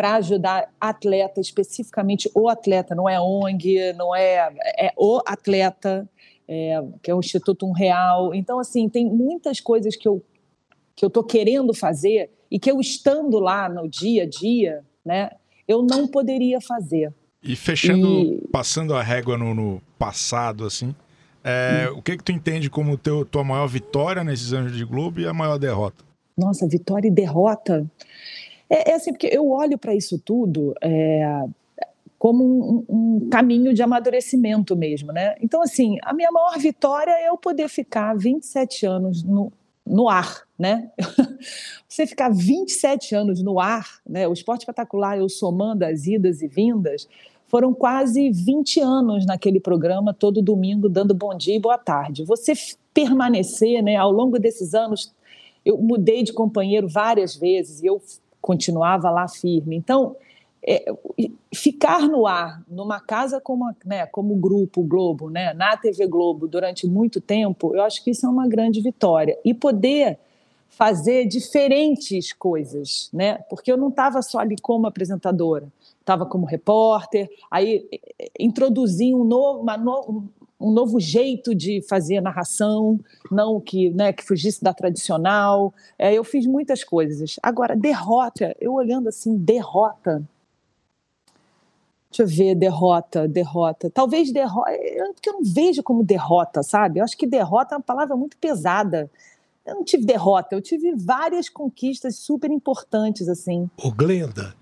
para 0.00 0.14
ajudar 0.14 0.72
atleta, 0.80 1.42
especificamente 1.42 2.30
o 2.34 2.48
atleta, 2.48 2.94
não 2.94 3.06
é 3.06 3.20
ONG, 3.20 3.92
não 3.92 4.16
é, 4.16 4.50
é 4.78 4.94
o 4.96 5.20
atleta, 5.26 6.08
é, 6.48 6.82
que 7.02 7.10
é 7.10 7.14
o 7.14 7.18
Instituto 7.18 7.66
Um 7.66 7.72
Real. 7.72 8.34
Então, 8.34 8.58
assim, 8.58 8.88
tem 8.88 9.04
muitas 9.04 9.60
coisas 9.60 9.94
que 9.94 10.08
eu 10.08 10.24
que 10.96 11.04
eu 11.04 11.08
estou 11.08 11.22
querendo 11.22 11.74
fazer 11.74 12.30
e 12.50 12.58
que 12.58 12.70
eu 12.70 12.80
estando 12.80 13.38
lá 13.38 13.68
no 13.68 13.86
dia 13.86 14.22
a 14.22 14.26
dia, 14.26 14.82
né, 15.04 15.32
eu 15.68 15.82
não 15.82 16.08
poderia 16.08 16.62
fazer. 16.62 17.12
E 17.42 17.54
fechando, 17.54 18.06
e... 18.06 18.48
passando 18.50 18.94
a 18.94 19.02
régua 19.02 19.36
no, 19.36 19.54
no 19.54 19.82
passado, 19.98 20.64
assim, 20.64 20.94
é, 21.44 21.90
hum. 21.90 21.98
o 21.98 22.02
que 22.02 22.16
que 22.16 22.24
tu 22.24 22.32
entende 22.32 22.70
como 22.70 22.96
teu, 22.96 23.22
tua 23.22 23.44
maior 23.44 23.66
vitória 23.66 24.24
nesses 24.24 24.54
anos 24.54 24.74
de 24.74 24.82
Globo 24.82 25.20
e 25.20 25.26
a 25.26 25.34
maior 25.34 25.58
derrota? 25.58 26.02
Nossa, 26.38 26.66
vitória 26.66 27.08
e 27.08 27.10
derrota. 27.10 27.86
É, 28.70 28.92
é 28.92 28.94
assim, 28.94 29.12
porque 29.12 29.26
eu 29.26 29.50
olho 29.50 29.76
para 29.76 29.94
isso 29.94 30.16
tudo 30.18 30.72
é, 30.80 31.44
como 32.16 32.44
um, 32.44 32.84
um, 32.88 33.28
caminho 33.28 33.74
de 33.74 33.82
amadurecimento 33.82 34.76
mesmo, 34.76 35.10
né? 35.12 35.34
Então, 35.42 35.62
assim, 35.62 35.96
a 36.02 36.14
minha 36.14 36.30
maior 36.30 36.56
vitória 36.58 37.10
é 37.10 37.28
eu 37.28 37.36
poder 37.36 37.68
ficar 37.68 38.16
27 38.16 38.86
anos 38.86 39.22
no, 39.24 39.52
no 39.84 40.08
ar, 40.08 40.46
né? 40.58 40.90
Você 41.88 42.06
ficar 42.06 42.30
27 42.30 43.14
anos 43.14 43.42
no 43.42 43.58
ar, 43.58 44.00
né? 44.08 44.28
O 44.28 44.32
esporte 44.32 44.60
espetacular, 44.60 45.18
eu 45.18 45.28
somando 45.28 45.84
as 45.84 46.06
idas 46.06 46.40
e 46.42 46.46
vindas, 46.46 47.08
foram 47.48 47.74
quase 47.74 48.30
20 48.30 48.80
anos 48.80 49.26
naquele 49.26 49.58
programa, 49.58 50.14
todo 50.14 50.40
domingo, 50.40 50.88
dando 50.88 51.12
bom 51.12 51.34
dia 51.34 51.56
e 51.56 51.60
boa 51.60 51.78
tarde. 51.78 52.22
Você 52.24 52.52
permanecer, 52.94 53.82
né, 53.82 53.96
ao 53.96 54.12
longo 54.12 54.38
desses 54.38 54.72
anos, 54.72 55.12
eu 55.64 55.76
mudei 55.76 56.22
de 56.22 56.32
companheiro 56.32 56.86
várias 56.86 57.34
vezes 57.34 57.82
e 57.82 57.86
eu 57.86 58.00
continuava 58.40 59.10
lá 59.10 59.28
firme. 59.28 59.76
Então, 59.76 60.16
é, 60.62 60.84
ficar 61.54 62.02
no 62.02 62.26
ar 62.26 62.62
numa 62.68 63.00
casa 63.00 63.40
como, 63.40 63.74
né, 63.84 64.06
como 64.06 64.34
o 64.34 64.38
Grupo 64.38 64.82
Globo, 64.82 65.30
né, 65.30 65.54
na 65.54 65.76
TV 65.76 66.06
Globo, 66.06 66.46
durante 66.46 66.86
muito 66.86 67.20
tempo, 67.20 67.74
eu 67.74 67.82
acho 67.82 68.04
que 68.04 68.10
isso 68.10 68.26
é 68.26 68.28
uma 68.28 68.46
grande 68.46 68.80
vitória. 68.80 69.38
E 69.44 69.54
poder 69.54 70.18
fazer 70.68 71.26
diferentes 71.26 72.32
coisas, 72.32 73.10
né? 73.12 73.34
Porque 73.50 73.70
eu 73.70 73.76
não 73.76 73.88
estava 73.88 74.22
só 74.22 74.38
ali 74.38 74.56
como 74.56 74.86
apresentadora, 74.86 75.70
estava 75.98 76.24
como 76.24 76.46
repórter, 76.46 77.28
aí 77.50 77.88
introduzi 78.38 79.12
um 79.12 79.24
novo, 79.24 79.60
uma, 79.60 79.76
no, 79.76 80.24
um 80.60 80.70
novo 80.70 81.00
jeito 81.00 81.54
de 81.54 81.80
fazer 81.88 82.20
narração, 82.20 83.00
não 83.30 83.58
que, 83.60 83.90
né, 83.90 84.12
que 84.12 84.22
fugisse 84.22 84.62
da 84.62 84.74
tradicional. 84.74 85.72
É, 85.98 86.12
eu 86.12 86.22
fiz 86.22 86.46
muitas 86.46 86.84
coisas. 86.84 87.36
Agora, 87.42 87.74
derrota, 87.74 88.54
eu 88.60 88.74
olhando 88.74 89.08
assim, 89.08 89.36
derrota. 89.36 90.22
Deixa 92.10 92.24
eu 92.24 92.26
ver, 92.26 92.54
derrota, 92.56 93.26
derrota. 93.26 93.88
Talvez 93.88 94.32
derrota, 94.32 94.70
porque 95.14 95.30
eu 95.30 95.34
não 95.34 95.44
vejo 95.44 95.82
como 95.82 96.02
derrota, 96.04 96.62
sabe? 96.62 96.98
Eu 96.98 97.04
acho 97.04 97.16
que 97.16 97.26
derrota 97.26 97.74
é 97.74 97.78
uma 97.78 97.82
palavra 97.82 98.16
muito 98.16 98.36
pesada. 98.36 99.08
Eu 99.64 99.76
não 99.76 99.84
tive 99.84 100.04
derrota, 100.04 100.54
eu 100.54 100.60
tive 100.60 100.92
várias 100.96 101.48
conquistas 101.48 102.16
super 102.16 102.50
importantes, 102.50 103.28
assim. 103.28 103.70
Ô, 103.76 103.92
Glenda, 103.92 104.54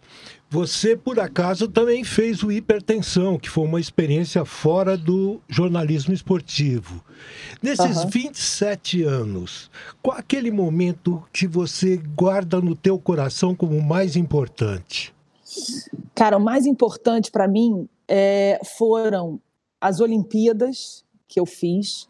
você, 0.51 0.97
por 0.97 1.21
acaso, 1.21 1.69
também 1.69 2.03
fez 2.03 2.43
o 2.43 2.51
Hipertensão, 2.51 3.39
que 3.39 3.51
foi 3.51 3.65
uma 3.65 3.79
experiência 3.79 4.45
fora 4.47 4.97
do 4.97 5.41
jornalismo 5.47 6.15
esportivo. 6.15 7.05
Nesses 7.63 7.99
uhum. 7.99 8.09
27 8.09 9.03
anos, 9.03 9.71
qual 10.03 10.17
aquele 10.17 10.51
momento 10.51 11.23
que 11.33 11.47
você 11.47 11.99
guarda 11.99 12.61
no 12.61 12.75
teu 12.75 12.99
coração 12.99 13.55
como 13.55 13.77
o 13.77 13.83
mais 13.83 14.17
importante? 14.17 15.15
Cara, 16.15 16.39
o 16.39 16.41
mais 16.41 16.65
importante 16.67 17.31
para 17.31 17.47
mim 17.47 17.87
é, 18.07 18.59
foram 18.79 19.39
as 19.81 20.01
Olimpíadas 20.01 21.05
que 21.27 21.39
eu 21.39 21.45
fiz 21.45 22.09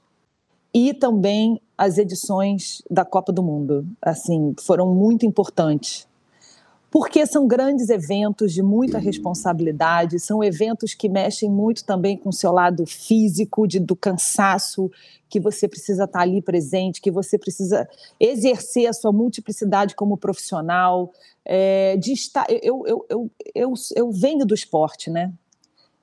e 0.72 0.94
também 0.94 1.61
as 1.77 1.98
edições 1.98 2.83
da 2.90 3.05
Copa 3.05 3.33
do 3.33 3.42
Mundo. 3.42 3.87
Assim, 4.01 4.55
foram 4.61 4.94
muito 4.94 5.27
importantes. 5.27 6.07
Porque 6.90 7.27
são 7.27 7.46
grandes 7.46 7.90
eventos 7.90 8.53
de 8.53 8.62
muita 8.62 8.98
responsabilidade, 8.98 10.18
são 10.18 10.42
eventos 10.42 10.94
que 10.94 11.09
mexem 11.09 11.51
muito 11.51 11.85
também 11.85 12.16
com 12.16 12.31
o 12.31 12.33
seu 12.33 12.51
lado 12.51 12.87
físico, 12.87 13.66
de, 13.66 13.79
do 13.79 13.94
cansaço, 13.94 14.90
que 15.29 15.38
você 15.38 15.68
precisa 15.68 16.05
estar 16.05 16.20
ali 16.20 16.40
presente, 16.40 17.01
que 17.01 17.11
você 17.11 17.38
precisa 17.38 17.87
exercer 18.18 18.87
a 18.87 18.92
sua 18.94 19.12
multiplicidade 19.12 19.94
como 19.94 20.16
profissional, 20.16 21.12
é, 21.44 21.96
de 21.98 22.12
estar. 22.12 22.46
Eu, 22.48 22.87
eu, 22.87 23.07
eu, 23.11 23.31
eu, 23.55 23.74
eu 23.94 24.11
venho 24.11 24.46
do 24.46 24.55
esporte, 24.55 25.11
né? 25.11 25.33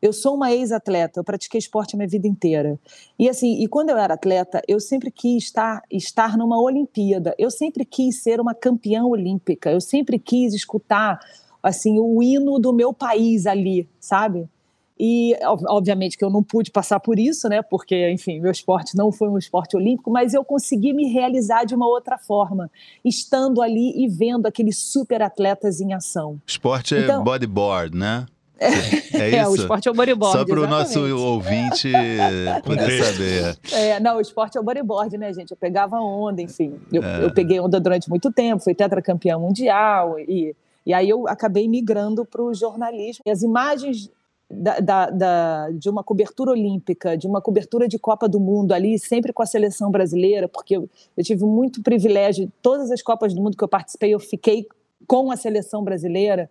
Eu 0.06 0.14
sou 0.14 0.36
uma 0.36 0.52
ex-atleta, 0.52 1.20
eu 1.20 1.24
pratiquei 1.24 1.58
esporte 1.58 1.96
a 1.96 1.98
minha 1.98 2.08
vida 2.08 2.28
inteira. 2.28 2.80
E 3.18 3.28
assim, 3.28 3.64
e 3.64 3.68
quando 3.68 3.90
eu 3.90 3.98
era 3.98 4.14
atleta, 4.14 4.62
eu 4.68 4.80
sempre 4.80 5.10
quis 5.10 5.46
estar, 5.46 5.82
estar 5.90 6.38
numa 6.38 6.62
Olimpíada. 6.62 7.34
Eu 7.40 7.50
sempre 7.50 7.84
quis 7.84 8.22
ser 8.22 8.40
uma 8.40 8.54
campeã 8.54 9.04
olímpica. 9.04 9.72
Eu 9.72 9.82
sempre 9.82 10.20
quis 10.20 10.54
escutar 10.54 11.20
assim 11.64 11.98
o 12.00 12.22
hino 12.22 12.60
do 12.60 12.72
meu 12.72 12.94
país 12.94 13.48
ali, 13.48 13.90
sabe? 14.00 14.48
E 14.98 15.36
obviamente 15.44 16.20
que 16.20 16.24
eu 16.24 16.30
não 16.30 16.44
pude 16.44 16.70
passar 16.70 17.00
por 17.00 17.18
isso, 17.18 17.50
né? 17.50 17.64
Porque, 17.64 18.12
enfim, 18.12 18.40
meu 18.40 18.52
esporte 18.52 18.96
não 18.96 19.12
foi 19.12 19.28
um 19.28 19.40
esporte 19.40 19.76
olímpico, 19.76 20.12
mas 20.12 20.36
eu 20.36 20.46
consegui 20.46 20.94
me 20.94 21.12
realizar 21.12 21.66
de 21.66 21.74
uma 21.74 21.88
outra 21.88 22.20
forma, 22.20 22.70
estando 23.04 23.60
ali 23.60 23.92
e 23.98 24.08
vendo 24.08 24.46
aqueles 24.46 24.78
super 24.78 25.24
atletas 25.24 25.82
em 25.82 25.94
ação. 25.94 26.40
Esporte 26.46 26.94
é 26.94 27.00
então, 27.06 27.24
bodyboard, 27.24 27.98
né? 27.98 28.28
É, 28.60 28.68
é, 28.68 28.70
isso? 28.70 29.18
é, 29.36 29.48
o 29.48 29.56
esporte 29.56 29.88
é 29.88 29.92
o 29.92 29.94
bodyboard. 29.94 30.40
Só 30.40 30.46
para 30.46 30.62
o 30.62 30.68
nosso 30.68 31.00
ouvinte 31.18 31.92
poder 32.64 33.04
saber. 33.04 33.58
É, 33.72 34.00
não, 34.00 34.18
o 34.18 34.22
esporte 34.22 34.58
é 34.58 34.62
o 34.62 34.64
bodyboard, 34.64 35.18
né, 35.18 35.34
gente? 35.34 35.52
Eu 35.52 35.58
pegava 35.58 35.98
onda, 36.00 36.42
enfim. 36.42 36.80
Eu, 36.92 37.04
é. 37.04 37.26
eu 37.26 37.34
peguei 37.34 37.60
onda 37.60 37.80
durante 37.80 38.10
muito 38.10 38.32
tempo, 38.32 38.64
fui 38.64 38.74
tetracampeã 38.74 39.38
mundial 39.38 40.20
e, 40.20 40.56
e 40.86 40.94
aí 40.94 41.10
eu 41.10 41.28
acabei 41.28 41.68
migrando 41.68 42.26
para 42.26 42.42
o 42.42 42.54
jornalismo. 42.54 43.24
E 43.26 43.32
as 43.32 43.42
imagens 43.42 44.10
da, 44.50 44.80
da, 44.80 45.10
da, 45.10 45.70
de 45.72 45.90
uma 45.90 46.04
cobertura 46.04 46.52
olímpica, 46.52 47.18
de 47.18 47.28
uma 47.28 47.42
cobertura 47.42 47.88
de 47.88 47.98
Copa 47.98 48.30
do 48.30 48.40
Mundo 48.40 48.74
ali, 48.74 49.00
sempre 49.00 49.34
com 49.34 49.42
a 49.42 49.46
seleção 49.46 49.90
brasileira, 49.90 50.48
porque 50.48 50.78
eu, 50.78 50.90
eu 51.18 51.24
tive 51.24 51.44
muito 51.46 51.82
privilégio, 51.82 52.52
todas 52.62 52.92
as 52.92 53.02
Copas 53.02 53.34
do 53.34 53.42
Mundo 53.42 53.58
que 53.58 53.64
eu 53.64 53.68
participei, 53.68 54.14
eu 54.14 54.20
fiquei 54.20 54.68
com 55.08 55.32
a 55.32 55.36
seleção 55.36 55.84
brasileira. 55.84 56.50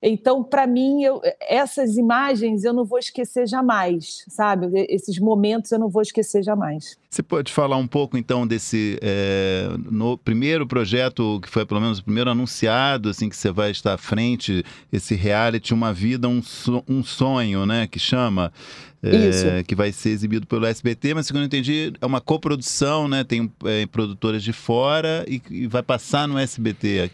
Então, 0.00 0.44
para 0.44 0.64
mim, 0.64 1.02
eu, 1.02 1.20
essas 1.40 1.96
imagens 1.96 2.62
eu 2.64 2.72
não 2.72 2.84
vou 2.84 3.00
esquecer 3.00 3.48
jamais, 3.48 4.24
sabe? 4.28 4.86
Esses 4.88 5.18
momentos 5.18 5.72
eu 5.72 5.78
não 5.78 5.88
vou 5.88 6.02
esquecer 6.02 6.42
jamais. 6.42 6.96
Você 7.10 7.20
pode 7.20 7.52
falar 7.52 7.76
um 7.78 7.86
pouco, 7.86 8.16
então, 8.16 8.46
desse 8.46 8.96
é, 9.02 9.68
no 9.90 10.16
primeiro 10.16 10.68
projeto, 10.68 11.40
que 11.42 11.48
foi 11.48 11.66
pelo 11.66 11.80
menos 11.80 11.98
o 11.98 12.04
primeiro 12.04 12.30
anunciado, 12.30 13.08
assim, 13.08 13.28
que 13.28 13.36
você 13.36 13.50
vai 13.50 13.72
estar 13.72 13.94
à 13.94 13.98
frente, 13.98 14.64
esse 14.92 15.16
reality 15.16 15.74
Uma 15.74 15.92
Vida, 15.92 16.28
um, 16.28 16.40
so, 16.42 16.84
um 16.88 17.02
Sonho, 17.02 17.66
né? 17.66 17.88
Que 17.88 17.98
chama. 17.98 18.52
É, 19.00 19.62
que 19.62 19.76
vai 19.76 19.92
ser 19.92 20.10
exibido 20.10 20.44
pelo 20.44 20.66
SBT, 20.66 21.14
mas 21.14 21.28
segundo 21.28 21.42
eu 21.42 21.46
entendi, 21.46 21.92
é 22.00 22.04
uma 22.04 22.20
coprodução, 22.20 23.06
né? 23.06 23.22
Tem 23.22 23.50
é, 23.64 23.86
produtoras 23.86 24.42
de 24.42 24.52
fora 24.52 25.24
e, 25.28 25.40
e 25.50 25.66
vai 25.68 25.84
passar 25.84 26.26
no 26.26 26.36
SBT. 26.36 27.08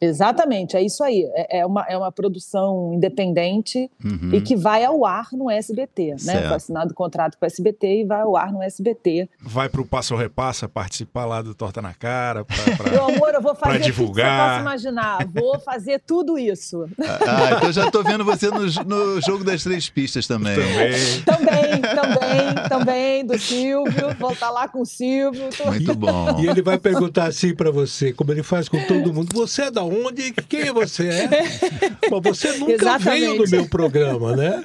Exatamente, 0.00 0.76
é 0.76 0.82
isso 0.82 1.04
aí. 1.04 1.28
É, 1.34 1.58
é 1.58 1.66
uma, 1.66 1.84
é 1.86 1.96
uma 1.96 2.10
produção 2.10 2.92
independente 2.94 3.90
uhum. 4.02 4.30
e 4.32 4.40
que 4.40 4.56
vai 4.56 4.82
ao 4.82 5.04
ar 5.04 5.28
no 5.32 5.50
SBT, 5.50 6.16
né? 6.22 6.46
Foi 6.46 6.56
assinado 6.56 6.92
o 6.92 6.94
contrato 6.94 7.36
com 7.38 7.44
o 7.44 7.46
SBT 7.46 8.00
e 8.00 8.04
vai 8.04 8.22
ao 8.22 8.34
ar 8.34 8.50
no 8.50 8.62
SBT. 8.62 9.28
Vai 9.42 9.68
para 9.68 9.80
o 9.80 9.86
Passo 9.86 10.16
Repassa 10.16 10.68
participar 10.68 11.26
lá 11.26 11.42
do 11.42 11.54
Torta 11.54 11.82
na 11.82 11.92
Cara, 11.92 12.44
para 12.44 12.56
Meu 12.90 13.04
amor, 13.04 13.34
eu 13.34 13.42
vou 13.42 13.54
fazer 13.54 13.80
divulgar. 13.80 14.00
tudo 14.00 14.14
que 14.14 14.22
você 14.22 14.48
possa 14.48 14.60
imaginar. 14.60 15.26
Vou 15.34 15.60
fazer 15.60 16.02
tudo 16.06 16.38
isso. 16.38 16.88
Ah, 16.98 17.56
então 17.56 17.72
já 17.72 17.86
estou 17.86 18.02
vendo 18.02 18.24
você 18.24 18.48
no, 18.48 18.60
no 18.84 19.20
Jogo 19.20 19.44
das 19.44 19.62
Três 19.62 19.90
Pistas 19.90 20.26
também. 20.26 20.56
Também. 20.56 21.22
também, 21.24 21.80
também, 21.82 22.68
também, 22.68 23.26
do 23.26 23.38
Silvio. 23.38 24.14
Vou 24.18 24.32
estar 24.32 24.50
lá 24.50 24.66
com 24.66 24.80
o 24.80 24.86
Silvio. 24.86 25.48
Muito 25.66 25.94
bom. 25.94 26.40
E 26.40 26.46
ele 26.46 26.62
vai 26.62 26.78
perguntar 26.78 27.26
assim 27.26 27.54
para 27.54 27.70
você, 27.70 28.12
como 28.12 28.32
ele 28.32 28.42
faz 28.42 28.68
com 28.68 28.82
todo 28.86 29.12
mundo, 29.12 29.28
você 29.34 29.62
é 29.62 29.70
da 29.70 29.89
onde, 29.90 30.32
quem 30.48 30.72
você 30.72 31.08
é. 31.08 31.28
Mas 32.10 32.22
você 32.22 32.56
nunca 32.58 32.72
Exatamente. 32.72 33.20
veio 33.20 33.36
no 33.36 33.50
meu 33.50 33.68
programa, 33.68 34.36
né? 34.36 34.64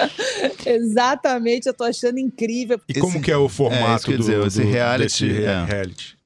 Exatamente, 0.64 1.66
eu 1.66 1.74
tô 1.74 1.84
achando 1.84 2.18
incrível. 2.18 2.80
E 2.88 2.94
como 2.94 3.20
que 3.20 3.30
é 3.30 3.36
o 3.36 3.48
formato 3.48 4.10
é, 4.10 4.16
do, 4.16 4.18
dizer, 4.18 4.64
do, 4.64 4.70
reality, 4.70 5.26
desse 5.26 5.42
é. 5.42 5.64
reality? 5.64 6.18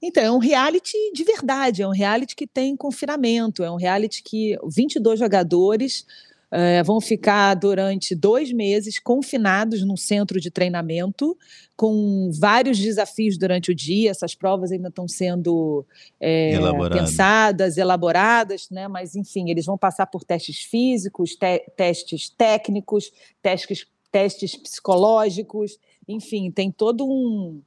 Então, 0.00 0.22
é 0.22 0.30
um 0.30 0.38
reality 0.38 0.96
de 1.12 1.24
verdade, 1.24 1.82
é 1.82 1.86
um 1.86 1.92
reality 1.92 2.36
que 2.36 2.46
tem 2.46 2.76
confinamento, 2.76 3.64
é 3.64 3.70
um 3.70 3.76
reality 3.76 4.22
que 4.22 4.56
22 4.64 5.18
jogadores 5.18 6.06
é, 6.50 6.82
vão 6.82 7.00
ficar 7.00 7.54
durante 7.54 8.14
dois 8.14 8.52
meses 8.52 8.98
confinados 8.98 9.84
num 9.84 9.96
centro 9.96 10.40
de 10.40 10.50
treinamento, 10.50 11.36
com 11.76 12.30
vários 12.32 12.78
desafios 12.78 13.36
durante 13.36 13.70
o 13.70 13.74
dia. 13.74 14.10
Essas 14.10 14.34
provas 14.34 14.72
ainda 14.72 14.88
estão 14.88 15.06
sendo 15.06 15.84
é, 16.20 16.54
Elaborado. 16.54 17.00
pensadas, 17.00 17.76
elaboradas, 17.76 18.68
né? 18.70 18.88
mas, 18.88 19.14
enfim, 19.14 19.50
eles 19.50 19.66
vão 19.66 19.76
passar 19.76 20.06
por 20.06 20.24
testes 20.24 20.60
físicos, 20.60 21.36
te 21.36 21.58
testes 21.76 22.30
técnicos, 22.30 23.12
testes, 23.42 23.86
testes 24.10 24.56
psicológicos, 24.56 25.78
enfim, 26.08 26.50
tem 26.50 26.70
todo 26.70 27.06
um 27.06 27.60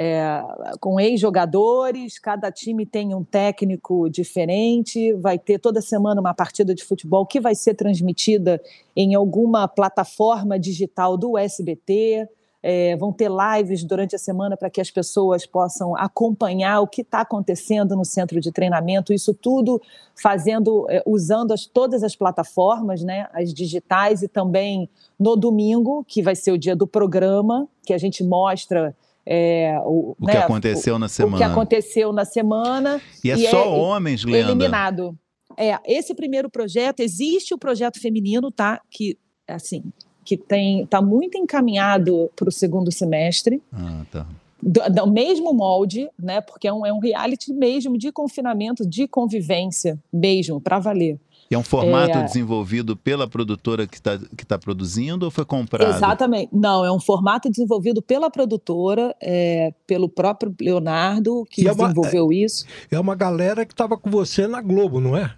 é, 0.00 0.40
com 0.78 1.00
ex-jogadores, 1.00 2.20
cada 2.20 2.52
time 2.52 2.86
tem 2.86 3.12
um 3.16 3.24
técnico 3.24 4.08
diferente, 4.08 5.12
vai 5.14 5.36
ter 5.36 5.58
toda 5.58 5.80
semana 5.80 6.20
uma 6.20 6.32
partida 6.32 6.72
de 6.72 6.84
futebol 6.84 7.26
que 7.26 7.40
vai 7.40 7.56
ser 7.56 7.74
transmitida 7.74 8.62
em 8.94 9.16
alguma 9.16 9.66
plataforma 9.66 10.56
digital 10.56 11.16
do 11.16 11.36
SBT. 11.36 12.28
É, 12.62 12.96
vão 12.96 13.12
ter 13.12 13.28
lives 13.28 13.84
durante 13.84 14.14
a 14.14 14.18
semana 14.18 14.56
para 14.56 14.70
que 14.70 14.80
as 14.80 14.90
pessoas 14.90 15.46
possam 15.46 15.96
acompanhar 15.96 16.80
o 16.80 16.88
que 16.88 17.02
está 17.02 17.20
acontecendo 17.20 17.96
no 17.96 18.04
centro 18.04 18.40
de 18.40 18.50
treinamento, 18.52 19.12
isso 19.12 19.32
tudo 19.32 19.80
fazendo, 20.14 20.86
é, 20.90 21.02
usando 21.06 21.52
as, 21.52 21.66
todas 21.66 22.02
as 22.02 22.16
plataformas, 22.16 23.02
né, 23.02 23.28
as 23.32 23.54
digitais 23.54 24.22
e 24.22 24.28
também 24.28 24.88
no 25.18 25.36
domingo, 25.36 26.04
que 26.06 26.20
vai 26.20 26.34
ser 26.34 26.50
o 26.50 26.58
dia 26.58 26.74
do 26.74 26.86
programa, 26.86 27.68
que 27.84 27.92
a 27.92 27.98
gente 27.98 28.24
mostra 28.24 28.94
é, 29.30 29.78
o, 29.84 30.16
o 30.18 30.26
né, 30.26 30.32
que 30.32 30.38
aconteceu 30.38 30.94
o, 30.94 30.98
na 30.98 31.06
semana. 31.06 31.36
O 31.36 31.38
que 31.38 31.44
aconteceu 31.44 32.12
na 32.14 32.24
semana. 32.24 32.98
E 33.22 33.30
é 33.30 33.34
e 33.34 33.50
só 33.50 33.62
é 33.62 33.68
homens, 33.68 34.24
Leandro. 34.24 34.52
Eliminado. 34.52 35.18
É, 35.54 35.78
esse 35.84 36.14
primeiro 36.14 36.48
projeto, 36.48 37.00
existe 37.00 37.52
o 37.52 37.58
projeto 37.58 38.00
feminino, 38.00 38.50
tá? 38.50 38.80
Que, 38.90 39.18
assim, 39.46 39.82
que 40.24 40.34
tem 40.34 40.84
está 40.84 41.02
muito 41.02 41.36
encaminhado 41.36 42.30
para 42.34 42.48
o 42.48 42.52
segundo 42.52 42.90
semestre. 42.90 43.62
Ah, 43.70 44.02
tá. 44.10 44.26
Do, 44.62 44.80
do, 44.90 45.06
mesmo 45.06 45.52
molde, 45.52 46.08
né? 46.18 46.40
Porque 46.40 46.66
é 46.66 46.72
um, 46.72 46.86
é 46.86 46.92
um 46.92 46.98
reality 46.98 47.52
mesmo 47.52 47.98
de 47.98 48.10
confinamento, 48.10 48.88
de 48.88 49.06
convivência 49.06 49.98
mesmo, 50.10 50.58
para 50.58 50.78
valer. 50.78 51.20
E 51.50 51.54
é 51.54 51.58
um 51.58 51.62
formato 51.62 52.18
é... 52.18 52.22
desenvolvido 52.22 52.96
pela 52.96 53.26
produtora 53.26 53.86
que 53.86 53.96
está 53.96 54.18
que 54.18 54.44
tá 54.44 54.58
produzindo 54.58 55.24
ou 55.24 55.30
foi 55.30 55.44
comprado? 55.44 55.96
Exatamente. 55.96 56.50
Não, 56.52 56.84
é 56.84 56.92
um 56.92 57.00
formato 57.00 57.48
desenvolvido 57.48 58.02
pela 58.02 58.30
produtora, 58.30 59.14
é, 59.20 59.72
pelo 59.86 60.08
próprio 60.08 60.54
Leonardo, 60.60 61.46
que 61.50 61.62
e 61.62 61.64
desenvolveu 61.64 62.20
é 62.20 62.22
uma, 62.22 62.34
isso. 62.34 62.66
É 62.90 63.00
uma 63.00 63.14
galera 63.14 63.64
que 63.64 63.72
estava 63.72 63.96
com 63.96 64.10
você 64.10 64.46
na 64.46 64.60
Globo, 64.60 65.00
não 65.00 65.16
é? 65.16 65.34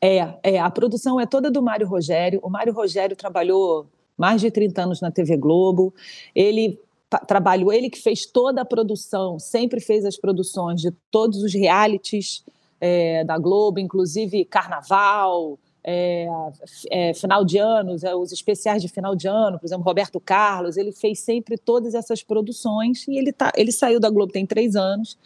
É, 0.00 0.34
é. 0.42 0.58
A 0.60 0.70
produção 0.70 1.20
é 1.20 1.26
toda 1.26 1.50
do 1.50 1.62
Mário 1.62 1.86
Rogério. 1.86 2.40
O 2.42 2.48
Mário 2.48 2.72
Rogério 2.72 3.16
trabalhou 3.16 3.86
mais 4.16 4.40
de 4.40 4.50
30 4.50 4.82
anos 4.82 5.00
na 5.00 5.10
TV 5.10 5.36
Globo. 5.36 5.92
Ele 6.34 6.78
trabalhou, 7.26 7.72
ele 7.72 7.90
que 7.90 8.00
fez 8.00 8.24
toda 8.24 8.62
a 8.62 8.64
produção, 8.64 9.38
sempre 9.38 9.80
fez 9.80 10.04
as 10.04 10.16
produções 10.16 10.80
de 10.80 10.92
todos 11.10 11.42
os 11.42 11.52
realities 11.52 12.44
é, 12.80 13.24
da 13.24 13.38
Globo, 13.38 13.78
inclusive 13.78 14.44
Carnaval, 14.44 15.58
é, 15.82 16.26
é, 16.90 17.14
final 17.14 17.44
de 17.44 17.58
anos, 17.58 18.04
é, 18.04 18.14
os 18.14 18.32
especiais 18.32 18.82
de 18.82 18.88
final 18.88 19.14
de 19.16 19.26
ano, 19.26 19.58
por 19.58 19.66
exemplo, 19.66 19.84
Roberto 19.84 20.20
Carlos, 20.20 20.76
ele 20.76 20.92
fez 20.92 21.20
sempre 21.20 21.56
todas 21.56 21.94
essas 21.94 22.22
produções 22.22 23.06
e 23.08 23.16
ele, 23.16 23.32
tá, 23.32 23.52
ele 23.56 23.72
saiu 23.72 23.98
da 23.98 24.10
Globo 24.10 24.32
tem 24.32 24.46
três 24.46 24.76
anos 24.76 25.18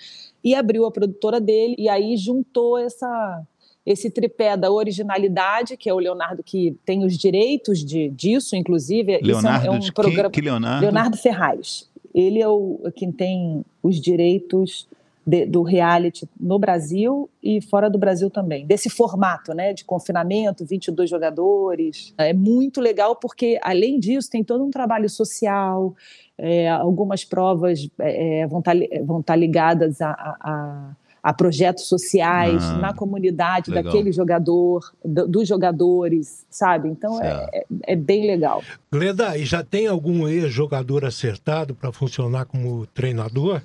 e 0.43 0.55
abriu 0.55 0.85
a 0.85 0.91
produtora 0.91 1.41
dele 1.41 1.75
e 1.79 1.89
aí 1.89 2.17
juntou 2.17 2.79
essa 2.79 3.43
esse 3.87 4.09
tripé 4.09 4.57
da 4.57 4.71
originalidade, 4.71 5.77
que 5.77 5.91
é 5.91 5.93
o 5.93 5.99
Leonardo 5.99 6.43
que 6.43 6.75
tem 6.87 7.05
os 7.05 7.19
direitos 7.19 7.85
de, 7.85 8.09
disso, 8.09 8.57
inclusive. 8.57 9.21
Leonardo 9.21 9.59
Isso 9.59 9.67
é 9.67 9.71
um, 9.71 9.75
é 9.75 9.79
um 9.79 9.93
programa. 9.93 10.31
Que, 10.31 10.41
que 10.41 10.47
Leonardo? 10.47 10.81
Leonardo 10.81 11.17
Ferraz. 11.19 11.87
Ele 12.15 12.41
é 12.41 12.49
o 12.49 12.81
quem 12.97 13.13
tem 13.13 13.63
os 13.83 14.01
direitos 14.01 14.89
de, 15.27 15.47
do 15.47 15.63
reality 15.63 16.29
no 16.39 16.59
Brasil 16.59 17.31
e 17.43 17.61
fora 17.61 17.89
do 17.89 17.99
Brasil 17.99 18.31
também, 18.31 18.67
desse 18.67 18.91
formato, 18.91 19.55
né, 19.55 19.73
de 19.73 19.85
confinamento, 19.85 20.65
22 20.65 21.09
jogadores. 21.09 22.15
É 22.19 22.33
muito 22.33 22.81
legal 22.81 23.17
porque, 23.17 23.59
além 23.63 23.99
disso, 23.99 24.31
tem 24.31 24.45
todo 24.45 24.65
um 24.65 24.71
trabalho 24.71 25.09
social, 25.09 25.95
é, 26.37 26.69
algumas 26.69 27.25
provas 27.25 27.89
é, 27.99 28.41
é 28.41 28.47
vão, 28.47 28.59
estar, 28.59 28.75
tá 28.75 28.87
vão 29.05 29.23
tá 29.23 29.37
ligadas 29.37 30.01
a, 30.01 30.11
a, 30.11 30.97
a 31.23 31.33
projetos 31.33 31.89
sociais 31.89 32.63
ah, 32.63 32.79
na 32.79 32.93
comunidade 32.93 33.71
legal. 33.71 33.85
daquele 33.85 34.13
jogador, 34.13 34.93
do, 35.03 35.27
dos 35.27 35.49
jogadores, 35.49 36.45
sabe? 36.51 36.89
Então 36.89 37.23
é, 37.23 37.49
é, 37.53 37.65
é, 37.85 37.97
bem 37.97 38.27
legal. 38.27 38.63
Gleda, 38.93 39.39
e 39.39 39.45
já 39.45 39.65
tem 39.65 39.87
algum 39.87 40.29
ex-jogador 40.29 41.05
acertado 41.05 41.75
para 41.75 41.91
funcionar 41.91 42.45
como 42.45 42.87
treinador? 42.89 43.63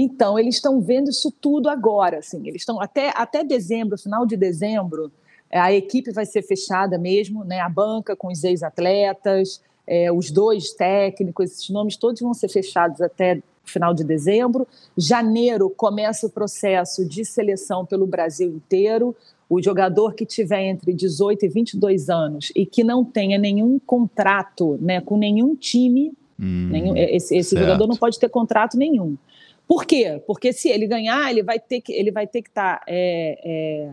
Então, 0.00 0.38
eles 0.38 0.54
estão 0.54 0.80
vendo 0.80 1.10
isso 1.10 1.32
tudo 1.40 1.68
agora, 1.68 2.18
assim. 2.18 2.46
Eles 2.46 2.62
estão 2.62 2.80
até, 2.80 3.12
até 3.16 3.42
dezembro, 3.42 3.98
final 3.98 4.24
de 4.24 4.36
dezembro, 4.36 5.10
é, 5.50 5.58
a 5.58 5.72
equipe 5.72 6.12
vai 6.12 6.24
ser 6.24 6.42
fechada 6.42 6.96
mesmo, 6.96 7.42
né? 7.42 7.58
A 7.58 7.68
banca 7.68 8.14
com 8.14 8.28
os 8.28 8.44
ex-atletas, 8.44 9.60
é, 9.86 10.12
os 10.12 10.30
dois 10.30 10.72
técnicos, 10.72 11.50
esses 11.50 11.70
nomes 11.70 11.96
todos 11.96 12.20
vão 12.20 12.32
ser 12.32 12.48
fechados 12.48 13.00
até 13.00 13.42
final 13.64 13.92
de 13.92 14.04
dezembro. 14.04 14.68
Janeiro 14.96 15.68
começa 15.68 16.26
o 16.26 16.30
processo 16.30 17.04
de 17.04 17.24
seleção 17.24 17.84
pelo 17.84 18.06
Brasil 18.06 18.50
inteiro. 18.50 19.16
O 19.48 19.60
jogador 19.62 20.14
que 20.14 20.24
tiver 20.24 20.62
entre 20.62 20.92
18 20.92 21.46
e 21.46 21.48
22 21.48 22.08
anos 22.08 22.52
e 22.54 22.64
que 22.64 22.84
não 22.84 23.04
tenha 23.04 23.38
nenhum 23.38 23.78
contrato 23.78 24.78
né, 24.80 25.00
com 25.00 25.16
nenhum 25.16 25.56
time, 25.56 26.12
hum, 26.38 26.68
nenhum, 26.70 26.96
esse, 26.96 27.36
esse 27.36 27.56
jogador 27.56 27.86
não 27.86 27.96
pode 27.96 28.18
ter 28.18 28.28
contrato 28.28 28.76
nenhum. 28.76 29.16
Por 29.68 29.84
quê? 29.84 30.20
Porque 30.26 30.50
se 30.50 30.70
ele 30.70 30.86
ganhar, 30.86 31.30
ele 31.30 31.42
vai 31.42 31.60
ter 31.60 31.82
que 31.82 31.92
ele 31.92 32.10
vai 32.10 32.26
ter 32.26 32.40
que 32.40 32.48
estar 32.48 32.78
tá, 32.78 32.84
é, 32.88 33.92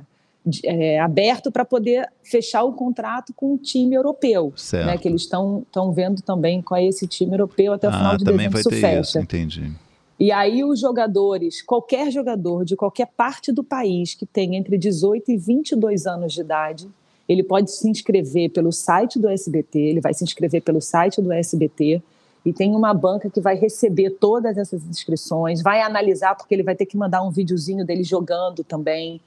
é, 0.64 0.94
é, 0.96 1.00
aberto 1.02 1.52
para 1.52 1.66
poder 1.66 2.08
fechar 2.24 2.64
o 2.64 2.72
contrato 2.72 3.34
com 3.36 3.56
o 3.56 3.58
time 3.58 3.94
europeu, 3.94 4.54
certo. 4.56 4.86
né? 4.86 4.98
Que 4.98 5.10
eles 5.10 5.24
estão 5.24 5.64
estão 5.68 5.92
vendo 5.92 6.22
também 6.22 6.62
com 6.62 6.78
esse 6.78 7.06
time 7.06 7.34
europeu 7.34 7.74
até 7.74 7.88
o 7.88 7.92
ah, 7.92 7.98
final 7.98 8.18
de 8.18 8.24
também 8.24 8.50
dezembro 8.50 8.72
vai 8.72 8.94
ter. 8.94 9.02
Isso, 9.02 9.20
entendi. 9.20 9.70
E 10.18 10.32
aí 10.32 10.64
os 10.64 10.80
jogadores, 10.80 11.62
qualquer 11.62 12.10
jogador 12.10 12.64
de 12.64 12.78
qualquer 12.78 13.08
parte 13.08 13.52
do 13.52 13.62
país 13.62 14.16
que 14.16 14.26
tem 14.26 14.56
entre 14.56 14.78
18 14.78 15.30
e 15.30 15.38
22 15.38 16.08
anos 16.08 16.32
de 16.32 16.40
idade, 16.40 16.88
ele 17.28 17.44
pode 17.44 17.70
se 17.70 17.90
inscrever 17.90 18.50
pelo 18.52 18.72
site 18.72 19.20
do 19.20 19.28
SBT, 19.28 19.78
ele 19.78 20.00
vai 20.00 20.14
se 20.14 20.24
inscrever 20.24 20.62
pelo 20.62 20.80
site 20.80 21.22
do 21.22 21.34
SBT 21.34 22.02
e 22.46 22.54
tem 22.54 22.76
uma 22.76 22.94
banca 22.94 23.30
que 23.30 23.42
vai 23.42 23.56
receber 23.56 24.12
todas 24.12 24.56
essas 24.58 24.86
inscrições, 24.86 25.64
vai 25.64 25.82
analisar, 25.82 26.36
porque 26.36 26.54
ele 26.54 26.62
vai 26.62 26.76
ter 26.76 26.86
que 26.86 26.96
mandar 26.96 27.24
um 27.24 27.32
videozinho 27.32 27.84
dele 27.84 28.04
jogando 28.04 28.64
também. 28.64 29.20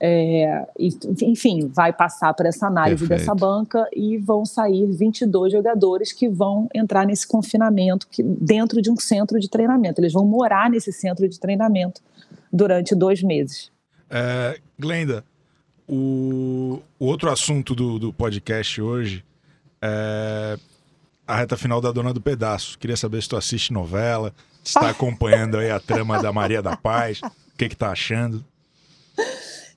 É, 0.00 0.66
enfim, 1.22 1.68
vai 1.68 1.92
passar 1.92 2.34
por 2.34 2.44
essa 2.44 2.66
análise 2.66 3.06
Perfeito. 3.06 3.20
dessa 3.20 3.34
banca 3.34 3.88
e 3.94 4.18
vão 4.18 4.44
sair 4.44 4.86
22 4.86 5.52
jogadores 5.52 6.12
que 6.12 6.28
vão 6.28 6.68
entrar 6.74 7.06
nesse 7.06 7.26
confinamento 7.26 8.08
que, 8.08 8.22
dentro 8.22 8.82
de 8.82 8.90
um 8.90 8.96
centro 8.96 9.38
de 9.38 9.48
treinamento. 9.48 10.00
Eles 10.00 10.12
vão 10.12 10.26
morar 10.26 10.68
nesse 10.68 10.92
centro 10.92 11.28
de 11.28 11.38
treinamento 11.38 12.02
durante 12.52 12.92
dois 12.92 13.22
meses. 13.22 13.70
É, 14.10 14.58
Glenda, 14.76 15.24
o, 15.88 16.80
o 16.98 17.06
outro 17.06 17.30
assunto 17.30 17.72
do, 17.72 18.00
do 18.00 18.12
podcast 18.12 18.82
hoje 18.82 19.24
é 19.80 20.58
a 21.26 21.36
reta 21.36 21.56
final 21.56 21.80
da 21.80 21.90
Dona 21.90 22.12
do 22.12 22.20
Pedaço. 22.20 22.78
Queria 22.78 22.96
saber 22.96 23.22
se 23.22 23.28
tu 23.28 23.36
assiste 23.36 23.72
novela, 23.72 24.34
se 24.62 24.70
está 24.78 24.90
acompanhando 24.90 25.58
aí 25.58 25.70
a 25.70 25.80
trama 25.80 26.22
da 26.22 26.32
Maria 26.32 26.62
da 26.62 26.76
Paz, 26.76 27.20
o 27.22 27.56
que 27.56 27.68
que 27.68 27.76
tá 27.76 27.90
achando? 27.90 28.44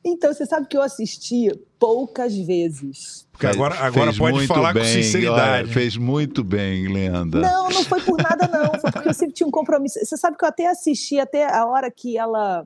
Então, 0.03 0.33
você 0.33 0.45
sabe 0.45 0.67
que 0.67 0.77
eu 0.77 0.81
assisti 0.81 1.51
poucas 1.77 2.35
vezes. 2.37 3.27
Porque 3.31 3.45
agora, 3.45 3.75
agora 3.79 4.13
pode 4.13 4.47
falar 4.47 4.73
bem, 4.73 4.83
com 4.83 4.89
sinceridade. 4.89 5.65
Olha, 5.65 5.73
fez 5.73 5.97
muito 5.97 6.43
bem, 6.43 6.87
Lenda. 6.87 7.41
Não, 7.41 7.69
não 7.69 7.83
foi 7.83 8.01
por 8.01 8.17
nada, 8.17 8.47
não. 8.47 8.79
Foi 8.79 8.91
porque 8.91 9.09
eu 9.09 9.13
sempre 9.13 9.33
tinha 9.33 9.47
um 9.47 9.51
compromisso. 9.51 9.99
Você 9.99 10.15
sabe 10.15 10.37
que 10.37 10.45
eu 10.45 10.49
até 10.49 10.67
assisti 10.67 11.19
até 11.19 11.53
a 11.53 11.65
hora 11.65 11.91
que 11.91 12.17
ela 12.17 12.65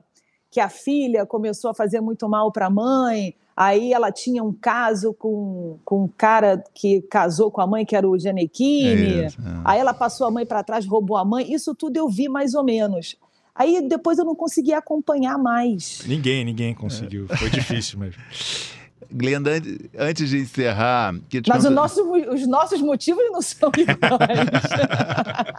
que 0.50 0.60
a 0.60 0.68
filha 0.68 1.24
começou 1.24 1.70
a 1.70 1.74
fazer 1.74 2.02
muito 2.02 2.28
mal 2.28 2.52
para 2.52 2.66
a 2.66 2.70
mãe, 2.70 3.34
Aí 3.56 3.92
ela 3.92 4.10
tinha 4.10 4.42
um 4.42 4.52
caso 4.52 5.12
com, 5.14 5.78
com 5.84 6.04
um 6.04 6.08
cara 6.08 6.62
que 6.74 7.02
casou 7.02 7.50
com 7.50 7.60
a 7.60 7.66
mãe, 7.66 7.84
que 7.84 7.94
era 7.94 8.08
o 8.08 8.18
Janequine. 8.18 9.20
É, 9.20 9.26
é. 9.26 9.30
Aí 9.64 9.80
ela 9.80 9.92
passou 9.92 10.26
a 10.26 10.30
mãe 10.30 10.46
para 10.46 10.62
trás, 10.62 10.86
roubou 10.86 11.16
a 11.16 11.24
mãe. 11.24 11.52
Isso 11.52 11.74
tudo 11.74 11.96
eu 11.96 12.08
vi 12.08 12.28
mais 12.28 12.54
ou 12.54 12.64
menos. 12.64 13.16
Aí 13.54 13.86
depois 13.86 14.18
eu 14.18 14.24
não 14.24 14.34
consegui 14.34 14.72
acompanhar 14.72 15.36
mais. 15.36 16.02
Ninguém, 16.06 16.44
ninguém 16.44 16.74
conseguiu. 16.74 17.26
Foi 17.28 17.50
difícil 17.50 17.98
mesmo. 17.98 18.22
Glenda, 19.12 19.50
antes 19.98 20.30
de 20.30 20.38
encerrar. 20.38 21.14
Mas 21.46 21.64
nosso, 21.64 22.10
os 22.10 22.46
nossos 22.46 22.80
motivos 22.80 23.22
não 23.30 23.42
são 23.42 23.70
iguais. 23.76 24.62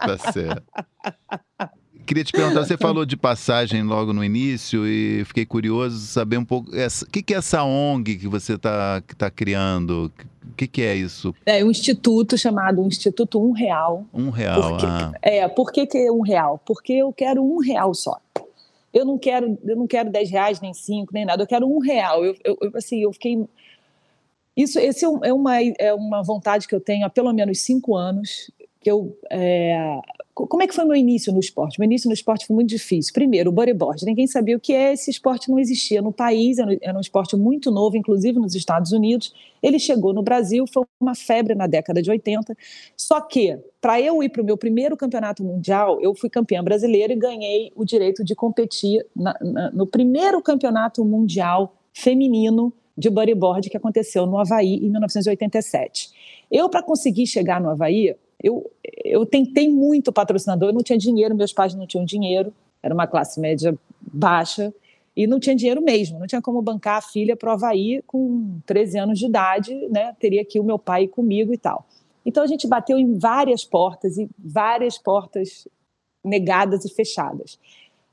tá 0.00 0.32
certo. 0.32 0.62
Queria 2.06 2.24
te 2.24 2.32
perguntar, 2.32 2.64
você 2.64 2.76
falou 2.78 3.06
de 3.06 3.16
passagem 3.16 3.82
logo 3.82 4.12
no 4.12 4.22
início 4.22 4.86
e 4.86 5.24
fiquei 5.24 5.46
curioso 5.46 5.98
saber 5.98 6.38
um 6.38 6.44
pouco. 6.44 6.70
O 6.70 7.10
que, 7.10 7.22
que 7.22 7.34
é 7.34 7.38
essa 7.38 7.64
ONG 7.64 8.16
que 8.16 8.28
você 8.28 8.54
está 8.54 9.02
tá 9.16 9.30
criando? 9.30 10.12
O 10.44 10.54
que, 10.54 10.66
que 10.66 10.82
é 10.82 10.94
isso? 10.94 11.34
É 11.46 11.64
um 11.64 11.70
instituto 11.70 12.36
chamado 12.36 12.86
Instituto 12.86 13.42
Um 13.42 13.52
Real. 13.52 14.04
Um 14.12 14.30
Real, 14.30 14.70
Porque, 14.70 14.86
ah. 14.86 15.12
É, 15.22 15.48
por 15.48 15.72
que, 15.72 15.86
que 15.86 15.98
é 15.98 16.12
um 16.12 16.20
real? 16.20 16.60
Porque 16.64 16.92
eu 16.92 17.12
quero 17.12 17.42
um 17.42 17.58
real 17.58 17.94
só. 17.94 18.20
Eu 18.92 19.04
não 19.04 19.18
quero, 19.18 19.58
eu 19.64 19.76
não 19.76 19.86
quero 19.86 20.10
dez 20.10 20.30
reais, 20.30 20.60
nem 20.60 20.72
cinco, 20.72 21.12
nem 21.12 21.24
nada. 21.24 21.42
Eu 21.42 21.46
quero 21.46 21.66
um 21.66 21.78
real. 21.80 22.24
Eu, 22.24 22.36
eu, 22.44 22.56
assim, 22.76 23.00
eu 23.00 23.12
fiquei... 23.12 23.44
Isso, 24.56 24.78
esse 24.78 25.04
é, 25.04 25.08
é 25.24 25.32
uma, 25.32 25.60
é 25.60 25.92
uma 25.92 26.22
vontade 26.22 26.68
que 26.68 26.74
eu 26.74 26.80
tenho 26.80 27.04
há 27.04 27.10
pelo 27.10 27.32
menos 27.32 27.58
cinco 27.58 27.96
anos, 27.96 28.52
eu... 28.90 29.16
É, 29.30 30.00
como 30.34 30.64
é 30.64 30.66
que 30.66 30.74
foi 30.74 30.84
meu 30.84 30.96
início 30.96 31.32
no 31.32 31.38
esporte? 31.38 31.78
Meu 31.78 31.86
início 31.86 32.08
no 32.08 32.12
esporte 32.12 32.44
foi 32.44 32.54
muito 32.54 32.68
difícil. 32.68 33.12
Primeiro, 33.12 33.50
o 33.50 33.52
bodyboard. 33.52 34.04
Ninguém 34.04 34.26
sabia 34.26 34.56
o 34.56 34.60
que 34.60 34.72
é, 34.72 34.92
esse 34.92 35.08
esporte 35.08 35.48
não 35.48 35.60
existia 35.60 36.02
no 36.02 36.10
país, 36.10 36.58
era 36.58 36.96
um 36.96 37.00
esporte 37.00 37.36
muito 37.36 37.70
novo, 37.70 37.96
inclusive 37.96 38.36
nos 38.40 38.56
Estados 38.56 38.90
Unidos. 38.90 39.32
Ele 39.62 39.78
chegou 39.78 40.12
no 40.12 40.24
Brasil, 40.24 40.64
foi 40.66 40.82
uma 41.00 41.14
febre 41.14 41.54
na 41.54 41.68
década 41.68 42.02
de 42.02 42.10
80. 42.10 42.56
Só 42.96 43.20
que, 43.20 43.56
para 43.80 44.00
eu 44.00 44.20
ir 44.24 44.28
para 44.28 44.42
o 44.42 44.44
meu 44.44 44.56
primeiro 44.56 44.96
campeonato 44.96 45.44
mundial, 45.44 46.00
eu 46.00 46.12
fui 46.16 46.28
campeã 46.28 46.64
brasileira 46.64 47.12
e 47.12 47.16
ganhei 47.16 47.70
o 47.76 47.84
direito 47.84 48.24
de 48.24 48.34
competir 48.34 49.06
na, 49.14 49.36
na, 49.40 49.70
no 49.70 49.86
primeiro 49.86 50.42
campeonato 50.42 51.04
mundial 51.04 51.76
feminino 51.92 52.72
de 52.98 53.08
bodyboard 53.08 53.70
que 53.70 53.76
aconteceu 53.76 54.26
no 54.26 54.38
Havaí 54.38 54.76
em 54.76 54.90
1987. 54.90 56.10
Eu, 56.50 56.68
para 56.68 56.82
conseguir 56.82 57.26
chegar 57.26 57.60
no 57.60 57.70
Havaí, 57.70 58.16
eu, 58.44 58.70
eu 59.02 59.24
tentei 59.24 59.70
muito 59.70 60.12
patrocinador, 60.12 60.68
eu 60.68 60.74
não 60.74 60.82
tinha 60.82 60.98
dinheiro, 60.98 61.34
meus 61.34 61.52
pais 61.52 61.74
não 61.74 61.86
tinham 61.86 62.04
dinheiro, 62.04 62.52
era 62.82 62.92
uma 62.92 63.06
classe 63.06 63.40
média 63.40 63.74
baixa, 64.00 64.72
e 65.16 65.26
não 65.26 65.40
tinha 65.40 65.56
dinheiro 65.56 65.80
mesmo, 65.80 66.18
não 66.18 66.26
tinha 66.26 66.42
como 66.42 66.60
bancar 66.60 66.98
a 66.98 67.00
filha 67.00 67.34
para 67.36 67.48
o 67.48 67.52
Havaí 67.52 68.02
com 68.06 68.58
13 68.66 68.98
anos 68.98 69.18
de 69.18 69.26
idade, 69.26 69.74
né? 69.88 70.14
Teria 70.20 70.44
que 70.44 70.60
o 70.60 70.64
meu 70.64 70.78
pai 70.78 71.04
ir 71.04 71.08
comigo 71.08 71.54
e 71.54 71.56
tal. 71.56 71.86
Então 72.26 72.42
a 72.42 72.46
gente 72.46 72.66
bateu 72.66 72.98
em 72.98 73.16
várias 73.16 73.64
portas 73.64 74.18
e 74.18 74.28
várias 74.38 74.98
portas 74.98 75.66
negadas 76.22 76.84
e 76.84 76.92
fechadas. 76.92 77.58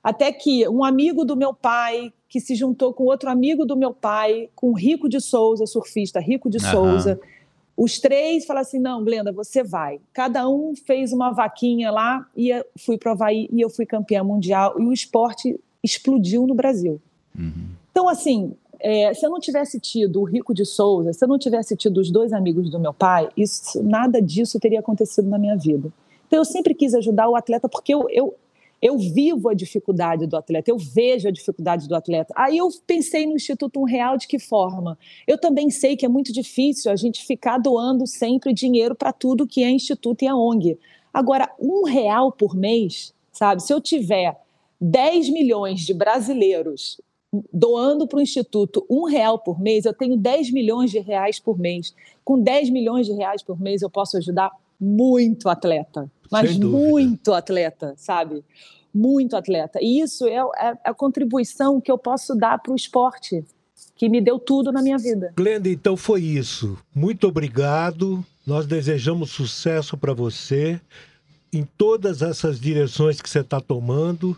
Até 0.04 0.32
que 0.32 0.67
um 0.70 0.84
amigo 0.84 1.26
do 1.26 1.36
meu 1.36 1.54
pai, 1.54 2.13
que 2.30 2.39
se 2.39 2.56
juntou 2.56 2.94
com 2.94 3.04
outro 3.04 3.30
amigo 3.30 3.65
do 3.65 3.76
meu 3.76 3.94
pai, 3.94 4.50
com 4.56 4.72
Rico 4.74 5.10
de 5.10 5.20
Souza, 5.20 5.65
surfista 5.65 6.20
Rico 6.20 6.50
de 6.50 6.58
uhum. 6.58 6.72
Souza, 6.72 7.20
os 7.84 8.00
três 8.00 8.46
falaram 8.46 8.62
assim: 8.62 8.80
não, 8.80 9.04
Glenda, 9.04 9.32
você 9.32 9.63
vai. 9.63 10.00
Cada 10.13 10.48
um 10.48 10.76
fez 10.76 11.12
uma 11.12 11.32
vaquinha 11.32 11.89
lá 11.89 12.28
e 12.38 12.52
fui 12.78 12.96
para 12.96 13.10
o 13.10 13.13
Havaí 13.13 13.50
e 13.52 13.60
eu 13.60 13.72
fui 13.72 13.88
campeã 13.88 14.24
mundial 14.24 14.80
e 14.80 14.84
o 14.86 14.94
esporte 14.94 15.60
explodiu 15.84 16.46
no 16.46 16.54
Brasil. 16.54 17.02
Uhum. 17.36 17.70
Então, 17.89 18.08
assim, 18.08 18.54
é, 18.80 19.12
se 19.15 19.26
eu 19.26 19.32
não 19.32 19.39
tivesse 19.39 19.80
tido 19.80 20.22
o 20.22 20.24
Rico 20.24 20.54
de 20.54 20.63
Souza, 20.63 21.12
se 21.12 21.26
eu 21.26 21.28
não 21.28 21.39
tivesse 21.39 21.76
tido 21.76 22.00
os 22.00 22.12
dois 22.12 22.34
amigos 22.34 22.70
do 22.70 22.80
meu 22.80 22.94
pai, 22.94 23.28
isso, 23.36 23.82
nada 23.82 24.22
disso 24.22 24.60
teria 24.60 24.80
acontecido 24.80 25.28
na 25.28 25.39
minha 25.39 25.58
vida. 25.58 25.91
Então, 26.28 26.38
eu 26.38 26.46
sempre 26.46 26.76
quis 26.76 26.94
ajudar 26.94 27.30
o 27.30 27.36
atleta 27.36 27.67
porque 27.67 27.96
eu, 27.96 28.08
eu, 28.12 28.36
eu 28.82 28.98
vivo 28.98 29.48
a 29.48 29.54
dificuldade 29.54 30.26
do 30.26 30.36
atleta, 30.36 30.72
eu 30.72 30.78
vejo 30.78 31.28
a 31.28 31.32
dificuldade 31.32 31.88
do 31.88 31.96
atleta. 31.96 32.34
Aí 32.36 32.58
eu 32.58 32.67
pensei 32.88 33.28
no 33.28 33.36
Instituto 33.36 33.80
Um 33.80 33.84
Real 33.84 34.17
de 34.17 34.28
que 34.28 34.39
forma? 34.39 34.98
Eu 35.28 35.38
também 35.38 35.70
sei 35.70 35.96
que 35.96 36.06
é 36.06 36.10
muito 36.10 36.34
difícil 36.34 36.91
a 36.91 36.96
gente 36.96 37.24
ficar 37.26 37.60
doando 37.60 38.08
sempre 38.08 38.54
dinheiro 38.54 38.96
para 38.96 39.13
tudo 39.13 39.48
que 39.48 39.63
é 39.63 39.70
Instituto 39.70 40.24
e 40.24 40.28
a 40.28 40.36
ONG. 40.36 40.80
Agora, 41.13 41.50
um 41.60 41.84
real 41.84 42.32
por 42.32 42.56
mês, 42.56 43.13
sabe? 43.32 43.62
Se 43.62 43.74
eu 43.74 43.80
tiver 43.80 44.39
10 44.80 45.30
milhões 45.30 45.82
de 45.82 45.94
brasileiros 45.94 47.00
doando 47.54 48.08
para 48.08 48.17
o 48.17 48.22
Instituto 48.22 48.86
um 48.89 49.04
real 49.04 49.38
por 49.39 49.60
mês, 49.60 49.86
eu 49.86 49.94
tenho 49.94 50.17
10 50.17 50.52
milhões 50.52 50.89
de 50.89 51.00
reais 51.00 51.39
por 51.39 51.58
mês. 51.58 51.94
Com 52.26 52.39
10 52.39 52.70
milhões 52.72 53.06
de 53.06 53.13
reais 53.13 53.44
por 53.44 53.60
mês, 53.60 53.82
eu 53.82 53.89
posso 53.89 54.17
ajudar 54.17 54.52
muito 54.82 55.48
atleta, 55.48 56.12
mas 56.32 56.58
muito 56.58 57.32
atleta, 57.34 57.94
sabe? 57.96 58.44
muito 58.94 59.36
atleta. 59.36 59.80
E 59.82 60.02
isso 60.02 60.28
é, 60.28 60.36
é, 60.36 60.74
é 60.86 60.89
a 60.89 60.94
contribuição 60.94 61.80
que 61.80 61.91
eu 61.91 61.98
posso 61.98 62.36
dar 62.36 62.60
para 62.60 62.74
o 62.74 62.76
esporte, 62.76 63.44
que 63.96 64.10
me 64.10 64.22
deu 64.22 64.38
tudo 64.38 64.72
na 64.72 64.82
minha 64.82 64.98
vida. 64.98 65.34
Glenda, 65.36 65.70
então 65.70 65.96
foi 65.96 66.22
isso. 66.24 66.78
Muito 66.94 67.28
obrigado. 67.28 68.24
Nós 68.46 68.65
desejamos 68.65 69.32
sucesso 69.32 69.98
para 69.98 70.13
você 70.13 70.80
em 71.54 71.67
todas 71.78 72.22
essas 72.22 72.60
direções 72.60 73.22
que 73.22 73.30
você 73.30 73.39
está 73.39 73.60
tomando. 73.60 74.38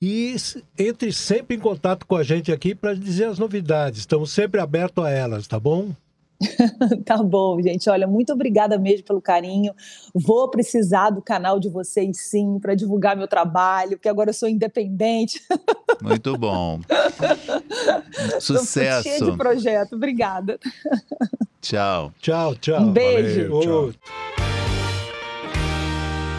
E 0.00 0.34
entre 0.78 1.12
sempre 1.12 1.56
em 1.56 1.60
contato 1.60 2.06
com 2.06 2.16
a 2.16 2.22
gente 2.22 2.52
aqui 2.52 2.74
para 2.74 2.94
dizer 2.94 3.24
as 3.24 3.38
novidades. 3.38 4.00
Estamos 4.00 4.30
sempre 4.30 4.60
abertos 4.60 5.04
a 5.04 5.10
elas, 5.10 5.46
tá 5.46 5.58
bom? 5.58 5.92
tá 7.04 7.22
bom, 7.22 7.60
gente. 7.60 7.88
Olha, 7.88 8.06
muito 8.06 8.32
obrigada 8.32 8.78
mesmo 8.78 9.04
pelo 9.04 9.20
carinho. 9.20 9.72
Vou 10.14 10.50
precisar 10.50 11.10
do 11.10 11.22
canal 11.22 11.58
de 11.58 11.68
vocês, 11.68 12.18
sim, 12.20 12.58
para 12.60 12.74
divulgar 12.74 13.16
meu 13.16 13.28
trabalho, 13.28 13.92
porque 13.92 14.08
agora 14.08 14.30
eu 14.30 14.34
sou 14.34 14.48
independente. 14.48 15.40
Muito 16.02 16.36
bom. 16.36 16.80
Sucesso. 18.40 19.08
cheio 19.08 19.30
de 19.30 19.36
projeto. 19.36 19.94
Obrigada. 19.94 20.58
Tchau. 21.60 22.12
Tchau, 22.20 22.54
tchau. 22.56 22.82
Um 22.82 22.92
beijo. 22.92 23.48
Valeu, 23.48 23.92
tchau. 23.92 24.00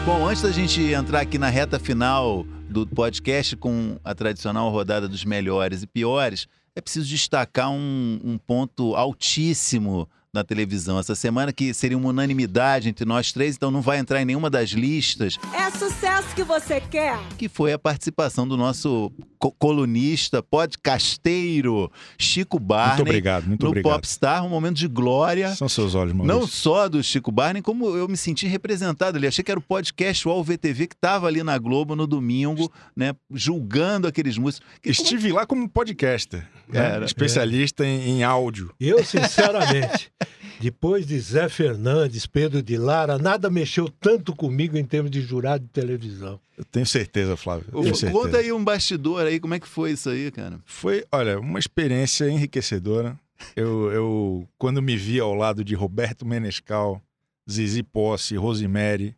Bom, 0.04 0.28
antes 0.28 0.42
da 0.42 0.52
gente 0.52 0.80
entrar 0.92 1.20
aqui 1.20 1.36
na 1.36 1.48
reta 1.48 1.80
final 1.80 2.46
do 2.68 2.86
podcast 2.86 3.56
com 3.56 3.96
a 4.04 4.14
tradicional 4.14 4.70
rodada 4.70 5.08
dos 5.08 5.24
melhores 5.24 5.82
e 5.82 5.86
piores, 5.86 6.46
é 6.76 6.80
preciso 6.82 7.08
destacar 7.08 7.70
um, 7.70 8.20
um 8.22 8.38
ponto 8.38 8.94
altíssimo 8.94 10.06
na 10.36 10.44
televisão 10.44 10.98
essa 10.98 11.14
semana, 11.14 11.52
que 11.52 11.74
seria 11.74 11.96
uma 11.96 12.10
unanimidade 12.10 12.88
entre 12.88 13.04
nós 13.04 13.32
três, 13.32 13.56
então 13.56 13.70
não 13.70 13.80
vai 13.80 13.98
entrar 13.98 14.20
em 14.22 14.24
nenhuma 14.24 14.50
das 14.50 14.70
listas. 14.70 15.38
É 15.52 15.70
sucesso 15.70 16.34
que 16.34 16.44
você 16.44 16.80
quer? 16.80 17.18
Que 17.38 17.48
foi 17.48 17.72
a 17.72 17.78
participação 17.78 18.46
do 18.46 18.56
nosso 18.56 19.10
co 19.38 19.50
colunista, 19.52 20.42
podcasteiro, 20.42 21.90
Chico 22.18 22.58
Barney. 22.58 22.96
Muito 22.96 23.08
obrigado, 23.08 23.46
muito 23.46 23.62
no 23.62 23.68
obrigado. 23.68 23.92
Popstar, 23.92 24.44
um 24.44 24.48
momento 24.48 24.76
de 24.76 24.88
glória. 24.88 25.54
São 25.54 25.68
seus 25.68 25.94
olhos, 25.94 26.12
Maurício. 26.12 26.40
Não 26.40 26.46
só 26.46 26.88
do 26.88 27.02
Chico 27.02 27.30
Barney, 27.30 27.62
como 27.62 27.96
eu 27.96 28.08
me 28.08 28.16
senti 28.16 28.46
representado 28.46 29.16
ali. 29.16 29.26
Achei 29.26 29.42
que 29.44 29.50
era 29.50 29.58
o 29.58 29.62
podcast 29.62 30.26
UOL 30.26 30.42
VTV 30.42 30.86
que 30.86 30.94
estava 30.94 31.26
ali 31.26 31.42
na 31.42 31.58
Globo 31.58 31.96
no 31.96 32.06
domingo, 32.06 32.70
né, 32.94 33.14
julgando 33.30 34.06
aqueles 34.06 34.38
músicos. 34.38 34.66
Que 34.82 34.90
Estive 34.90 35.32
lá 35.32 35.46
como 35.46 35.68
podcaster, 35.68 36.48
né? 36.68 36.94
Era. 36.96 37.04
especialista 37.04 37.84
em, 37.84 38.18
em 38.18 38.22
áudio. 38.22 38.72
Eu, 38.80 39.04
sinceramente, 39.04 40.10
depois 40.60 41.06
de 41.06 41.18
Zé 41.18 41.48
Fernandes, 41.48 42.26
Pedro 42.26 42.62
de 42.62 42.76
Lara, 42.76 43.18
nada 43.18 43.50
mexeu 43.50 43.88
tanto 43.88 44.34
comigo 44.34 44.76
em 44.76 44.84
termos 44.84 45.10
de 45.10 45.20
jurado 45.20 45.64
de 45.64 45.70
televisão. 45.70 46.40
Eu 46.56 46.64
tenho 46.64 46.86
certeza, 46.86 47.36
Flávio. 47.36 47.66
tenho 47.70 47.94
certeza. 47.94 48.12
Conta 48.12 48.38
aí 48.38 48.52
um 48.52 48.64
bastidor 48.64 49.26
aí, 49.26 49.38
como 49.38 49.54
é 49.54 49.60
que 49.60 49.68
foi 49.68 49.92
isso 49.92 50.08
aí, 50.08 50.30
cara? 50.30 50.58
Foi, 50.64 51.04
olha, 51.12 51.38
uma 51.38 51.58
experiência 51.58 52.28
enriquecedora. 52.28 53.18
Eu, 53.54 53.92
eu, 53.92 54.48
quando 54.56 54.80
me 54.80 54.96
vi 54.96 55.20
ao 55.20 55.34
lado 55.34 55.62
de 55.62 55.74
Roberto 55.74 56.24
Menescal, 56.24 57.02
Zizi 57.50 57.82
Posse, 57.82 58.36
Rosemary, 58.36 59.14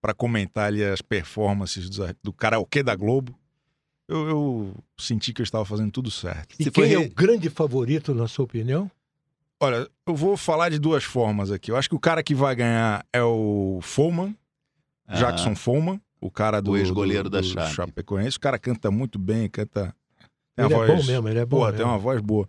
para 0.00 0.12
comentar 0.12 0.66
ali 0.66 0.82
as 0.82 1.00
performances 1.00 1.88
do, 1.88 2.04
do 2.22 2.32
karaokê 2.32 2.82
da 2.82 2.96
Globo, 2.96 3.38
eu, 4.08 4.28
eu 4.28 4.74
senti 4.98 5.32
que 5.32 5.40
eu 5.40 5.44
estava 5.44 5.64
fazendo 5.64 5.92
tudo 5.92 6.10
certo. 6.10 6.56
E 6.58 6.64
Você 6.64 6.70
quem 6.70 6.84
foi 6.84 6.94
é 6.94 6.98
o 6.98 7.10
grande 7.10 7.48
favorito, 7.48 8.12
na 8.12 8.26
sua 8.26 8.44
opinião? 8.44 8.90
Olha, 9.62 9.88
eu 10.06 10.14
vou 10.16 10.36
falar 10.36 10.70
de 10.70 10.78
duas 10.78 11.04
formas 11.04 11.50
aqui. 11.52 11.70
Eu 11.70 11.76
acho 11.76 11.88
que 11.88 11.94
o 11.94 12.00
cara 12.00 12.22
que 12.22 12.34
vai 12.34 12.54
ganhar 12.56 13.06
é 13.12 13.22
o 13.22 13.78
Foman, 13.80 14.34
Ah, 15.06 15.14
Jackson 15.16 15.54
Foman, 15.54 16.00
o 16.20 16.30
cara 16.30 16.60
do, 16.60 16.72
O 16.72 16.76
ex-goleiro 16.76 17.24
do, 17.30 17.30
da 17.30 17.40
do 17.40 17.46
Chape. 17.46 17.72
Chapecoense. 17.74 18.36
O 18.36 18.40
cara 18.40 18.58
canta 18.58 18.90
muito 18.90 19.18
bem, 19.20 19.48
canta. 19.48 19.94
Tem 20.56 20.64
Ele 20.64 20.74
é 20.74 20.76
voz, 20.76 20.88
bom 20.90 21.12
mesmo, 21.12 21.28
ele 21.28 21.38
é 21.38 21.44
bom 21.46 21.58
Porra, 21.58 21.70
mesmo. 21.70 21.84
tem 21.84 21.86
uma 21.92 21.98
voz 21.98 22.20
boa. 22.20 22.48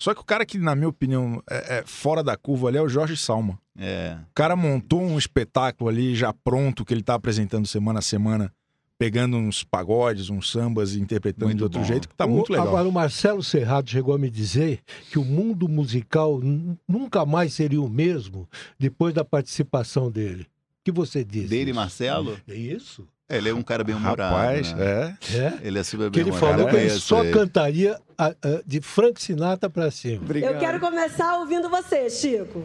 Só 0.00 0.14
que 0.14 0.20
o 0.20 0.24
cara 0.24 0.46
que, 0.46 0.56
na 0.58 0.74
minha 0.74 0.88
opinião, 0.88 1.42
é, 1.50 1.78
é 1.78 1.82
fora 1.84 2.22
da 2.22 2.36
curva 2.36 2.68
ali 2.68 2.78
é 2.78 2.82
o 2.82 2.88
Jorge 2.88 3.16
Salma. 3.16 3.58
É. 3.76 4.16
O 4.30 4.34
cara 4.34 4.54
montou 4.56 5.00
um 5.02 5.18
espetáculo 5.18 5.90
ali 5.90 6.14
já 6.14 6.32
pronto, 6.32 6.84
que 6.84 6.94
ele 6.94 7.02
tá 7.02 7.14
apresentando 7.14 7.66
semana 7.66 7.98
a 7.98 8.02
semana, 8.02 8.52
pegando 9.02 9.36
uns 9.36 9.64
pagodes, 9.64 10.30
uns 10.30 10.48
sambas 10.48 10.94
e 10.94 11.00
interpretando 11.00 11.46
Muito 11.46 11.58
de 11.58 11.64
outro 11.64 11.80
bom. 11.80 11.84
jeito, 11.86 12.08
que 12.08 12.14
tá 12.14 12.24
O- 12.24 12.28
muito 12.30 12.52
legal. 12.52 12.68
Agora, 12.68 12.88
o 12.88 12.92
Marcelo 12.92 13.42
Serrado 13.42 13.90
chegou 13.90 14.14
a 14.14 14.18
me 14.18 14.30
dizer 14.30 14.78
que 15.10 15.18
o 15.18 15.24
mundo 15.24 15.68
musical 15.68 16.40
nunca 16.88 17.26
mais 17.26 17.52
seria 17.52 17.82
o 17.82 17.88
mesmo 17.88 18.48
depois 18.78 19.12
da 19.12 19.24
participação 19.24 20.08
dele. 20.08 20.42
O 20.42 20.84
que 20.84 20.92
você 20.92 21.24
diz? 21.24 21.48
Dele, 21.50 21.70
isso? 21.72 21.74
Marcelo? 21.80 22.38
É 22.48 22.54
isso? 22.54 23.04
É, 23.28 23.38
Ele 23.38 23.48
é 23.48 23.54
um 23.54 23.62
cara 23.62 23.82
bem 23.82 23.96
humorado. 23.96 24.36
Rapaz, 24.36 24.72
né? 24.72 25.16
é. 25.34 25.36
É? 25.36 25.58
Ele 25.62 25.78
é 25.80 25.82
super 25.82 26.08
Que 26.10 26.22
bem 26.22 26.28
ele 26.28 26.38
falou 26.38 26.66
que 26.68 26.76
ele 26.76 26.82
humorado. 26.82 27.00
só 27.00 27.24
É, 27.24 27.30
cantaria 27.32 27.98
a- 28.16 28.26
a- 28.28 28.62
de 28.64 28.80
Frank 28.80 29.20
Sinatra 29.20 29.68
pra 29.68 29.90
cima. 29.90 30.22
Eu 30.38 30.58
quero 30.60 30.78
começar 30.78 31.38
ouvindo 31.38 31.68
você, 31.68 32.08
Chico. 32.08 32.62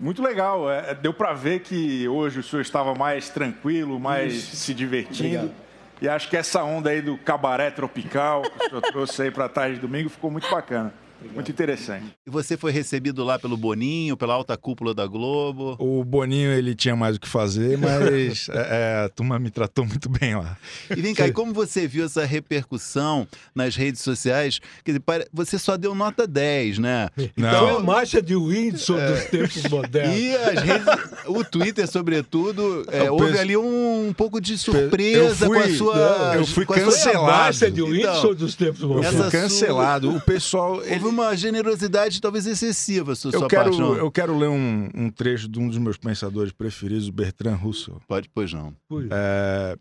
Muito 0.00 0.20
legal. 0.20 0.68
É, 0.68 0.94
deu 0.96 1.14
para 1.14 1.32
ver 1.32 1.60
que 1.60 2.08
hoje 2.08 2.40
o 2.40 2.42
senhor 2.42 2.60
estava 2.62 2.92
mais 2.94 3.28
tranquilo, 3.30 4.00
mais 4.00 4.34
se 4.34 4.74
divertindo. 4.74 5.50
E 6.02 6.08
acho 6.08 6.28
que 6.28 6.36
essa 6.36 6.64
onda 6.64 6.90
aí 6.90 7.00
do 7.00 7.16
cabaré 7.16 7.70
tropical 7.70 8.42
que 8.42 8.64
o 8.64 8.68
senhor 8.68 8.82
trouxe 8.82 9.22
aí 9.22 9.30
para 9.30 9.48
tarde 9.48 9.76
de 9.76 9.82
domingo 9.82 10.10
ficou 10.10 10.32
muito 10.32 10.50
bacana. 10.50 10.92
Muito 11.34 11.50
interessante. 11.50 12.06
E 12.26 12.30
você 12.30 12.56
foi 12.56 12.72
recebido 12.72 13.24
lá 13.24 13.38
pelo 13.38 13.56
Boninho, 13.56 14.16
pela 14.16 14.34
alta 14.34 14.56
cúpula 14.56 14.92
da 14.94 15.06
Globo. 15.06 15.76
O 15.78 16.04
Boninho, 16.04 16.50
ele 16.52 16.74
tinha 16.74 16.94
mais 16.96 17.16
o 17.16 17.20
que 17.20 17.28
fazer, 17.28 17.78
mas 17.78 18.48
é, 18.52 19.02
é, 19.02 19.04
a 19.04 19.08
turma 19.08 19.38
me 19.38 19.50
tratou 19.50 19.84
muito 19.84 20.08
bem 20.08 20.34
lá. 20.36 20.56
E 20.90 21.00
vem 21.00 21.14
cá, 21.14 21.26
e 21.26 21.32
como 21.32 21.52
você 21.52 21.86
viu 21.86 22.04
essa 22.04 22.24
repercussão 22.24 23.26
nas 23.54 23.76
redes 23.76 24.00
sociais? 24.02 24.60
Quer 24.84 24.92
dizer, 24.98 25.28
você 25.32 25.58
só 25.58 25.76
deu 25.76 25.94
nota 25.94 26.26
10, 26.26 26.78
né? 26.78 27.08
Não. 27.36 27.58
Foi 27.68 27.76
a 27.76 27.78
marcha 27.80 28.20
de 28.22 28.34
Windsor 28.36 28.98
dos 29.00 29.24
tempos 29.26 29.62
modernos. 29.70 30.16
E 30.18 30.34
as 30.36 30.62
redes, 30.62 30.86
o 31.26 31.44
Twitter, 31.44 31.86
sobretudo, 31.88 32.84
é, 32.90 33.06
Eu 33.06 33.14
houve 33.14 33.26
penso- 33.26 33.40
ali 33.40 33.56
um, 33.56 34.08
um 34.08 34.12
pouco 34.12 34.40
de 34.40 34.56
surpresa 34.58 35.46
Eu 35.46 35.50
fui- 35.50 35.58
com 35.58 35.64
a 35.64 35.76
sua. 35.76 35.96
eu 36.36 36.46
fui 36.46 36.64
a 36.64 36.66
sua- 36.66 36.74
Foi 36.74 36.76
a 36.82 36.84
cancelado. 36.86 37.26
marcha 37.26 37.70
de 37.70 37.82
Windsor 37.82 38.16
Então, 38.16 38.34
dos 38.34 38.54
tempos 38.54 38.80
Eu 38.82 38.88
modernos. 38.88 39.20
Essa 39.20 39.30
fui 39.30 39.40
cancelado. 39.40 40.10
O 40.16 40.20
pessoal. 40.20 40.72
Houve 40.76 40.90
Ele, 40.90 41.11
uma 41.12 41.36
generosidade 41.36 42.20
talvez 42.20 42.46
excessiva, 42.46 43.14
sua, 43.14 43.30
eu, 43.30 43.38
sua 43.40 43.48
quero, 43.48 43.64
parte. 43.64 43.78
não? 43.78 43.94
eu 43.94 44.10
quero 44.10 44.36
ler 44.36 44.48
um, 44.48 44.88
um 44.94 45.10
trecho 45.10 45.48
de 45.48 45.58
um 45.58 45.68
dos 45.68 45.78
meus 45.78 45.96
pensadores 45.96 46.52
preferidos, 46.52 47.08
o 47.08 47.12
Bertrand 47.12 47.56
Russell. 47.56 48.00
Pode, 48.08 48.28
pois 48.28 48.52
não. 48.52 48.74
É, 49.10 49.78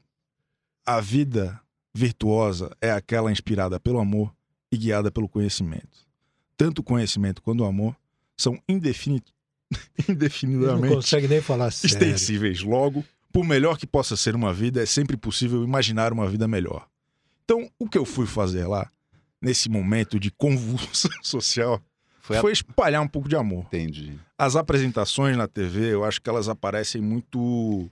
a 0.86 1.02
vida 1.02 1.60
virtuosa 1.94 2.76
é 2.80 2.91
aquela 2.91 3.32
inspirada 3.32 3.80
pelo 3.80 4.00
amor 4.00 4.34
e 4.72 4.78
guiada 4.78 5.12
pelo 5.12 5.28
conhecimento. 5.28 6.08
Tanto 6.56 6.80
o 6.80 6.84
conhecimento 6.84 7.41
quanto 7.41 7.63
o 7.63 7.65
amor 7.65 7.96
são 8.38 8.60
indefini... 8.67 9.22
Ele 9.72 10.08
não 10.08 10.15
indefinidamente 10.15 10.96
consegue 10.96 11.28
nem 11.28 11.41
falar 11.41 11.72
sério. 11.72 11.94
extensíveis. 11.96 12.62
Logo, 12.62 13.06
por 13.32 13.46
melhor 13.46 13.78
que 13.78 13.88
possa 13.88 14.17
ser 14.17 14.36
uma 14.36 14.54
vida, 14.54 14.82
é 14.82 14.86
sempre 14.86 15.15
possível 15.15 15.63
imaginar 15.63 16.12
uma 16.12 16.28
vida 16.28 16.48
melhor. 16.48 16.88
Então, 17.44 17.70
o 17.80 17.88
que 17.88 17.98
eu 17.98 18.06
fui 18.06 18.26
fazer 18.26 18.65
lá, 18.67 18.89
nesse 19.41 19.69
momento 19.69 20.19
de 20.19 20.30
convulsão 20.32 21.12
social, 21.23 21.82
Foi 22.19 22.38
foi, 22.38 22.51
a- 22.51 22.54
espalhar 22.54 23.01
um 23.01 23.08
pouco 23.08 23.27
de 23.27 23.36
amor. 23.36 23.65
Entendi. 23.65 24.13
As 24.38 24.56
apresentações 24.56 25.36
na 25.36 25.47
TV, 25.47 25.93
eu 25.93 26.04
acho 26.04 26.21
que 26.21 26.30
elas 26.30 26.47
aparecem 26.49 27.01
muito 27.01 27.89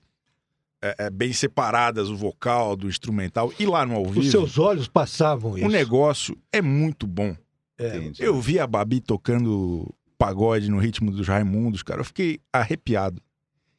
é, 0.82 0.96
é, 1.06 1.10
bem 1.10 1.34
separadas, 1.34 2.10
o 2.10 2.16
vocal 2.16 2.76
do 2.76 2.88
instrumental. 2.88 3.52
E 3.60 3.66
lá 3.66 3.86
no 3.86 3.96
ao 3.96 4.04
Os 4.06 4.12
vivo, 4.12 4.30
seus 4.32 4.58
olhos 4.58 4.88
passavam 4.88 5.58
isso. 5.58 5.66
o 5.68 5.70
negócio 5.70 6.38
é 6.52 6.62
muito 6.62 7.06
bom. 7.08 7.36
É, 7.78 7.98
entendi. 7.98 8.24
Eu 8.24 8.40
vi 8.40 8.60
a 8.60 8.68
Babi 8.68 9.00
tocando 9.02 9.94
pagode 10.18 10.70
no 10.70 10.78
ritmo 10.80 11.12
dos 11.12 11.28
Raimundos, 11.28 11.82
cara. 11.82 12.02
Eu 12.02 12.06
fiquei 12.06 12.40
arrepiado. 12.52 13.22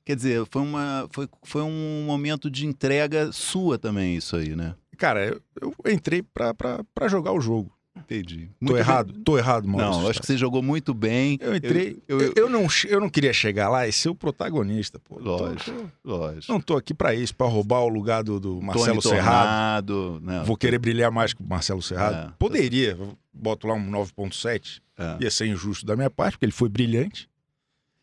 Quer 0.05 0.17
dizer, 0.17 0.45
foi, 0.51 0.63
uma, 0.63 1.07
foi, 1.13 1.29
foi 1.43 1.63
um 1.63 2.05
momento 2.07 2.51
de 2.51 2.67
entrega 2.67 3.31
sua 3.31 3.79
também, 3.79 4.17
isso 4.17 4.35
aí, 4.37 4.57
né? 4.57 4.75
Cara, 5.01 5.41
eu, 5.61 5.75
entrei 5.91 6.23
pra 6.23 7.09
jogar 7.09 7.33
o 7.33 7.41
jogo. 7.41 7.73
Entendi. 7.97 8.47
Tô 8.47 8.53
Muito 8.61 8.73
bem. 8.75 8.81
errado? 8.81 9.13
Tô 9.25 9.37
errado, 9.39 9.67
Maurício. 9.67 10.03
Não, 10.03 10.09
acho 10.11 10.21
que 10.21 10.27
você 10.27 10.37
jogou 10.37 10.63
muito 10.63 10.93
bem. 10.95 11.39
Eu 11.41 11.57
entrei. 11.57 12.03
Eu, 12.07 12.21
eu- 12.21 12.33
eu 12.37 12.49
não, 12.51 12.67
eu 12.87 13.01
não 13.01 13.09
queria 13.09 13.33
chegar 13.33 13.69
lá 13.71 13.89
e 13.89 13.93
ser 13.93 14.11
o 14.11 14.15
protagonista, 14.15 14.99
pô. 14.99 15.17
Tô- 15.17 15.23
Lógico, 15.37 15.91
tô- 16.03 16.17
lógico. 16.17 16.53
não 16.53 16.61
tô 16.61 16.77
aqui 16.77 16.93
pra 16.95 17.15
isso, 17.15 17.35
pra 17.35 17.47
roubar 17.47 17.81
o 17.81 17.89
lugar 17.89 18.23
do, 18.23 18.39
do 18.39 18.61
Marcelo 18.63 19.01
Tony 19.03 19.17
Serrado. 19.17 20.21
Né? 20.23 20.43
Vou 20.45 20.57
querer 20.57 20.79
brilhar 20.79 21.11
mais 21.11 21.33
que 21.33 21.43
o 21.43 21.47
Marcelo 21.47 21.83
Serrado. 21.83 22.31
É. 22.31 22.35
Poderia, 22.39 22.97
boto 23.33 23.67
lá 23.67 23.75
um 23.75 23.91
9.7. 23.91 24.81
É. 24.99 25.17
Ia 25.25 25.31
ser 25.31 25.47
injusto 25.47 25.85
da 25.87 25.97
minha 25.97 26.11
parte, 26.11 26.33
porque 26.35 26.45
ele 26.45 26.53
foi 26.53 26.69
brilhante. 26.69 27.29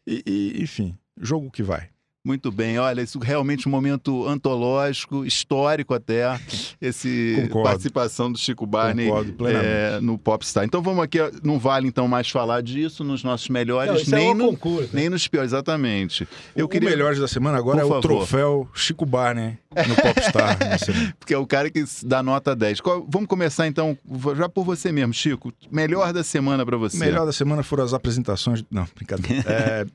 E, 0.05 0.23
e, 0.25 0.63
enfim, 0.63 0.97
jogo 1.21 1.51
que 1.51 1.61
vai. 1.63 1.89
Muito 2.27 2.51
bem, 2.51 2.77
olha, 2.77 3.01
isso 3.01 3.19
realmente 3.19 3.69
um 3.69 3.71
momento 3.71 4.27
antológico, 4.27 5.23
histórico 5.25 5.93
até, 5.93 6.37
esse 6.81 7.35
Concordo. 7.43 7.69
participação 7.69 8.29
do 8.29 8.37
Chico 8.37 8.65
Barney 8.65 9.09
é, 9.09 9.99
no 10.01 10.17
Popstar. 10.17 10.65
Então 10.65 10.81
vamos 10.81 11.01
aqui, 11.03 11.19
não 11.41 11.57
vale 11.57 11.87
então 11.87 12.05
mais 12.05 12.29
falar 12.29 12.61
disso 12.61 13.01
nos 13.01 13.23
nossos 13.23 13.47
melhores, 13.47 14.05
Não, 14.09 14.17
é 14.17 14.21
nem, 14.21 14.31
um 14.31 14.33
no- 14.33 14.49
concurso, 14.49 14.93
né? 14.93 15.01
nem 15.03 15.09
nos 15.09 15.25
piores, 15.25 15.53
exatamente. 15.53 16.27
Eu 16.53 16.65
o 16.65 16.69
queria, 16.69 16.89
Melhores 16.89 17.17
da 17.17 17.29
Semana 17.29 17.57
agora 17.57 17.77
Por 17.77 17.83
é 17.83 17.85
o 17.85 17.89
favor. 17.89 18.01
troféu 18.01 18.69
Chico 18.73 19.05
Barney 19.05 19.57
no 19.87 19.95
Popstar. 19.95 20.57
porque 21.17 21.33
é 21.33 21.37
o 21.37 21.47
cara 21.47 21.69
que 21.69 21.83
dá 22.03 22.21
nota 22.21 22.53
10. 22.53 22.81
Qual- 22.81 23.07
vamos 23.09 23.27
começar 23.29 23.67
então, 23.67 23.97
já 24.35 24.49
por 24.49 24.65
você 24.65 24.91
mesmo, 24.91 25.13
Chico. 25.13 25.53
Melhor 25.71 26.11
da 26.11 26.23
semana 26.25 26.65
para 26.65 26.75
você. 26.75 26.97
O 26.97 26.99
melhor 26.99 27.25
da 27.25 27.31
semana 27.31 27.63
foram 27.63 27.85
as 27.85 27.93
apresentações. 27.93 28.63
Não, 28.69 28.85
brincadeira. 28.95 29.45
É, 29.47 29.85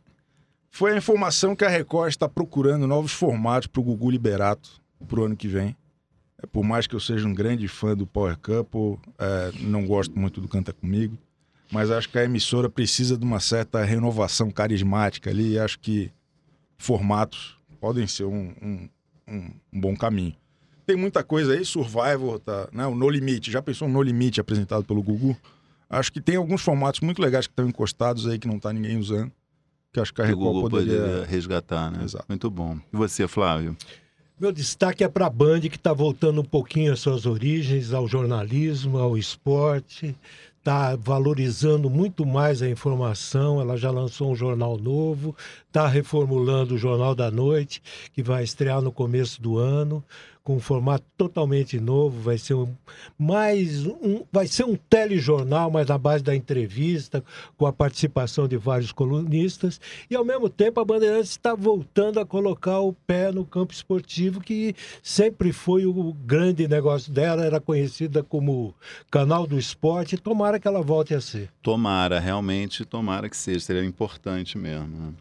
foi 0.75 0.93
a 0.93 0.97
informação 0.97 1.55
que 1.55 1.65
a 1.67 1.69
Record 1.69 2.09
está 2.09 2.27
procurando 2.27 2.87
novos 2.87 3.13
formatos 3.13 3.67
para 3.67 3.81
o 3.81 3.85
Gugu 3.85 4.11
Liberato 4.11 4.81
para 5.07 5.21
o 5.21 5.25
ano 5.25 5.37
que 5.37 5.47
vem. 5.47 5.77
É, 6.43 6.47
por 6.47 6.65
mais 6.65 6.87
que 6.87 6.95
eu 6.97 7.01
seja 7.01 7.29
um 7.29 7.35
grande 7.35 7.69
fã 7.69 7.95
do 7.95 8.07
Power 8.07 8.39
Couple, 8.39 8.99
é, 9.19 9.53
não 9.61 9.87
gosto 9.87 10.19
muito 10.19 10.41
do 10.41 10.49
Canta 10.49 10.73
Comigo, 10.73 11.19
mas 11.71 11.91
acho 11.91 12.09
que 12.09 12.19
a 12.19 12.25
emissora 12.25 12.71
precisa 12.71 13.19
de 13.19 13.25
uma 13.25 13.39
certa 13.39 13.85
renovação 13.85 14.51
carismática 14.51 15.29
ali 15.29 15.53
e 15.53 15.59
acho 15.59 15.79
que 15.79 16.11
formatos 16.79 17.57
podem 17.79 18.07
ser 18.07 18.25
um, 18.25 18.53
um- 18.63 18.89
um- 19.29 19.51
um 19.75 19.81
bom 19.81 19.95
caminho. 19.95 20.35
Tem 20.87 20.97
muita 20.97 21.23
coisa 21.23 21.53
aí, 21.53 21.65
Survivor, 21.67 22.39
tá, 22.41 22.69
né, 22.73 22.87
o 22.87 22.95
No 22.95 23.09
Limite. 23.11 23.51
Já 23.51 23.61
pensou 23.61 23.89
No 23.89 24.03
Limite 24.03 24.41
apresentado 24.41 24.85
pelo 24.85 25.03
Gugu? 25.03 25.37
Acho 25.89 26.11
que 26.11 26.21
tem 26.21 26.37
alguns 26.37 26.63
formatos 26.63 27.01
muito 27.01 27.21
legais 27.21 27.47
que 27.47 27.53
estão 27.53 27.69
encostados 27.69 28.27
aí 28.27 28.39
que 28.39 28.49
não 28.49 28.59
tá 28.59 28.73
ninguém 28.73 28.97
usando. 28.99 29.31
Que 29.93 30.01
acho 30.01 30.15
que 30.15 30.23
a 30.23 30.25
Record 30.25 30.43
Google 30.43 30.71
poderia. 30.71 31.01
poderia 31.01 31.27
resgatar, 31.27 31.91
né? 31.91 32.05
Exato. 32.05 32.25
Muito 32.29 32.51
bom. 32.51 32.79
E 32.93 32.97
você, 32.97 33.29
Flávio? 33.29 33.77
Meu 34.41 34.51
destaque 34.51 35.05
é 35.05 35.09
para 35.09 35.27
a 35.27 35.31
Band, 35.31 35.61
que 35.61 35.77
está 35.77 35.93
voltando 35.93 36.41
um 36.41 36.45
pouquinho 36.45 36.93
às 36.93 37.01
suas 37.01 37.27
origens, 37.27 37.93
ao 37.93 38.09
jornalismo, 38.09 38.99
ao 38.99 39.17
esporte, 39.17 40.17
está 40.59 40.97
valorizando 40.97 41.91
muito 41.91 42.25
mais 42.25 42.63
a 42.63 42.69
informação. 42.69 43.61
Ela 43.61 43.77
já 43.77 43.91
lançou 43.91 44.33
um 44.33 44.35
jornal 44.35 44.79
novo, 44.79 45.37
está 45.73 45.89
reformulando 45.89 46.75
o 46.75 46.79
Jornal 46.79 47.15
da 47.15 47.31
Noite, 47.31 47.83
que 48.13 48.23
vai 48.23 48.45
estrear 48.45 48.83
no 48.83 48.93
começo 48.93 49.41
do 49.41 49.57
ano, 49.57 50.05
com 50.45 50.57
um 50.57 50.61
formato 50.61 51.05
totalmente 51.17 51.81
novo. 51.81 52.21
Vai 52.21 52.37
ser 52.37 52.53
um, 52.53 52.69
mais 53.19 53.87
um, 53.87 54.23
vai 54.31 54.47
ser 54.47 54.65
um 54.65 54.77
telejornal, 54.77 55.71
mas 55.71 55.87
na 55.87 55.97
base 55.97 56.23
da 56.23 56.37
entrevista, 56.37 57.25
com 57.57 57.65
a 57.65 57.73
participação 57.73 58.47
de 58.47 58.59
vários 58.59 58.93
colunistas. 58.93 59.81
E 60.11 60.15
ao 60.15 60.27
mesmo 60.27 60.51
tempo 60.51 60.79
a 60.79 60.85
Bandeirantes 60.85 61.31
está 61.31 61.55
voltando 61.55 62.21
a 62.21 62.27
colocar 62.27 62.81
o 62.81 62.93
pé 62.93 63.33
no 63.33 63.47
campo 63.47 63.73
esportivo, 63.73 64.43
que 64.43 64.75
sempre 65.03 65.53
foi 65.53 65.87
o 65.87 66.13
grande 66.13 66.69
negócio 66.69 67.11
dela, 67.11 67.47
era 67.47 67.61
conhecida 67.61 68.23
como 68.23 68.75
canal 69.11 69.47
do 69.47 69.59
esporte. 69.59 70.19
Tomara 70.19 70.61
que 70.61 70.69
ela 70.69 70.83
volte 70.83 71.15
a 71.15 71.21
ser. 71.21 71.49
Tomara, 71.63 72.21
realmente, 72.21 72.85
tomara 72.85 73.31
que 73.31 73.37
seja. 73.39 73.61
Seria 73.61 73.85
importante 73.85 74.59
mesmo. 74.59 75.15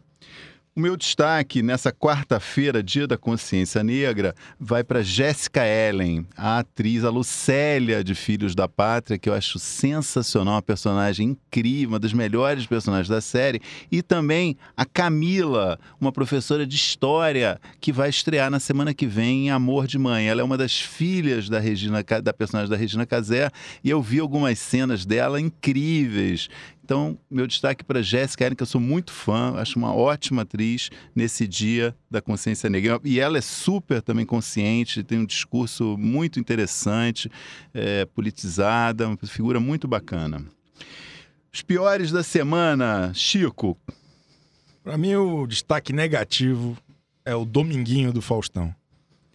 O 0.74 0.80
meu 0.80 0.96
destaque 0.96 1.60
nessa 1.60 1.92
quarta-feira, 1.92 2.82
dia 2.82 3.06
da 3.06 3.18
consciência 3.18 3.84
negra, 3.84 4.34
vai 4.58 4.82
para 4.82 5.02
Jéssica 5.02 5.66
Ellen, 5.66 6.26
a 6.34 6.60
atriz, 6.60 7.04
a 7.04 7.10
Lucélia 7.10 8.02
de 8.02 8.14
Filhos 8.14 8.54
da 8.54 8.66
Pátria, 8.66 9.18
que 9.18 9.28
eu 9.28 9.34
acho 9.34 9.58
sensacional, 9.58 10.54
uma 10.54 10.62
personagem 10.62 11.28
incrível, 11.28 11.90
uma 11.90 11.98
das 11.98 12.14
melhores 12.14 12.64
personagens 12.64 13.06
da 13.06 13.20
série, 13.20 13.60
e 13.90 14.00
também 14.00 14.56
a 14.74 14.86
Camila, 14.86 15.78
uma 16.00 16.10
professora 16.10 16.66
de 16.66 16.74
história 16.74 17.60
que 17.78 17.92
vai 17.92 18.08
estrear 18.08 18.50
na 18.50 18.58
semana 18.58 18.94
que 18.94 19.06
vem 19.06 19.48
em 19.48 19.50
Amor 19.50 19.86
de 19.86 19.98
Mãe. 19.98 20.26
Ela 20.26 20.40
é 20.40 20.44
uma 20.44 20.56
das 20.56 20.80
filhas 20.80 21.50
da 21.50 21.60
Regina, 21.60 22.02
da 22.02 22.32
personagem 22.32 22.70
da 22.70 22.78
Regina 22.78 23.04
Casé, 23.04 23.50
e 23.84 23.90
eu 23.90 24.00
vi 24.00 24.20
algumas 24.20 24.58
cenas 24.58 25.04
dela 25.04 25.38
incríveis. 25.38 26.48
Então, 26.84 27.16
meu 27.30 27.46
destaque 27.46 27.84
para 27.84 28.02
Jéssica 28.02 28.44
Ellen, 28.44 28.56
que 28.56 28.62
eu 28.62 28.66
sou 28.66 28.80
muito 28.80 29.12
fã, 29.12 29.54
acho 29.56 29.78
uma 29.78 29.94
ótima 29.94 30.42
atriz 30.42 30.90
nesse 31.14 31.46
dia 31.46 31.94
da 32.10 32.20
consciência 32.20 32.68
negra. 32.68 33.00
E 33.04 33.20
ela 33.20 33.38
é 33.38 33.40
super 33.40 34.02
também 34.02 34.26
consciente, 34.26 35.02
tem 35.04 35.18
um 35.18 35.24
discurso 35.24 35.96
muito 35.96 36.40
interessante, 36.40 37.30
é, 37.72 38.04
politizada, 38.06 39.06
uma 39.06 39.16
figura 39.24 39.60
muito 39.60 39.86
bacana. 39.86 40.44
Os 41.52 41.62
piores 41.62 42.10
da 42.10 42.22
semana, 42.22 43.12
Chico. 43.14 43.78
Para 44.82 44.98
mim, 44.98 45.14
o 45.14 45.46
destaque 45.46 45.92
negativo 45.92 46.76
é 47.24 47.34
o 47.34 47.44
Dominguinho 47.44 48.12
do 48.12 48.20
Faustão. 48.20 48.74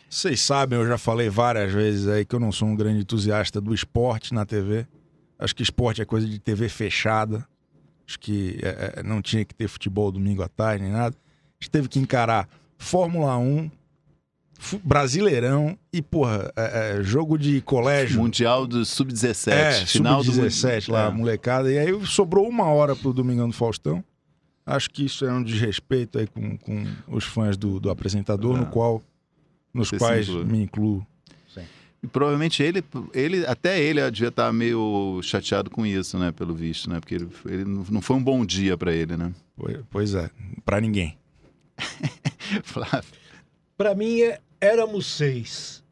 Vocês 0.10 0.42
sabem, 0.42 0.80
eu 0.80 0.88
já 0.88 0.98
falei 0.98 1.30
várias 1.30 1.72
vezes 1.72 2.08
aí 2.08 2.26
que 2.26 2.36
eu 2.36 2.40
não 2.40 2.52
sou 2.52 2.68
um 2.68 2.76
grande 2.76 3.02
entusiasta 3.02 3.62
do 3.62 3.74
esporte 3.74 4.34
na 4.34 4.46
TV. 4.46 4.86
Acho 5.40 5.56
que 5.56 5.64
esporte 5.64 6.02
é 6.02 6.06
coisa 6.06 6.28
de 6.28 6.40
TV 6.40 6.68
fechada. 6.70 7.48
Acho 8.08 8.20
que 8.20 8.58
é, 8.64 8.96
é, 9.00 9.04
não 9.04 9.22
tinha 9.22 9.44
que 9.46 9.54
ter 9.54 9.68
futebol 9.68 10.12
domingo 10.12 10.42
à 10.42 10.48
tarde 10.48 10.84
nem 10.84 10.92
nada. 10.94 11.16
A 11.16 11.64
gente 11.64 11.72
teve 11.72 11.88
que 11.88 12.00
encarar 12.00 12.48
Fórmula 12.78 13.38
1, 13.38 13.70
fu- 14.58 14.80
Brasileirão 14.84 15.78
e, 15.92 16.02
porra, 16.02 16.52
é, 16.56 16.98
é, 17.00 17.04
jogo 17.04 17.38
de 17.38 17.62
colégio. 17.62 18.20
Mundial 18.22 18.66
do 18.66 18.86
Sub-17. 18.86 19.52
É, 19.52 19.72
final 19.86 20.24
do 20.24 20.32
sub-17 20.32 20.92
lá, 20.92 21.08
É. 21.08 21.12
molecada. 21.12 21.72
E 21.72 21.78
aí 21.78 22.06
sobrou 22.06 22.48
uma 22.48 22.66
hora 22.66 22.96
pro 22.96 23.12
Domingão 23.14 23.48
do 23.48 23.54
Faustão. 23.54 24.04
Acho 24.66 24.90
que 24.90 25.06
isso 25.06 25.26
é 25.26 25.32
um 25.32 25.42
desrespeito 25.44 26.18
aí 26.20 26.28
com, 26.28 26.58
com 26.58 26.86
os 27.08 27.24
fãs 27.24 27.56
do, 27.58 27.80
do 27.80 27.90
apresentador, 27.90 28.56
É. 28.56 28.60
no 28.62 28.66
qual, 28.68 29.02
nos 29.74 29.90
Você 29.90 29.98
quais 29.98 30.28
me 30.28 30.62
incluo. 30.64 31.06
E 32.04 32.08
provavelmente 32.08 32.62
ele, 32.62 32.84
ele, 33.14 33.46
até 33.48 33.82
ele 33.82 34.00
devia 34.12 34.28
estar 34.30 34.54
meio 34.54 35.20
chateado 35.24 35.70
com 35.70 35.86
isso, 35.86 36.18
né? 36.20 36.32
Pelo 36.32 36.54
visto, 36.54 36.90
né? 36.90 37.00
Porque 37.00 37.16
ele, 37.16 37.28
ele 37.46 37.66
não 37.66 38.02
foi 38.02 38.16
um 38.16 38.24
bom 38.24 38.46
dia 38.46 38.78
para 38.78 38.94
ele, 38.94 39.18
né? 39.18 39.34
Pois- 39.90 40.14
é, 40.14 40.30
pra 40.64 40.80
ninguém. 40.80 41.18
Flávio. 42.64 43.10
Para 43.78 43.94
mim, 43.96 44.22
é 44.22 44.40
Éramos 44.60 45.06
Seis. 45.08 45.84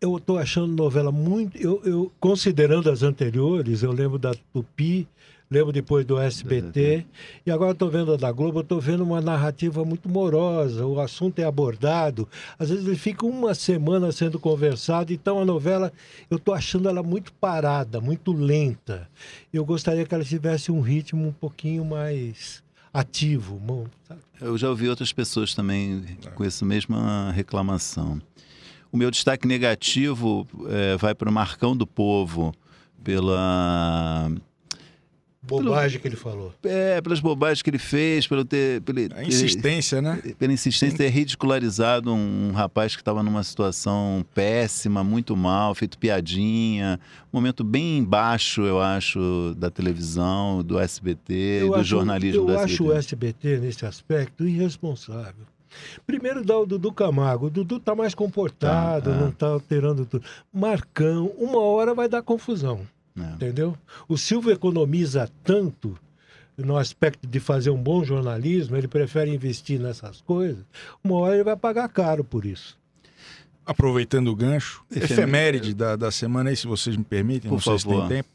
Eu 0.00 0.16
estou 0.18 0.38
achando 0.38 0.72
novela 0.74 1.10
muito. 1.10 1.56
Eu, 1.56 1.80
eu- 1.84 2.12
considerando 2.20 2.90
as 2.90 3.02
anteriores, 3.02 3.82
eu 3.82 3.90
lembro 3.92 4.18
da 4.18 4.34
Tupi, 4.52 5.08
lembro 5.50 5.72
depois 5.72 6.04
do 6.04 6.18
SBT, 6.18 7.04
e 7.46 7.50
agora 7.50 7.72
estou 7.72 7.88
vendo 7.90 8.12
a 8.12 8.16
da 8.16 8.32
Globo, 8.32 8.60
estou 8.60 8.80
vendo 8.80 9.02
uma 9.02 9.20
narrativa 9.20 9.84
muito 9.84 10.08
morosa, 10.08 10.86
o 10.86 11.00
assunto 11.00 11.38
é 11.38 11.44
abordado, 11.44 12.28
às 12.58 12.70
vezes 12.70 12.86
ele 12.86 12.96
fica 12.96 13.26
uma 13.26 13.54
semana 13.54 14.10
sendo 14.10 14.38
conversado, 14.38 15.12
então 15.12 15.38
a 15.40 15.44
novela, 15.44 15.92
eu 16.30 16.38
estou 16.38 16.54
achando 16.54 16.88
ela 16.88 17.02
muito 17.02 17.32
parada, 17.34 18.00
muito 18.00 18.32
lenta. 18.32 19.08
Eu 19.52 19.64
gostaria 19.64 20.04
que 20.04 20.14
ela 20.14 20.24
tivesse 20.24 20.72
um 20.72 20.80
ritmo 20.80 21.28
um 21.28 21.32
pouquinho 21.32 21.84
mais 21.84 22.62
ativo. 22.92 23.60
sabe? 24.08 24.20
Eu 24.40 24.56
já 24.56 24.68
ouvi 24.68 24.88
outras 24.88 25.12
pessoas 25.12 25.54
também 25.54 26.04
com 26.34 26.44
essa 26.44 26.64
mesma 26.64 27.32
reclamação. 27.32 28.20
O 28.92 28.96
meu 28.96 29.10
destaque 29.10 29.46
negativo 29.46 30.46
eh, 30.68 30.96
vai 30.96 31.14
para 31.14 31.28
o 31.28 31.32
Marcão 31.32 31.76
do 31.76 31.84
Povo, 31.84 32.54
pela 33.02 34.30
Bobagem 35.46 36.00
que 36.00 36.08
ele 36.08 36.16
falou. 36.16 36.52
é, 36.64 37.00
pelas 37.00 37.20
bobagens 37.20 37.60
que 37.62 37.68
ele 37.70 37.78
fez, 37.78 38.26
pelo 38.26 38.44
ter, 38.44 38.80
pelo, 38.82 38.98
A 39.14 39.22
insistência, 39.24 40.00
né? 40.00 40.20
pela 40.38 40.52
insistência 40.52 40.96
ter 40.96 41.08
ridicularizado 41.10 42.12
um, 42.14 42.48
um 42.48 42.52
rapaz 42.52 42.96
que 42.96 43.02
estava 43.02 43.22
numa 43.22 43.42
situação 43.44 44.24
péssima, 44.34 45.04
muito 45.04 45.36
mal, 45.36 45.74
feito 45.74 45.98
piadinha, 45.98 46.98
um 47.32 47.36
momento 47.36 47.62
bem 47.62 48.02
baixo, 48.02 48.62
eu 48.62 48.80
acho, 48.80 49.54
da 49.58 49.70
televisão, 49.70 50.62
do 50.62 50.78
SBT, 50.78 51.34
Eu 51.62 51.68
do 51.68 51.74
acho- 51.74 51.84
jornalismo 51.84 52.40
Eu 52.42 52.46
do 52.46 52.52
acho 52.58 52.64
SBT. 52.74 52.82
o 52.84 52.92
SBT, 52.96 53.56
nesse 53.58 53.84
aspecto, 53.86 54.46
irresponsável. 54.48 55.44
Primeiro 56.06 56.44
dá 56.44 56.56
o 56.56 56.64
Dudu 56.64 56.92
Camargo. 56.92 57.46
O 57.46 57.50
Dudu 57.50 57.80
tá 57.80 57.94
mais 57.96 58.14
comportado, 58.14 59.10
Tá, 59.10 59.16
é. 59.16 59.20
não 59.20 59.30
tá 59.32 59.48
alterando 59.48 60.06
tudo. 60.06 60.24
Marcão, 60.52 61.32
uma 61.36 61.58
hora 61.60 61.92
vai 61.92 62.08
dar 62.08 62.22
confusão, 62.22 62.80
É. 63.18 63.34
entendeu? 63.34 63.76
O 64.08 64.16
Silvio 64.18 64.50
economiza 64.52 65.30
tanto 65.44 65.96
no 66.56 66.76
aspecto 66.76 67.26
de 67.26 67.40
fazer 67.40 67.70
um 67.70 67.82
bom 67.82 68.04
jornalismo, 68.04 68.76
ele 68.76 68.86
prefere 68.88 69.32
investir 69.32 69.80
nessas 69.80 70.20
coisas. 70.20 70.64
Uma 71.02 71.16
hora 71.16 71.34
ele 71.34 71.44
vai 71.44 71.56
pagar 71.56 71.88
caro 71.88 72.22
por 72.24 72.44
isso. 72.44 72.78
Aproveitando 73.66 74.28
o 74.28 74.36
gancho, 74.36 74.84
Efeméride. 74.90 75.12
efeméride 75.14 75.74
da, 75.74 75.96
da 75.96 76.10
semana 76.10 76.50
aí, 76.50 76.56
se 76.56 76.66
vocês 76.66 76.96
me 76.96 77.04
permitem, 77.04 77.48
Por 77.48 77.56
não 77.56 77.60
sei 77.62 77.78
se 77.78 77.84
favor. 77.84 78.00
tem 78.08 78.18
tempo. 78.18 78.28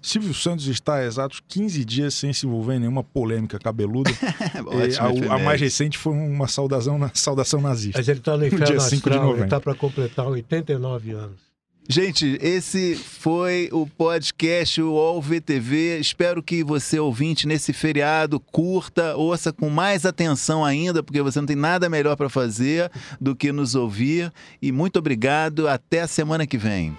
Silvio 0.00 0.34
Santos 0.34 0.66
está 0.66 0.96
há 0.96 1.04
exatos 1.04 1.40
15 1.48 1.82
dias 1.84 2.12
sem 2.14 2.32
se 2.32 2.46
envolver 2.46 2.74
em 2.74 2.80
nenhuma 2.80 3.02
polêmica 3.02 3.58
cabeluda. 3.58 4.10
E 4.54 5.00
Ótima 5.00 5.32
a, 5.34 5.36
a 5.36 5.38
mais 5.38 5.60
recente 5.60 5.96
foi 5.96 6.12
uma 6.12 6.46
saudação, 6.48 6.98
na, 6.98 7.10
saudação 7.14 7.60
nazista. 7.60 7.98
Mas 7.98 8.08
ele 8.08 8.20
tá 8.20 8.32
no 8.32 8.38
dia 8.40 8.48
inferno 8.48 8.66
5 8.66 8.80
de 8.80 8.94
astral, 8.94 9.16
ele 9.16 9.26
novembro. 9.26 9.48
tá 9.48 9.60
para 9.60 9.74
completar 9.74 10.26
89 10.26 11.10
anos. 11.12 11.40
Gente, 11.86 12.38
esse 12.40 12.94
foi 12.96 13.68
o 13.70 13.86
podcast 13.86 14.80
UOL 14.80 15.20
VTV. 15.20 15.98
Espero 16.00 16.42
que 16.42 16.64
você, 16.64 16.98
ouvinte, 16.98 17.46
nesse 17.46 17.74
feriado, 17.74 18.40
curta, 18.40 19.14
ouça 19.16 19.52
com 19.52 19.68
mais 19.68 20.06
atenção 20.06 20.64
ainda, 20.64 21.02
porque 21.02 21.20
você 21.20 21.38
não 21.38 21.46
tem 21.46 21.54
nada 21.54 21.86
melhor 21.90 22.16
para 22.16 22.30
fazer 22.30 22.90
do 23.20 23.36
que 23.36 23.52
nos 23.52 23.74
ouvir. 23.74 24.32
E 24.62 24.72
muito 24.72 24.98
obrigado. 24.98 25.68
Até 25.68 26.00
a 26.00 26.06
semana 26.06 26.46
que 26.46 26.56
vem. 26.56 26.96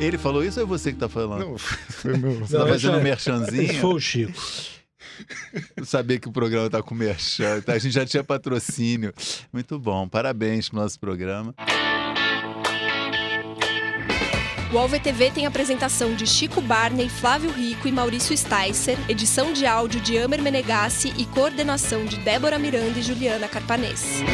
Ele 0.00 0.18
falou 0.18 0.44
isso 0.44 0.58
ou 0.58 0.66
é 0.66 0.68
você 0.68 0.90
que 0.90 0.96
está 0.96 1.08
falando? 1.08 1.46
Não, 1.46 1.56
foi 1.56 2.16
meu. 2.16 2.40
Você 2.40 2.56
está 2.56 2.66
fazendo 2.66 2.98
um 2.98 3.02
merchanzinho? 3.02 3.74
Foi 3.74 3.94
o 3.94 4.00
Chico. 4.00 4.32
Eu 5.76 5.84
sabia 5.84 6.18
que 6.18 6.26
o 6.26 6.32
programa 6.32 6.68
tá 6.68 6.82
com 6.82 6.96
merchan, 6.96 7.60
tá? 7.60 7.74
a 7.74 7.78
gente 7.78 7.92
já 7.92 8.04
tinha 8.04 8.24
patrocínio. 8.24 9.14
Muito 9.52 9.78
bom, 9.78 10.08
parabéns 10.08 10.68
pro 10.68 10.80
nosso 10.80 10.98
programa. 10.98 11.54
O 14.74 14.78
AlvTV 14.78 15.30
tem 15.30 15.46
apresentação 15.46 16.16
de 16.16 16.26
Chico 16.26 16.60
Barney, 16.60 17.08
Flávio 17.08 17.48
Rico 17.52 17.86
e 17.86 17.92
Maurício 17.92 18.36
Sticer, 18.36 18.98
edição 19.08 19.52
de 19.52 19.64
áudio 19.64 20.00
de 20.00 20.18
Amer 20.18 20.42
Menegassi 20.42 21.14
e 21.16 21.24
coordenação 21.26 22.04
de 22.04 22.16
Débora 22.16 22.58
Miranda 22.58 22.98
e 22.98 23.02
Juliana 23.02 23.46
Carpanês. 23.46 24.24